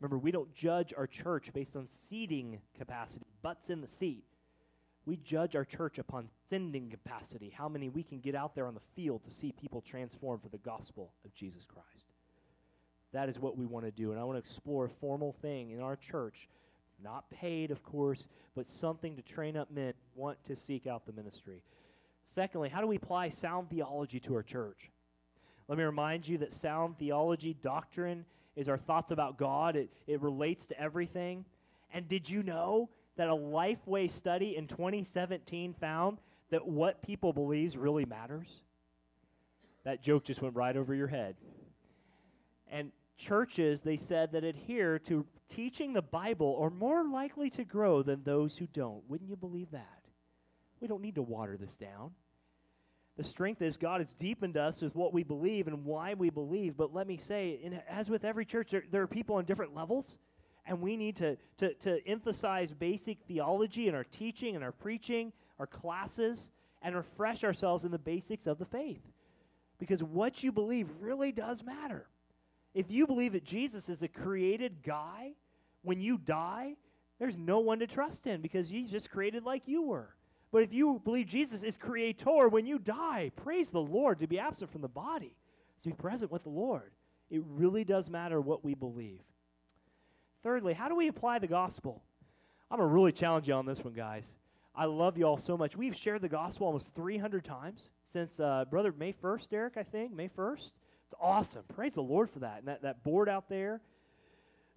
Remember, 0.00 0.18
we 0.18 0.30
don't 0.30 0.54
judge 0.54 0.94
our 0.96 1.06
church 1.06 1.52
based 1.52 1.76
on 1.76 1.88
seating 1.88 2.60
capacity, 2.76 3.26
butts 3.42 3.70
in 3.70 3.80
the 3.80 3.88
seat. 3.88 4.24
We 5.06 5.16
judge 5.16 5.56
our 5.56 5.64
church 5.64 5.98
upon 5.98 6.28
sending 6.48 6.90
capacity, 6.90 7.52
how 7.56 7.68
many 7.68 7.88
we 7.88 8.02
can 8.02 8.20
get 8.20 8.34
out 8.34 8.54
there 8.54 8.66
on 8.66 8.74
the 8.74 8.80
field 8.94 9.24
to 9.24 9.30
see 9.30 9.52
people 9.52 9.80
transformed 9.80 10.42
for 10.42 10.50
the 10.50 10.58
gospel 10.58 11.12
of 11.24 11.34
Jesus 11.34 11.64
Christ. 11.64 12.12
That 13.12 13.28
is 13.28 13.38
what 13.38 13.56
we 13.56 13.66
want 13.66 13.86
to 13.86 13.90
do. 13.90 14.12
And 14.12 14.20
I 14.20 14.24
want 14.24 14.36
to 14.36 14.50
explore 14.50 14.84
a 14.84 14.90
formal 14.90 15.32
thing 15.40 15.70
in 15.70 15.80
our 15.80 15.96
church 15.96 16.48
not 17.02 17.30
paid, 17.30 17.70
of 17.70 17.82
course, 17.82 18.26
but 18.54 18.66
something 18.66 19.16
to 19.16 19.22
train 19.22 19.56
up 19.56 19.70
men 19.70 19.94
want 20.14 20.42
to 20.44 20.56
seek 20.56 20.86
out 20.86 21.06
the 21.06 21.12
ministry. 21.12 21.62
Secondly, 22.34 22.68
how 22.68 22.80
do 22.80 22.86
we 22.86 22.96
apply 22.96 23.28
sound 23.28 23.70
theology 23.70 24.20
to 24.20 24.34
our 24.34 24.42
church? 24.42 24.90
Let 25.68 25.78
me 25.78 25.84
remind 25.84 26.26
you 26.26 26.38
that 26.38 26.52
sound 26.52 26.98
theology, 26.98 27.54
doctrine, 27.54 28.24
is 28.58 28.68
our 28.68 28.76
thoughts 28.76 29.12
about 29.12 29.38
God. 29.38 29.76
It, 29.76 29.88
it 30.08 30.20
relates 30.20 30.66
to 30.66 30.80
everything. 30.80 31.44
And 31.94 32.08
did 32.08 32.28
you 32.28 32.42
know 32.42 32.90
that 33.16 33.28
a 33.28 33.32
Lifeway 33.32 34.10
study 34.10 34.56
in 34.56 34.66
2017 34.66 35.74
found 35.80 36.18
that 36.50 36.66
what 36.66 37.00
people 37.00 37.32
believes 37.32 37.76
really 37.76 38.04
matters? 38.04 38.48
That 39.84 40.02
joke 40.02 40.24
just 40.24 40.42
went 40.42 40.56
right 40.56 40.76
over 40.76 40.92
your 40.92 41.06
head. 41.06 41.36
And 42.68 42.90
churches, 43.16 43.82
they 43.82 43.96
said, 43.96 44.32
that 44.32 44.42
adhere 44.42 44.98
to 45.00 45.24
teaching 45.48 45.92
the 45.92 46.02
Bible 46.02 46.58
are 46.60 46.68
more 46.68 47.04
likely 47.08 47.50
to 47.50 47.64
grow 47.64 48.02
than 48.02 48.24
those 48.24 48.58
who 48.58 48.66
don't. 48.66 49.08
Wouldn't 49.08 49.30
you 49.30 49.36
believe 49.36 49.70
that? 49.70 50.02
We 50.80 50.88
don't 50.88 51.00
need 51.00 51.14
to 51.14 51.22
water 51.22 51.56
this 51.56 51.76
down. 51.76 52.10
The 53.18 53.24
strength 53.24 53.62
is 53.62 53.76
God 53.76 54.00
has 54.00 54.14
deepened 54.14 54.56
us 54.56 54.80
with 54.80 54.94
what 54.94 55.12
we 55.12 55.24
believe 55.24 55.66
and 55.66 55.84
why 55.84 56.14
we 56.14 56.30
believe. 56.30 56.76
But 56.76 56.94
let 56.94 57.08
me 57.08 57.16
say, 57.16 57.58
in, 57.60 57.80
as 57.90 58.08
with 58.08 58.24
every 58.24 58.44
church, 58.44 58.70
there, 58.70 58.84
there 58.92 59.02
are 59.02 59.08
people 59.08 59.34
on 59.34 59.44
different 59.44 59.74
levels, 59.74 60.16
and 60.64 60.80
we 60.80 60.96
need 60.96 61.16
to, 61.16 61.36
to, 61.56 61.74
to 61.74 62.08
emphasize 62.08 62.72
basic 62.72 63.18
theology 63.26 63.88
in 63.88 63.94
our 63.96 64.04
teaching 64.04 64.54
and 64.54 64.62
our 64.62 64.70
preaching, 64.70 65.32
our 65.58 65.66
classes, 65.66 66.52
and 66.80 66.94
refresh 66.94 67.42
ourselves 67.42 67.84
in 67.84 67.90
the 67.90 67.98
basics 67.98 68.46
of 68.46 68.60
the 68.60 68.64
faith. 68.64 69.02
Because 69.80 70.00
what 70.00 70.44
you 70.44 70.52
believe 70.52 70.88
really 71.00 71.32
does 71.32 71.64
matter. 71.64 72.06
If 72.72 72.88
you 72.88 73.04
believe 73.04 73.32
that 73.32 73.44
Jesus 73.44 73.88
is 73.88 74.04
a 74.04 74.08
created 74.08 74.84
guy, 74.84 75.32
when 75.82 76.00
you 76.00 76.18
die, 76.18 76.76
there's 77.18 77.36
no 77.36 77.58
one 77.58 77.80
to 77.80 77.88
trust 77.88 78.28
in 78.28 78.42
because 78.42 78.68
he's 78.68 78.90
just 78.90 79.10
created 79.10 79.44
like 79.44 79.66
you 79.66 79.82
were. 79.82 80.14
But 80.50 80.62
if 80.62 80.72
you 80.72 81.00
believe 81.04 81.26
Jesus 81.26 81.62
is 81.62 81.76
creator, 81.76 82.48
when 82.48 82.66
you 82.66 82.78
die, 82.78 83.30
praise 83.36 83.70
the 83.70 83.80
Lord 83.80 84.18
to 84.20 84.26
be 84.26 84.38
absent 84.38 84.70
from 84.70 84.80
the 84.80 84.88
body, 84.88 85.34
to 85.82 85.88
be 85.88 85.94
present 85.94 86.32
with 86.32 86.44
the 86.44 86.48
Lord. 86.48 86.90
It 87.30 87.42
really 87.46 87.84
does 87.84 88.08
matter 88.08 88.40
what 88.40 88.64
we 88.64 88.74
believe. 88.74 89.20
Thirdly, 90.42 90.72
how 90.72 90.88
do 90.88 90.94
we 90.94 91.08
apply 91.08 91.40
the 91.40 91.46
gospel? 91.46 92.02
I'm 92.70 92.78
going 92.78 92.88
to 92.88 92.94
really 92.94 93.12
challenge 93.12 93.48
you 93.48 93.54
on 93.54 93.66
this 93.66 93.84
one, 93.84 93.92
guys. 93.92 94.26
I 94.74 94.84
love 94.84 95.18
you 95.18 95.24
all 95.24 95.36
so 95.36 95.56
much. 95.56 95.76
We've 95.76 95.96
shared 95.96 96.22
the 96.22 96.28
gospel 96.28 96.66
almost 96.66 96.94
300 96.94 97.44
times 97.44 97.90
since 98.04 98.38
uh, 98.38 98.64
Brother 98.70 98.94
May 98.96 99.12
1st, 99.12 99.48
Derek, 99.48 99.76
I 99.76 99.82
think, 99.82 100.12
May 100.12 100.28
1st. 100.28 100.70
It's 101.06 101.14
awesome. 101.20 101.64
Praise 101.74 101.94
the 101.94 102.02
Lord 102.02 102.30
for 102.30 102.38
that. 102.40 102.58
And 102.58 102.68
that, 102.68 102.82
that 102.82 103.02
board 103.02 103.28
out 103.28 103.48
there. 103.48 103.80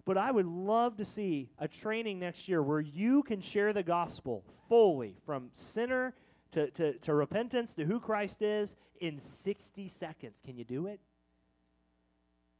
But 0.04 0.18
I 0.18 0.30
would 0.30 0.46
love 0.46 0.96
to 0.96 1.04
see 1.04 1.50
a 1.58 1.68
training 1.68 2.18
next 2.18 2.48
year 2.48 2.62
where 2.62 2.80
you 2.80 3.22
can 3.22 3.40
share 3.40 3.72
the 3.72 3.82
gospel 3.82 4.44
fully 4.68 5.16
from 5.24 5.50
sinner 5.54 6.14
to, 6.52 6.70
to, 6.72 6.98
to 6.98 7.14
repentance 7.14 7.74
to 7.74 7.84
who 7.84 8.00
Christ 8.00 8.42
is 8.42 8.76
in 9.00 9.20
60 9.20 9.88
seconds. 9.88 10.40
Can 10.44 10.56
you 10.56 10.64
do 10.64 10.86
it? 10.86 11.00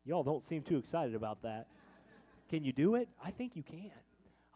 Y'all 0.04 0.22
don't 0.22 0.42
seem 0.42 0.62
too 0.62 0.78
excited 0.78 1.14
about 1.14 1.42
that. 1.42 1.66
Can 2.48 2.64
you 2.64 2.72
do 2.72 2.94
it? 2.94 3.08
I 3.24 3.30
think 3.30 3.56
you 3.56 3.62
can. 3.62 3.90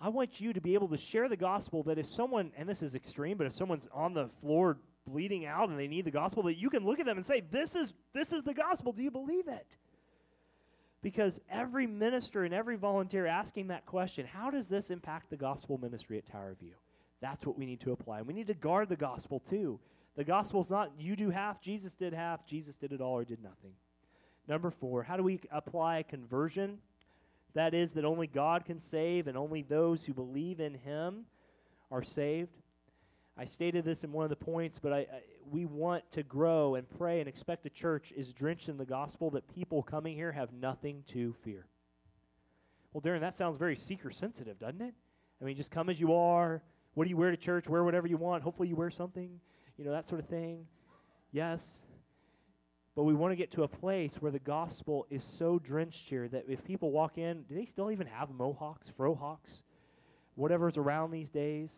I 0.01 0.09
want 0.09 0.41
you 0.41 0.53
to 0.53 0.61
be 0.61 0.75
able 0.75 0.89
to 0.89 0.99
share 0.99 1.29
the 1.29 1.37
gospel 1.37 1.83
that 1.85 1.99
if 1.99 2.07
someone, 2.07 2.53
and 2.57 2.69
this 2.69 2.83
is 2.83 2.95
extreme, 2.95 3.39
but 3.39 3.47
if 3.47 3.53
someone's 3.55 3.89
on 3.93 4.13
the 4.13 4.29
floor 4.41 4.79
bleeding 5.07 5.47
out 5.47 5.69
and 5.71 5.79
they 5.79 5.87
need 5.87 6.05
the 6.05 6.11
gospel, 6.11 6.43
that 6.45 6.59
you 6.59 6.69
can 6.69 6.85
look 6.85 7.01
at 7.01 7.07
them 7.07 7.17
and 7.17 7.25
say, 7.25 7.43
This 7.51 7.75
is 7.75 7.95
this 8.13 8.33
is 8.33 8.43
the 8.43 8.53
gospel. 8.53 8.93
Do 8.93 9.03
you 9.03 9.11
believe 9.11 9.49
it? 9.49 9.77
Because 11.07 11.39
every 11.49 11.87
minister 11.87 12.43
and 12.43 12.53
every 12.53 12.75
volunteer 12.75 13.27
asking 13.27 13.69
that 13.69 13.87
question, 13.87 14.27
how 14.27 14.51
does 14.51 14.67
this 14.67 14.91
impact 14.91 15.31
the 15.31 15.37
gospel 15.37 15.79
ministry 15.79 16.19
at 16.19 16.27
Tower 16.27 16.57
View? 16.59 16.73
That's 17.21 17.47
what 17.47 17.57
we 17.57 17.65
need 17.65 17.79
to 17.83 17.93
apply. 17.93 18.19
And 18.19 18.27
we 18.27 18.35
need 18.35 18.49
to 18.49 18.55
guard 18.55 18.89
the 18.89 18.97
gospel 18.97 19.39
too. 19.39 19.79
The 20.17 20.25
gospel 20.25 20.61
is 20.63 20.69
not 20.69 20.91
you 20.99 21.15
do 21.15 21.31
half, 21.31 21.61
Jesus 21.61 21.95
did 21.95 22.13
half, 22.13 22.45
Jesus 22.45 22.75
did 22.75 22.91
it 22.91 23.01
all 23.01 23.13
or 23.13 23.25
did 23.25 23.41
nothing. 23.41 23.71
Number 24.49 24.69
four, 24.69 25.05
how 25.05 25.17
do 25.17 25.23
we 25.23 25.39
apply 25.53 26.03
conversion? 26.03 26.79
That 27.55 27.73
is, 27.73 27.93
that 27.93 28.05
only 28.05 28.27
God 28.27 28.65
can 28.65 28.81
save 28.81 29.29
and 29.29 29.39
only 29.39 29.63
those 29.63 30.05
who 30.05 30.13
believe 30.13 30.59
in 30.59 30.75
Him 30.75 31.27
are 31.89 32.03
saved. 32.03 32.57
I 33.39 33.45
stated 33.45 33.85
this 33.85 34.03
in 34.03 34.13
one 34.13 34.25
of 34.25 34.31
the 34.31 34.37
points, 34.37 34.79
but 34.79 34.93
I, 34.93 34.99
I, 34.99 35.07
we 35.51 35.67
want 35.67 36.11
to 36.13 36.23
grow 36.23 36.75
and 36.77 36.89
pray 36.89 37.21
and 37.21 37.29
expect 37.29 37.67
a 37.67 37.71
church 37.71 38.13
is 38.17 38.33
drenched 38.33 38.69
in 38.69 38.79
the 38.79 38.87
gospel 38.87 39.31
that 39.31 39.47
people 39.55 39.83
coming 39.83 40.15
here 40.15 40.33
have 40.33 40.53
nothing 40.55 41.05
to 41.09 41.35
fear. 41.45 41.67
Well, 42.93 43.03
Darren, 43.03 43.21
that 43.21 43.35
sounds 43.35 43.59
very 43.59 43.77
seeker 43.77 44.11
sensitive, 44.11 44.59
doesn't 44.59 44.81
it? 44.81 44.95
I 45.41 45.45
mean, 45.45 45.55
just 45.55 45.71
come 45.71 45.91
as 45.91 46.01
you 46.01 46.15
are. 46.15 46.63
What 46.95 47.05
do 47.05 47.11
you 47.11 47.17
wear 47.19 47.31
to 47.31 47.37
church? 47.37 47.69
Wear 47.69 47.85
whatever 47.85 48.07
you 48.07 48.17
want. 48.17 48.43
Hopefully, 48.43 48.69
you 48.69 48.77
wear 48.77 48.91
something, 48.91 49.39
you 49.77 49.85
know, 49.85 49.91
that 49.91 50.07
sort 50.07 50.19
of 50.19 50.27
thing. 50.29 50.67
Yes. 51.31 51.63
But 52.95 53.03
we 53.03 53.13
want 53.13 53.33
to 53.33 53.37
get 53.37 53.51
to 53.53 53.65
a 53.65 53.69
place 53.69 54.15
where 54.15 54.33
the 54.33 54.39
gospel 54.39 55.07
is 55.11 55.23
so 55.23 55.59
drenched 55.59 56.09
here 56.09 56.27
that 56.29 56.47
if 56.49 56.65
people 56.65 56.91
walk 56.91 57.19
in, 57.19 57.43
do 57.43 57.55
they 57.55 57.67
still 57.67 57.91
even 57.91 58.07
have 58.07 58.31
mohawks, 58.31 58.91
frohawks, 58.99 59.61
whatever's 60.35 60.79
around 60.79 61.11
these 61.11 61.29
days? 61.29 61.71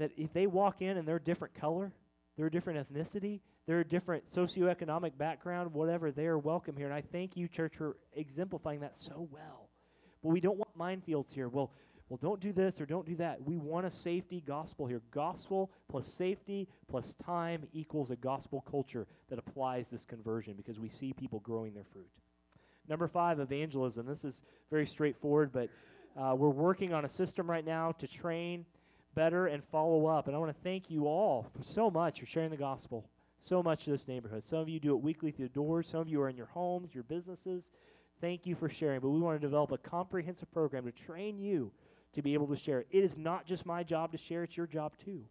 That 0.00 0.10
if 0.16 0.32
they 0.32 0.46
walk 0.46 0.80
in 0.80 0.96
and 0.96 1.06
they're 1.06 1.16
a 1.16 1.22
different 1.22 1.54
color, 1.54 1.92
they're 2.36 2.46
a 2.46 2.50
different 2.50 2.88
ethnicity, 2.88 3.40
they're 3.66 3.80
a 3.80 3.86
different 3.86 4.24
socioeconomic 4.34 5.16
background, 5.18 5.72
whatever, 5.74 6.10
they 6.10 6.26
are 6.26 6.38
welcome 6.38 6.74
here. 6.74 6.86
And 6.86 6.94
I 6.94 7.02
thank 7.02 7.36
you, 7.36 7.46
church, 7.46 7.76
for 7.76 7.98
exemplifying 8.14 8.80
that 8.80 8.96
so 8.96 9.28
well. 9.30 9.68
But 10.22 10.30
we 10.30 10.40
don't 10.40 10.56
want 10.56 10.76
minefields 10.76 11.34
here. 11.34 11.48
Well, 11.48 11.70
well, 12.08 12.18
don't 12.20 12.40
do 12.40 12.52
this 12.52 12.80
or 12.80 12.86
don't 12.86 13.06
do 13.06 13.14
that. 13.16 13.44
We 13.44 13.58
want 13.58 13.86
a 13.86 13.90
safety 13.90 14.42
gospel 14.44 14.86
here. 14.86 15.02
Gospel 15.10 15.70
plus 15.88 16.08
safety 16.08 16.66
plus 16.88 17.14
time 17.14 17.68
equals 17.72 18.10
a 18.10 18.16
gospel 18.16 18.64
culture 18.68 19.06
that 19.28 19.38
applies 19.38 19.88
this 19.90 20.06
conversion 20.06 20.54
because 20.56 20.80
we 20.80 20.88
see 20.88 21.12
people 21.12 21.40
growing 21.40 21.74
their 21.74 21.84
fruit. 21.92 22.08
Number 22.88 23.06
five, 23.06 23.38
evangelism. 23.38 24.06
This 24.06 24.24
is 24.24 24.42
very 24.70 24.86
straightforward, 24.86 25.52
but 25.52 25.68
uh, 26.20 26.34
we're 26.34 26.48
working 26.48 26.92
on 26.92 27.04
a 27.04 27.08
system 27.08 27.48
right 27.48 27.64
now 27.64 27.92
to 27.98 28.08
train 28.08 28.64
better 29.14 29.46
and 29.46 29.62
follow 29.64 30.06
up. 30.06 30.26
And 30.26 30.36
I 30.36 30.38
want 30.38 30.54
to 30.54 30.62
thank 30.62 30.90
you 30.90 31.06
all 31.06 31.46
for 31.56 31.62
so 31.62 31.90
much 31.90 32.20
for 32.20 32.26
sharing 32.26 32.50
the 32.50 32.56
gospel 32.56 33.08
so 33.40 33.62
much 33.62 33.84
to 33.84 33.90
this 33.90 34.06
neighborhood. 34.06 34.44
Some 34.44 34.58
of 34.58 34.68
you 34.68 34.78
do 34.78 34.94
it 34.94 35.02
weekly 35.02 35.30
through 35.30 35.48
the 35.48 35.54
doors, 35.54 35.88
some 35.88 36.00
of 36.00 36.08
you 36.08 36.20
are 36.20 36.28
in 36.28 36.36
your 36.36 36.46
homes, 36.46 36.94
your 36.94 37.04
businesses. 37.04 37.70
Thank 38.20 38.46
you 38.46 38.54
for 38.54 38.68
sharing. 38.68 39.00
But 39.00 39.08
we 39.08 39.18
want 39.18 39.40
to 39.40 39.46
develop 39.46 39.72
a 39.72 39.78
comprehensive 39.78 40.52
program 40.52 40.84
to 40.84 40.92
train 40.92 41.38
you 41.38 41.72
to 42.12 42.22
be 42.22 42.34
able 42.34 42.48
to 42.48 42.56
share. 42.56 42.84
It 42.90 43.02
is 43.02 43.16
not 43.16 43.46
just 43.46 43.64
my 43.64 43.82
job 43.82 44.12
to 44.12 44.18
share, 44.18 44.44
it's 44.44 44.56
your 44.56 44.66
job 44.66 44.92
too. 45.02 45.24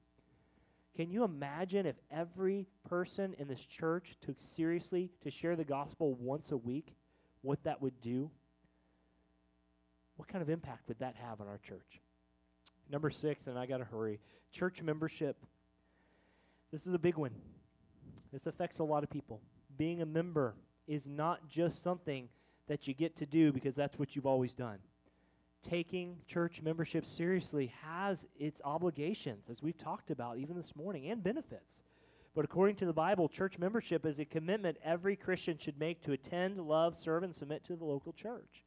Can 0.95 1.11
you 1.11 1.23
imagine 1.23 1.85
if 1.85 1.95
every 2.11 2.65
person 2.89 3.35
in 3.37 3.47
this 3.47 3.63
church 3.63 4.17
took 4.21 4.35
seriously 4.39 5.11
to 5.23 5.29
share 5.29 5.55
the 5.55 5.63
gospel 5.63 6.15
once 6.15 6.51
a 6.51 6.57
week, 6.57 6.95
what 7.41 7.63
that 7.63 7.81
would 7.81 8.01
do? 8.01 8.29
What 10.17 10.27
kind 10.27 10.41
of 10.41 10.49
impact 10.49 10.87
would 10.87 10.99
that 10.99 11.15
have 11.15 11.39
on 11.39 11.47
our 11.47 11.59
church? 11.59 12.01
Number 12.89 13.09
six, 13.09 13.47
and 13.47 13.57
I 13.57 13.65
got 13.65 13.77
to 13.77 13.85
hurry 13.85 14.19
church 14.51 14.81
membership. 14.81 15.37
This 16.71 16.87
is 16.87 16.93
a 16.93 16.99
big 16.99 17.17
one. 17.17 17.31
This 18.31 18.47
affects 18.47 18.79
a 18.79 18.83
lot 18.83 19.03
of 19.03 19.09
people. 19.09 19.41
Being 19.77 20.01
a 20.01 20.05
member 20.05 20.55
is 20.87 21.07
not 21.07 21.47
just 21.47 21.83
something 21.83 22.29
that 22.67 22.87
you 22.87 22.93
get 22.93 23.15
to 23.17 23.25
do 23.25 23.51
because 23.51 23.75
that's 23.75 23.97
what 23.97 24.15
you've 24.15 24.25
always 24.25 24.53
done. 24.53 24.79
Taking 25.67 26.17
church 26.25 26.61
membership 26.61 27.05
seriously 27.05 27.73
has 27.83 28.25
its 28.39 28.61
obligations, 28.63 29.49
as 29.49 29.61
we've 29.61 29.77
talked 29.77 30.09
about 30.09 30.37
even 30.37 30.55
this 30.55 30.75
morning, 30.75 31.09
and 31.09 31.21
benefits. 31.21 31.83
But 32.33 32.45
according 32.45 32.75
to 32.77 32.85
the 32.85 32.93
Bible, 32.93 33.27
church 33.27 33.57
membership 33.57 34.05
is 34.05 34.19
a 34.19 34.25
commitment 34.25 34.77
every 34.83 35.15
Christian 35.15 35.57
should 35.57 35.79
make 35.79 36.01
to 36.03 36.13
attend, 36.13 36.59
love, 36.59 36.95
serve, 36.95 37.23
and 37.23 37.35
submit 37.35 37.63
to 37.65 37.75
the 37.75 37.85
local 37.85 38.13
church. 38.13 38.63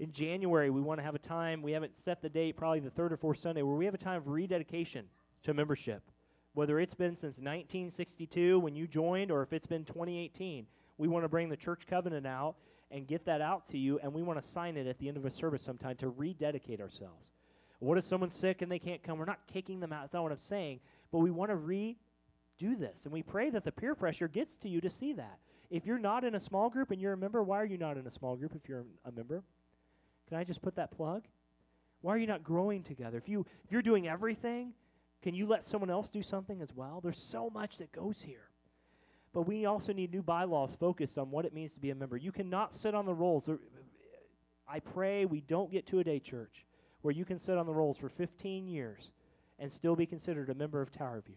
In 0.00 0.12
January, 0.12 0.70
we 0.70 0.80
want 0.80 0.98
to 0.98 1.04
have 1.04 1.14
a 1.14 1.20
time, 1.20 1.62
we 1.62 1.72
haven't 1.72 1.96
set 1.96 2.20
the 2.20 2.28
date, 2.28 2.56
probably 2.56 2.80
the 2.80 2.90
third 2.90 3.12
or 3.12 3.16
fourth 3.16 3.38
Sunday, 3.38 3.62
where 3.62 3.76
we 3.76 3.84
have 3.84 3.94
a 3.94 3.98
time 3.98 4.16
of 4.16 4.28
rededication 4.28 5.06
to 5.44 5.54
membership. 5.54 6.02
Whether 6.54 6.80
it's 6.80 6.94
been 6.94 7.16
since 7.16 7.38
1962 7.38 8.58
when 8.58 8.74
you 8.74 8.86
joined 8.86 9.30
or 9.30 9.42
if 9.42 9.52
it's 9.52 9.66
been 9.66 9.84
2018, 9.84 10.66
we 10.98 11.08
want 11.08 11.24
to 11.24 11.28
bring 11.28 11.48
the 11.48 11.56
church 11.56 11.86
covenant 11.86 12.26
out 12.26 12.56
and 12.90 13.06
get 13.06 13.24
that 13.26 13.40
out 13.40 13.66
to 13.68 13.78
you, 13.78 13.98
and 14.00 14.12
we 14.12 14.22
want 14.22 14.40
to 14.40 14.46
sign 14.46 14.76
it 14.76 14.86
at 14.86 14.98
the 14.98 15.08
end 15.08 15.16
of 15.16 15.24
a 15.24 15.30
service 15.30 15.62
sometime 15.62 15.96
to 15.96 16.08
rededicate 16.08 16.80
ourselves. 16.80 17.30
What 17.80 17.98
if 17.98 18.04
someone's 18.04 18.36
sick 18.36 18.62
and 18.62 18.70
they 18.70 18.78
can't 18.78 19.02
come? 19.02 19.18
We're 19.18 19.24
not 19.24 19.46
kicking 19.52 19.80
them 19.80 19.92
out. 19.92 20.02
That's 20.02 20.12
not 20.12 20.22
what 20.22 20.32
I'm 20.32 20.38
saying. 20.38 20.80
But 21.12 21.18
we 21.18 21.30
want 21.30 21.50
to 21.50 21.56
redo 21.56 22.78
this. 22.78 23.04
And 23.04 23.12
we 23.12 23.22
pray 23.22 23.50
that 23.50 23.64
the 23.64 23.72
peer 23.72 23.94
pressure 23.94 24.28
gets 24.28 24.56
to 24.58 24.68
you 24.68 24.80
to 24.80 24.90
see 24.90 25.12
that. 25.14 25.38
If 25.70 25.86
you're 25.86 25.98
not 25.98 26.24
in 26.24 26.34
a 26.34 26.40
small 26.40 26.70
group 26.70 26.90
and 26.90 27.00
you're 27.00 27.12
a 27.12 27.16
member, 27.16 27.42
why 27.42 27.60
are 27.60 27.64
you 27.64 27.78
not 27.78 27.96
in 27.96 28.06
a 28.06 28.12
small 28.12 28.36
group 28.36 28.54
if 28.54 28.68
you're 28.68 28.84
a 29.04 29.12
member? 29.12 29.42
Can 30.28 30.38
I 30.38 30.44
just 30.44 30.62
put 30.62 30.76
that 30.76 30.90
plug? 30.90 31.24
Why 32.00 32.14
are 32.14 32.18
you 32.18 32.26
not 32.26 32.42
growing 32.42 32.82
together? 32.82 33.18
If 33.18 33.28
you 33.28 33.46
if 33.64 33.72
you're 33.72 33.82
doing 33.82 34.06
everything, 34.06 34.72
can 35.22 35.34
you 35.34 35.46
let 35.46 35.64
someone 35.64 35.90
else 35.90 36.10
do 36.10 36.22
something 36.22 36.60
as 36.60 36.72
well? 36.74 37.00
There's 37.02 37.20
so 37.20 37.50
much 37.50 37.78
that 37.78 37.92
goes 37.92 38.20
here. 38.22 38.50
But 39.32 39.42
we 39.42 39.66
also 39.66 39.92
need 39.92 40.12
new 40.12 40.22
bylaws 40.22 40.76
focused 40.78 41.18
on 41.18 41.30
what 41.30 41.44
it 41.44 41.52
means 41.52 41.72
to 41.74 41.80
be 41.80 41.90
a 41.90 41.94
member. 41.94 42.16
You 42.16 42.30
cannot 42.30 42.74
sit 42.74 42.94
on 42.94 43.04
the 43.04 43.14
rolls. 43.14 43.48
I 44.68 44.80
pray 44.80 45.24
we 45.24 45.40
don't 45.40 45.72
get 45.72 45.86
to 45.88 45.98
a 45.98 46.04
day 46.04 46.20
church 46.20 46.64
where 47.02 47.12
you 47.12 47.24
can 47.24 47.38
sit 47.38 47.58
on 47.58 47.66
the 47.66 47.74
rolls 47.74 47.96
for 47.96 48.08
15 48.08 48.68
years 48.68 49.10
and 49.58 49.72
still 49.72 49.96
be 49.96 50.06
considered 50.06 50.50
a 50.50 50.54
member 50.54 50.80
of 50.80 50.92
Tower 50.92 51.22
View. 51.26 51.36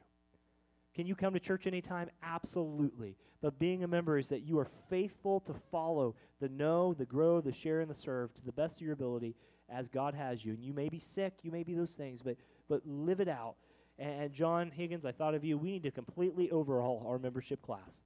Can 0.97 1.05
you 1.05 1.13
come 1.13 1.35
to 1.35 1.39
church 1.39 1.67
anytime? 1.67 2.09
Absolutely. 2.23 3.15
But 3.39 3.59
being 3.59 3.83
a 3.83 3.87
member 3.87 4.17
is 4.17 4.29
that 4.29 4.41
you 4.41 4.57
are 4.57 4.67
faithful 4.89 5.41
to 5.41 5.53
follow 5.71 6.15
the 6.41 6.49
know, 6.49 6.95
the 6.95 7.05
grow, 7.05 7.39
the 7.39 7.53
share, 7.53 7.81
and 7.81 7.89
the 7.89 7.93
serve 7.93 8.33
to 8.33 8.41
the 8.43 8.51
best 8.51 8.77
of 8.77 8.81
your 8.81 8.93
ability 8.93 9.35
as 9.69 9.89
God 9.89 10.15
has 10.15 10.43
you. 10.43 10.53
And 10.53 10.63
you 10.63 10.73
may 10.73 10.89
be 10.89 10.97
sick, 10.97 11.33
you 11.43 11.51
may 11.51 11.61
be 11.61 11.75
those 11.75 11.91
things, 11.91 12.21
but, 12.23 12.35
but 12.67 12.81
live 12.83 13.19
it 13.19 13.27
out. 13.27 13.57
And, 13.99 14.33
John 14.33 14.71
Higgins, 14.71 15.05
I 15.05 15.11
thought 15.11 15.35
of 15.35 15.45
you. 15.45 15.55
We 15.55 15.69
need 15.69 15.83
to 15.83 15.91
completely 15.91 16.49
overhaul 16.49 17.05
our 17.07 17.19
membership 17.19 17.61
class. 17.61 18.01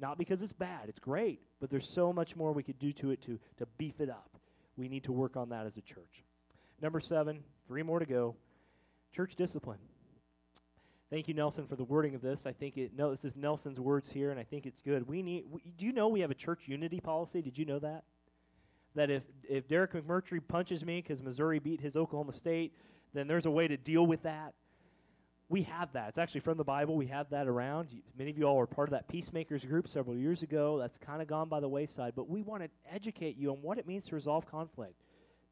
Not 0.00 0.18
because 0.18 0.42
it's 0.42 0.52
bad, 0.52 0.88
it's 0.88 0.98
great, 0.98 1.40
but 1.60 1.70
there's 1.70 1.88
so 1.88 2.12
much 2.12 2.34
more 2.34 2.52
we 2.52 2.64
could 2.64 2.80
do 2.80 2.92
to 2.94 3.12
it 3.12 3.22
to, 3.22 3.38
to 3.58 3.66
beef 3.78 4.00
it 4.00 4.10
up. 4.10 4.30
We 4.76 4.88
need 4.88 5.04
to 5.04 5.12
work 5.12 5.36
on 5.36 5.50
that 5.50 5.66
as 5.66 5.76
a 5.76 5.82
church. 5.82 6.24
Number 6.82 6.98
seven, 6.98 7.44
three 7.68 7.84
more 7.84 8.00
to 8.00 8.06
go 8.06 8.34
church 9.14 9.36
discipline. 9.36 9.78
Thank 11.14 11.28
you, 11.28 11.34
Nelson, 11.34 11.68
for 11.68 11.76
the 11.76 11.84
wording 11.84 12.16
of 12.16 12.22
this. 12.22 12.44
I 12.44 12.50
think 12.52 12.76
it. 12.76 12.90
No, 12.96 13.10
this 13.10 13.24
is 13.24 13.36
Nelson's 13.36 13.78
words 13.78 14.10
here, 14.10 14.32
and 14.32 14.40
I 14.40 14.42
think 14.42 14.66
it's 14.66 14.80
good. 14.80 15.06
We 15.06 15.22
need. 15.22 15.44
We, 15.48 15.60
do 15.78 15.86
you 15.86 15.92
know 15.92 16.08
we 16.08 16.18
have 16.22 16.32
a 16.32 16.34
church 16.34 16.62
unity 16.66 16.98
policy? 16.98 17.40
Did 17.40 17.56
you 17.56 17.64
know 17.64 17.78
that? 17.78 18.02
That 18.96 19.10
if 19.10 19.22
if 19.48 19.68
Derek 19.68 19.92
McMurtry 19.92 20.40
punches 20.48 20.84
me 20.84 21.00
because 21.00 21.22
Missouri 21.22 21.60
beat 21.60 21.80
his 21.80 21.94
Oklahoma 21.94 22.32
State, 22.32 22.74
then 23.12 23.28
there's 23.28 23.46
a 23.46 23.50
way 23.52 23.68
to 23.68 23.76
deal 23.76 24.04
with 24.04 24.24
that. 24.24 24.54
We 25.48 25.62
have 25.62 25.92
that. 25.92 26.08
It's 26.08 26.18
actually 26.18 26.40
from 26.40 26.58
the 26.58 26.64
Bible. 26.64 26.96
We 26.96 27.06
have 27.06 27.30
that 27.30 27.46
around. 27.46 27.90
Many 28.18 28.30
of 28.32 28.36
you 28.36 28.46
all 28.46 28.56
were 28.56 28.66
part 28.66 28.88
of 28.88 28.92
that 28.94 29.06
peacemakers 29.06 29.64
group 29.64 29.86
several 29.86 30.16
years 30.16 30.42
ago. 30.42 30.80
That's 30.80 30.98
kind 30.98 31.22
of 31.22 31.28
gone 31.28 31.48
by 31.48 31.60
the 31.60 31.68
wayside. 31.68 32.14
But 32.16 32.28
we 32.28 32.42
want 32.42 32.64
to 32.64 32.70
educate 32.92 33.36
you 33.36 33.52
on 33.52 33.58
what 33.62 33.78
it 33.78 33.86
means 33.86 34.06
to 34.06 34.16
resolve 34.16 34.50
conflict. 34.50 34.96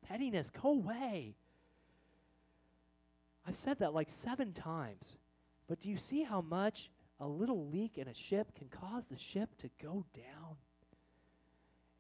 Pettiness, 0.09 0.51
go 0.51 0.71
away. 0.71 1.37
I've 3.47 3.55
said 3.55 3.79
that 3.79 3.95
like 3.95 4.11
seven 4.11 4.53
times. 4.53 5.19
But 5.69 5.81
do 5.81 5.89
you 5.89 5.97
see 5.97 6.23
how 6.23 6.41
much 6.41 6.91
a 7.21 7.27
little 7.27 7.69
leak 7.69 7.99
in 7.99 8.09
a 8.09 8.15
ship 8.15 8.55
can 8.55 8.69
cause 8.69 9.07
the 9.07 9.19
ship 9.19 9.57
to 9.59 9.71
go 9.83 10.05
down? 10.15 10.57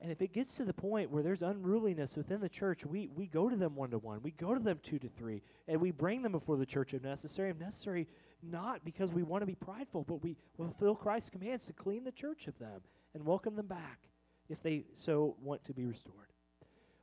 And 0.00 0.10
if 0.10 0.20
it 0.20 0.32
gets 0.32 0.56
to 0.56 0.64
the 0.64 0.72
point 0.74 1.10
where 1.10 1.22
there's 1.22 1.42
unruliness 1.42 2.16
within 2.16 2.40
the 2.40 2.48
church, 2.48 2.84
we, 2.84 3.08
we 3.14 3.28
go 3.28 3.48
to 3.48 3.54
them 3.54 3.76
one 3.76 3.90
to 3.90 3.98
one. 3.98 4.20
We 4.20 4.32
go 4.32 4.52
to 4.52 4.60
them 4.60 4.80
two 4.82 4.98
to 4.98 5.08
three. 5.08 5.42
And 5.68 5.80
we 5.80 5.92
bring 5.92 6.22
them 6.22 6.32
before 6.32 6.56
the 6.56 6.66
church 6.66 6.92
if 6.92 7.04
necessary. 7.04 7.50
If 7.50 7.60
necessary, 7.60 8.08
not 8.42 8.84
because 8.84 9.12
we 9.12 9.22
want 9.22 9.42
to 9.42 9.46
be 9.46 9.54
prideful, 9.54 10.02
but 10.02 10.20
we 10.22 10.36
fulfill 10.56 10.96
Christ's 10.96 11.30
commands 11.30 11.64
to 11.66 11.72
clean 11.72 12.02
the 12.02 12.10
church 12.10 12.48
of 12.48 12.58
them 12.58 12.80
and 13.14 13.24
welcome 13.24 13.54
them 13.54 13.68
back 13.68 14.00
if 14.48 14.60
they 14.60 14.86
so 14.96 15.36
want 15.40 15.64
to 15.66 15.72
be 15.72 15.84
restored. 15.84 16.32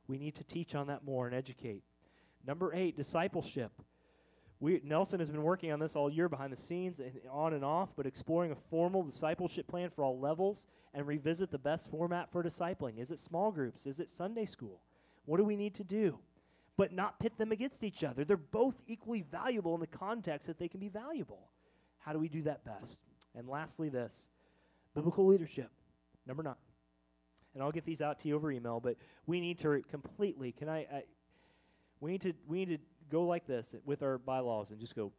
We 0.06 0.18
need 0.18 0.34
to 0.34 0.44
teach 0.44 0.74
on 0.74 0.88
that 0.88 1.02
more 1.02 1.26
and 1.26 1.34
educate. 1.34 1.82
Number 2.46 2.74
eight, 2.74 2.98
discipleship. 2.98 3.72
We, 4.60 4.82
Nelson 4.84 5.20
has 5.20 5.30
been 5.30 5.42
working 5.42 5.72
on 5.72 5.80
this 5.80 5.96
all 5.96 6.10
year 6.10 6.28
behind 6.28 6.52
the 6.52 6.60
scenes 6.60 7.00
and 7.00 7.12
on 7.30 7.54
and 7.54 7.64
off, 7.64 7.88
but 7.96 8.06
exploring 8.06 8.52
a 8.52 8.56
formal 8.68 9.02
discipleship 9.02 9.66
plan 9.66 9.88
for 9.88 10.04
all 10.04 10.20
levels 10.20 10.66
and 10.92 11.06
revisit 11.06 11.50
the 11.50 11.58
best 11.58 11.90
format 11.90 12.30
for 12.30 12.44
discipling. 12.44 12.98
Is 12.98 13.10
it 13.10 13.18
small 13.18 13.50
groups? 13.50 13.86
Is 13.86 14.00
it 14.00 14.10
Sunday 14.10 14.44
school? 14.44 14.82
What 15.24 15.38
do 15.38 15.44
we 15.44 15.56
need 15.56 15.74
to 15.76 15.84
do? 15.84 16.18
But 16.76 16.92
not 16.92 17.18
pit 17.18 17.38
them 17.38 17.52
against 17.52 17.82
each 17.82 18.04
other. 18.04 18.22
They're 18.24 18.36
both 18.36 18.74
equally 18.86 19.22
valuable 19.22 19.74
in 19.74 19.80
the 19.80 19.86
context 19.86 20.46
that 20.46 20.58
they 20.58 20.68
can 20.68 20.80
be 20.80 20.88
valuable. 20.88 21.48
How 21.98 22.12
do 22.12 22.18
we 22.18 22.28
do 22.28 22.42
that 22.42 22.64
best? 22.64 22.98
And 23.34 23.48
lastly, 23.48 23.88
this 23.88 24.28
biblical 24.94 25.26
leadership. 25.26 25.70
Number 26.26 26.42
nine. 26.42 26.54
And 27.54 27.62
I'll 27.62 27.72
get 27.72 27.84
these 27.84 28.02
out 28.02 28.20
to 28.20 28.28
you 28.28 28.36
over 28.36 28.52
email, 28.52 28.78
but 28.78 28.96
we 29.26 29.40
need 29.40 29.58
to 29.60 29.82
completely, 29.90 30.52
can 30.52 30.68
I, 30.68 30.78
I 30.80 31.02
we 32.00 32.12
need 32.12 32.20
to, 32.22 32.32
we 32.46 32.64
need 32.64 32.76
to 32.76 32.78
go 33.10 33.24
like 33.24 33.46
this 33.46 33.74
with 33.84 34.02
our 34.02 34.18
bylaws 34.18 34.70
and 34.70 34.80
just 34.80 34.94
go, 34.94 35.12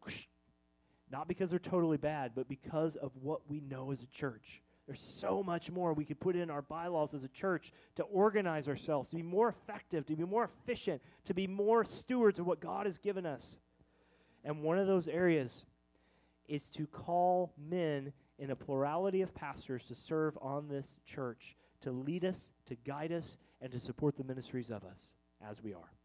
not 1.11 1.27
because 1.27 1.49
they're 1.49 1.59
totally 1.59 1.97
bad, 1.97 2.31
but 2.35 2.47
because 2.47 2.95
of 2.95 3.11
what 3.21 3.41
we 3.49 3.59
know 3.59 3.91
as 3.91 4.01
a 4.01 4.07
church. 4.07 4.61
There's 4.87 5.01
so 5.01 5.43
much 5.43 5.69
more 5.69 5.93
we 5.93 6.05
could 6.05 6.19
put 6.19 6.35
in 6.35 6.49
our 6.49 6.61
bylaws 6.61 7.13
as 7.13 7.23
a 7.23 7.29
church 7.29 7.71
to 7.95 8.03
organize 8.03 8.67
ourselves, 8.67 9.09
to 9.09 9.15
be 9.15 9.21
more 9.21 9.49
effective, 9.49 10.05
to 10.07 10.15
be 10.15 10.23
more 10.23 10.45
efficient, 10.45 11.01
to 11.25 11.33
be 11.33 11.47
more 11.47 11.85
stewards 11.85 12.39
of 12.39 12.47
what 12.47 12.59
God 12.59 12.85
has 12.85 12.97
given 12.97 13.25
us. 13.25 13.57
And 14.43 14.63
one 14.63 14.77
of 14.77 14.87
those 14.87 15.07
areas 15.07 15.65
is 16.47 16.69
to 16.71 16.87
call 16.87 17.53
men 17.57 18.11
in 18.39 18.49
a 18.49 18.55
plurality 18.55 19.21
of 19.21 19.33
pastors 19.35 19.83
to 19.87 19.95
serve 19.95 20.37
on 20.41 20.67
this 20.67 20.99
church, 21.05 21.55
to 21.81 21.91
lead 21.91 22.25
us, 22.25 22.51
to 22.65 22.75
guide 22.75 23.11
us, 23.11 23.37
and 23.61 23.71
to 23.71 23.79
support 23.79 24.17
the 24.17 24.23
ministries 24.23 24.71
of 24.71 24.83
us 24.83 25.15
as 25.47 25.61
we 25.61 25.73
are. 25.73 26.00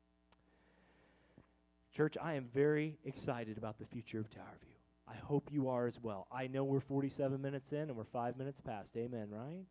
Church, 1.96 2.18
I 2.22 2.34
am 2.34 2.44
very 2.52 2.98
excited 3.06 3.56
about 3.56 3.78
the 3.78 3.86
future 3.86 4.20
of 4.20 4.28
Tower 4.28 4.58
View. 4.60 4.74
I 5.08 5.14
hope 5.14 5.48
you 5.50 5.70
are 5.70 5.86
as 5.86 5.98
well. 6.02 6.26
I 6.30 6.46
know 6.46 6.62
we're 6.62 6.78
47 6.78 7.40
minutes 7.40 7.72
in 7.72 7.78
and 7.78 7.96
we're 7.96 8.04
five 8.04 8.36
minutes 8.36 8.60
past. 8.60 8.94
Amen, 8.98 9.28
right? 9.30 9.64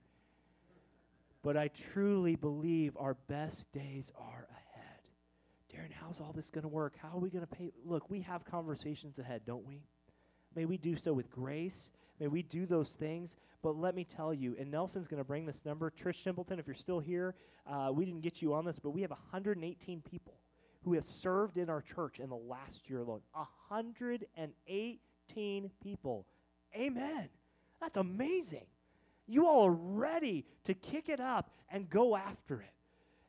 But 1.43 1.55
I 1.55 1.67
truly 1.67 2.35
believe 2.35 2.97
our 2.97 3.13
best 3.13 3.71
days 3.73 4.11
are 4.17 4.47
ahead. 4.49 5.01
Darren, 5.71 5.93
how's 5.93 6.19
all 6.19 6.33
this 6.33 6.49
going 6.49 6.63
to 6.63 6.67
work? 6.67 6.95
How 6.99 7.09
are 7.09 7.19
we 7.19 7.29
going 7.29 7.45
to 7.45 7.55
pay? 7.55 7.71
Look, 7.85 8.09
we 8.09 8.21
have 8.21 8.43
conversations 8.43 9.19
ahead, 9.19 9.41
don't 9.45 9.67
we? 9.67 9.83
May 10.55 10.65
we 10.65 10.77
do 10.77 10.95
so 10.95 11.13
with 11.13 11.29
grace. 11.29 11.91
May 12.19 12.25
we 12.25 12.41
do 12.41 12.65
those 12.65 12.89
things. 12.89 13.35
But 13.61 13.75
let 13.75 13.93
me 13.93 14.03
tell 14.03 14.33
you, 14.33 14.55
and 14.59 14.71
Nelson's 14.71 15.07
going 15.07 15.21
to 15.21 15.27
bring 15.27 15.45
this 15.45 15.61
number. 15.63 15.91
Trish 15.91 16.23
Templeton, 16.23 16.57
if 16.57 16.65
you're 16.65 16.73
still 16.73 16.99
here, 16.99 17.35
uh, 17.67 17.91
we 17.93 18.03
didn't 18.03 18.21
get 18.21 18.41
you 18.41 18.55
on 18.55 18.65
this, 18.65 18.79
but 18.79 18.89
we 18.89 19.03
have 19.03 19.11
118 19.11 20.01
people 20.01 20.39
who 20.85 20.93
have 20.93 21.03
served 21.03 21.57
in 21.57 21.69
our 21.69 21.81
church 21.81 22.19
in 22.19 22.29
the 22.29 22.35
last 22.35 22.87
year 22.87 22.99
alone. 22.99 23.21
118 23.33 25.71
people. 25.81 26.25
Amen. 26.75 27.29
That's 27.81 27.97
amazing. 27.97 28.67
You 29.27 29.47
all 29.47 29.65
are 29.65 29.71
ready 29.71 30.45
to 30.65 30.75
kick 30.75 31.09
it 31.09 31.19
up 31.19 31.49
and 31.71 31.89
go 31.89 32.15
after 32.15 32.61
it. 32.61 32.69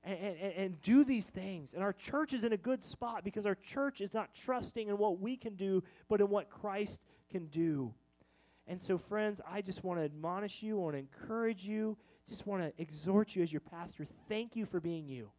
And, 0.04 0.18
and, 0.18 0.52
and, 0.52 0.78
do 0.82 1.02
these 1.02 1.24
things. 1.26 1.72
And 1.74 1.82
our 1.82 1.92
church 1.92 2.32
is 2.32 2.44
in 2.44 2.52
a 2.52 2.56
good 2.56 2.84
spot 2.84 3.24
because 3.24 3.44
our 3.44 3.56
church 3.56 4.00
is 4.00 4.14
not 4.14 4.30
trusting 4.44 4.86
in 4.86 4.98
what 4.98 5.18
we 5.18 5.36
can 5.36 5.56
do, 5.56 5.82
but 6.08 6.20
in 6.20 6.28
what 6.28 6.48
Christ 6.48 7.00
can 7.28 7.46
do. 7.46 7.92
And 8.68 8.80
so, 8.80 8.98
friends, 8.98 9.40
I 9.50 9.62
just 9.62 9.82
want 9.82 9.98
to 9.98 10.04
admonish 10.04 10.62
you, 10.62 10.78
I 10.78 10.80
want 10.80 10.94
to 10.94 11.00
encourage 11.00 11.64
you, 11.64 11.96
just 12.28 12.46
want 12.46 12.62
to 12.62 12.72
exhort 12.80 13.34
you 13.34 13.42
as 13.42 13.50
your 13.50 13.62
pastor. 13.62 14.06
Thank 14.28 14.54
you 14.54 14.64
for 14.64 14.78
being 14.78 15.08
you. 15.08 15.32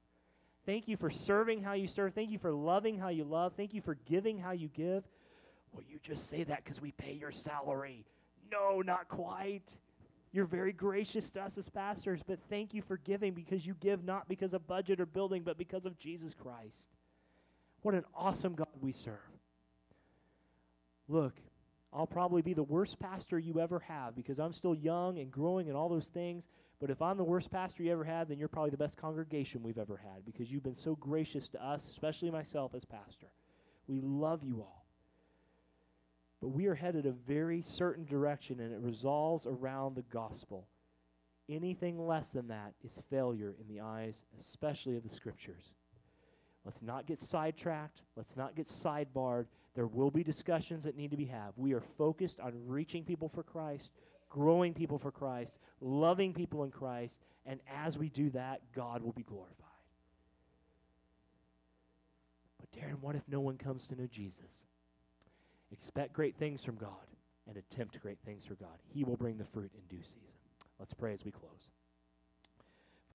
Thank 0.68 0.90
you 0.90 0.98
for 0.98 1.10
serving 1.10 1.64
how 1.64 1.74
you 1.74 1.88
serve. 1.88 2.14
Thank 2.14 2.30
you 2.30 2.38
for 2.38 2.52
loving 2.52 3.00
how 3.00 3.08
you 3.08 3.24
love. 3.24 3.54
Thank 3.56 3.74
you 3.74 3.80
for 3.82 3.96
giving 4.06 4.38
how 4.38 4.52
you 4.52 4.68
give. 4.68 5.06
Well, 5.72 5.84
you 5.88 5.98
just 6.04 6.30
say 6.30 6.44
that 6.44 6.62
because 6.62 6.82
we 6.82 6.92
pay 6.92 7.14
your 7.14 7.32
salary. 7.32 8.06
No, 8.52 8.82
not 8.82 9.08
quite. 9.08 9.78
You're 10.34 10.46
very 10.46 10.74
gracious 10.74 11.30
to 11.32 11.42
us 11.42 11.58
as 11.58 11.70
pastors, 11.70 12.20
but 12.28 12.40
thank 12.50 12.74
you 12.74 12.82
for 12.82 12.98
giving 12.98 13.34
because 13.34 13.66
you 13.66 13.76
give 13.80 14.04
not 14.04 14.28
because 14.28 14.54
of 14.54 14.68
budget 14.68 15.00
or 15.00 15.06
building, 15.06 15.44
but 15.44 15.58
because 15.58 15.86
of 15.86 15.98
Jesus 15.98 16.34
Christ. 16.34 16.90
What 17.82 17.96
an 17.96 18.04
awesome 18.14 18.54
God 18.54 18.68
we 18.82 18.92
serve. 18.92 19.16
Look, 21.08 21.36
I'll 21.94 22.08
probably 22.08 22.42
be 22.42 22.54
the 22.54 22.64
worst 22.64 23.00
pastor 23.00 23.40
you 23.40 23.62
ever 23.62 23.80
have 23.88 24.18
because 24.18 24.38
I'm 24.38 24.52
still 24.52 24.76
young 24.76 25.18
and 25.18 25.32
growing 25.32 25.70
and 25.70 25.78
all 25.78 25.88
those 25.88 26.08
things. 26.08 26.50
But 26.80 26.92
if 26.92 27.02
I'm 27.02 27.18
the 27.18 27.24
worst 27.24 27.50
pastor 27.50 27.84
you 27.84 27.92
ever 27.92 28.04
had, 28.04 28.28
then 28.28 28.38
you're 28.38 28.48
probably 28.48 28.70
the 28.70 28.78
best 28.78 28.98
congregation 28.98 29.64
we've 29.64 29.80
ever 29.80 29.98
had 29.98 30.26
because 30.26 30.52
you've 30.52 30.64
been 30.64 30.76
so 30.76 30.96
gracious 30.96 31.48
to 31.50 31.66
us, 31.66 31.90
especially 31.90 32.30
myself 32.30 32.76
as 32.76 32.86
pastor. 32.86 33.32
We 33.88 34.00
love 34.02 34.44
you 34.44 34.62
all. 34.62 34.86
But 36.40 36.50
we 36.50 36.68
are 36.68 36.76
headed 36.76 37.08
a 37.08 37.12
very 37.12 37.64
certain 37.64 38.06
direction, 38.06 38.60
and 38.60 38.72
it 38.72 38.80
resolves 38.80 39.48
around 39.48 39.96
the 39.96 40.04
gospel. 40.04 40.68
Anything 41.50 42.06
less 42.06 42.30
than 42.30 42.50
that 42.50 42.74
is 42.84 43.00
failure 43.10 43.56
in 43.60 43.68
the 43.74 43.82
eyes, 43.82 44.16
especially 44.40 44.98
of 44.98 45.04
the 45.04 45.16
scriptures. 45.16 45.72
Let's 46.64 46.82
not 46.82 47.08
get 47.08 47.18
sidetracked. 47.18 48.02
Let's 48.16 48.36
not 48.36 48.56
get 48.56 48.68
sidebarred. 48.68 49.48
There 49.74 49.88
will 49.88 50.12
be 50.12 50.24
discussions 50.24 50.84
that 50.84 50.98
need 50.98 51.12
to 51.12 51.18
be 51.18 51.26
had. 51.26 51.54
We 51.56 51.74
are 51.74 51.84
focused 51.98 52.40
on 52.40 52.54
reaching 52.66 53.04
people 53.04 53.30
for 53.30 53.42
Christ, 53.42 53.90
growing 54.30 54.74
people 54.74 55.00
for 55.00 55.12
Christ, 55.12 55.54
loving 55.82 56.34
people 56.34 56.64
in 56.64 56.72
Christ, 56.72 57.20
and 57.46 57.60
as 57.74 57.98
we 57.98 58.10
do 58.10 58.30
that, 58.32 58.62
God 58.76 59.02
will 59.02 59.14
be 59.14 59.24
glorified. 59.24 59.56
But, 62.60 62.72
Darren, 62.72 63.00
what 63.02 63.16
if 63.16 63.24
no 63.28 63.40
one 63.40 63.58
comes 63.58 63.88
to 63.88 63.96
know 63.96 64.08
Jesus? 64.08 64.68
Expect 65.72 66.14
great 66.14 66.36
things 66.36 66.64
from 66.64 66.76
God 66.76 66.90
and 67.48 67.58
attempt 67.58 68.02
great 68.02 68.20
things 68.26 68.46
for 68.46 68.56
God. 68.56 68.78
He 68.88 69.04
will 69.04 69.18
bring 69.18 69.38
the 69.38 69.46
fruit 69.46 69.72
in 69.74 69.98
due 69.98 70.04
season. 70.04 70.22
Let's 70.80 70.94
pray 70.94 71.14
as 71.14 71.24
we 71.24 71.32
close. 71.32 71.70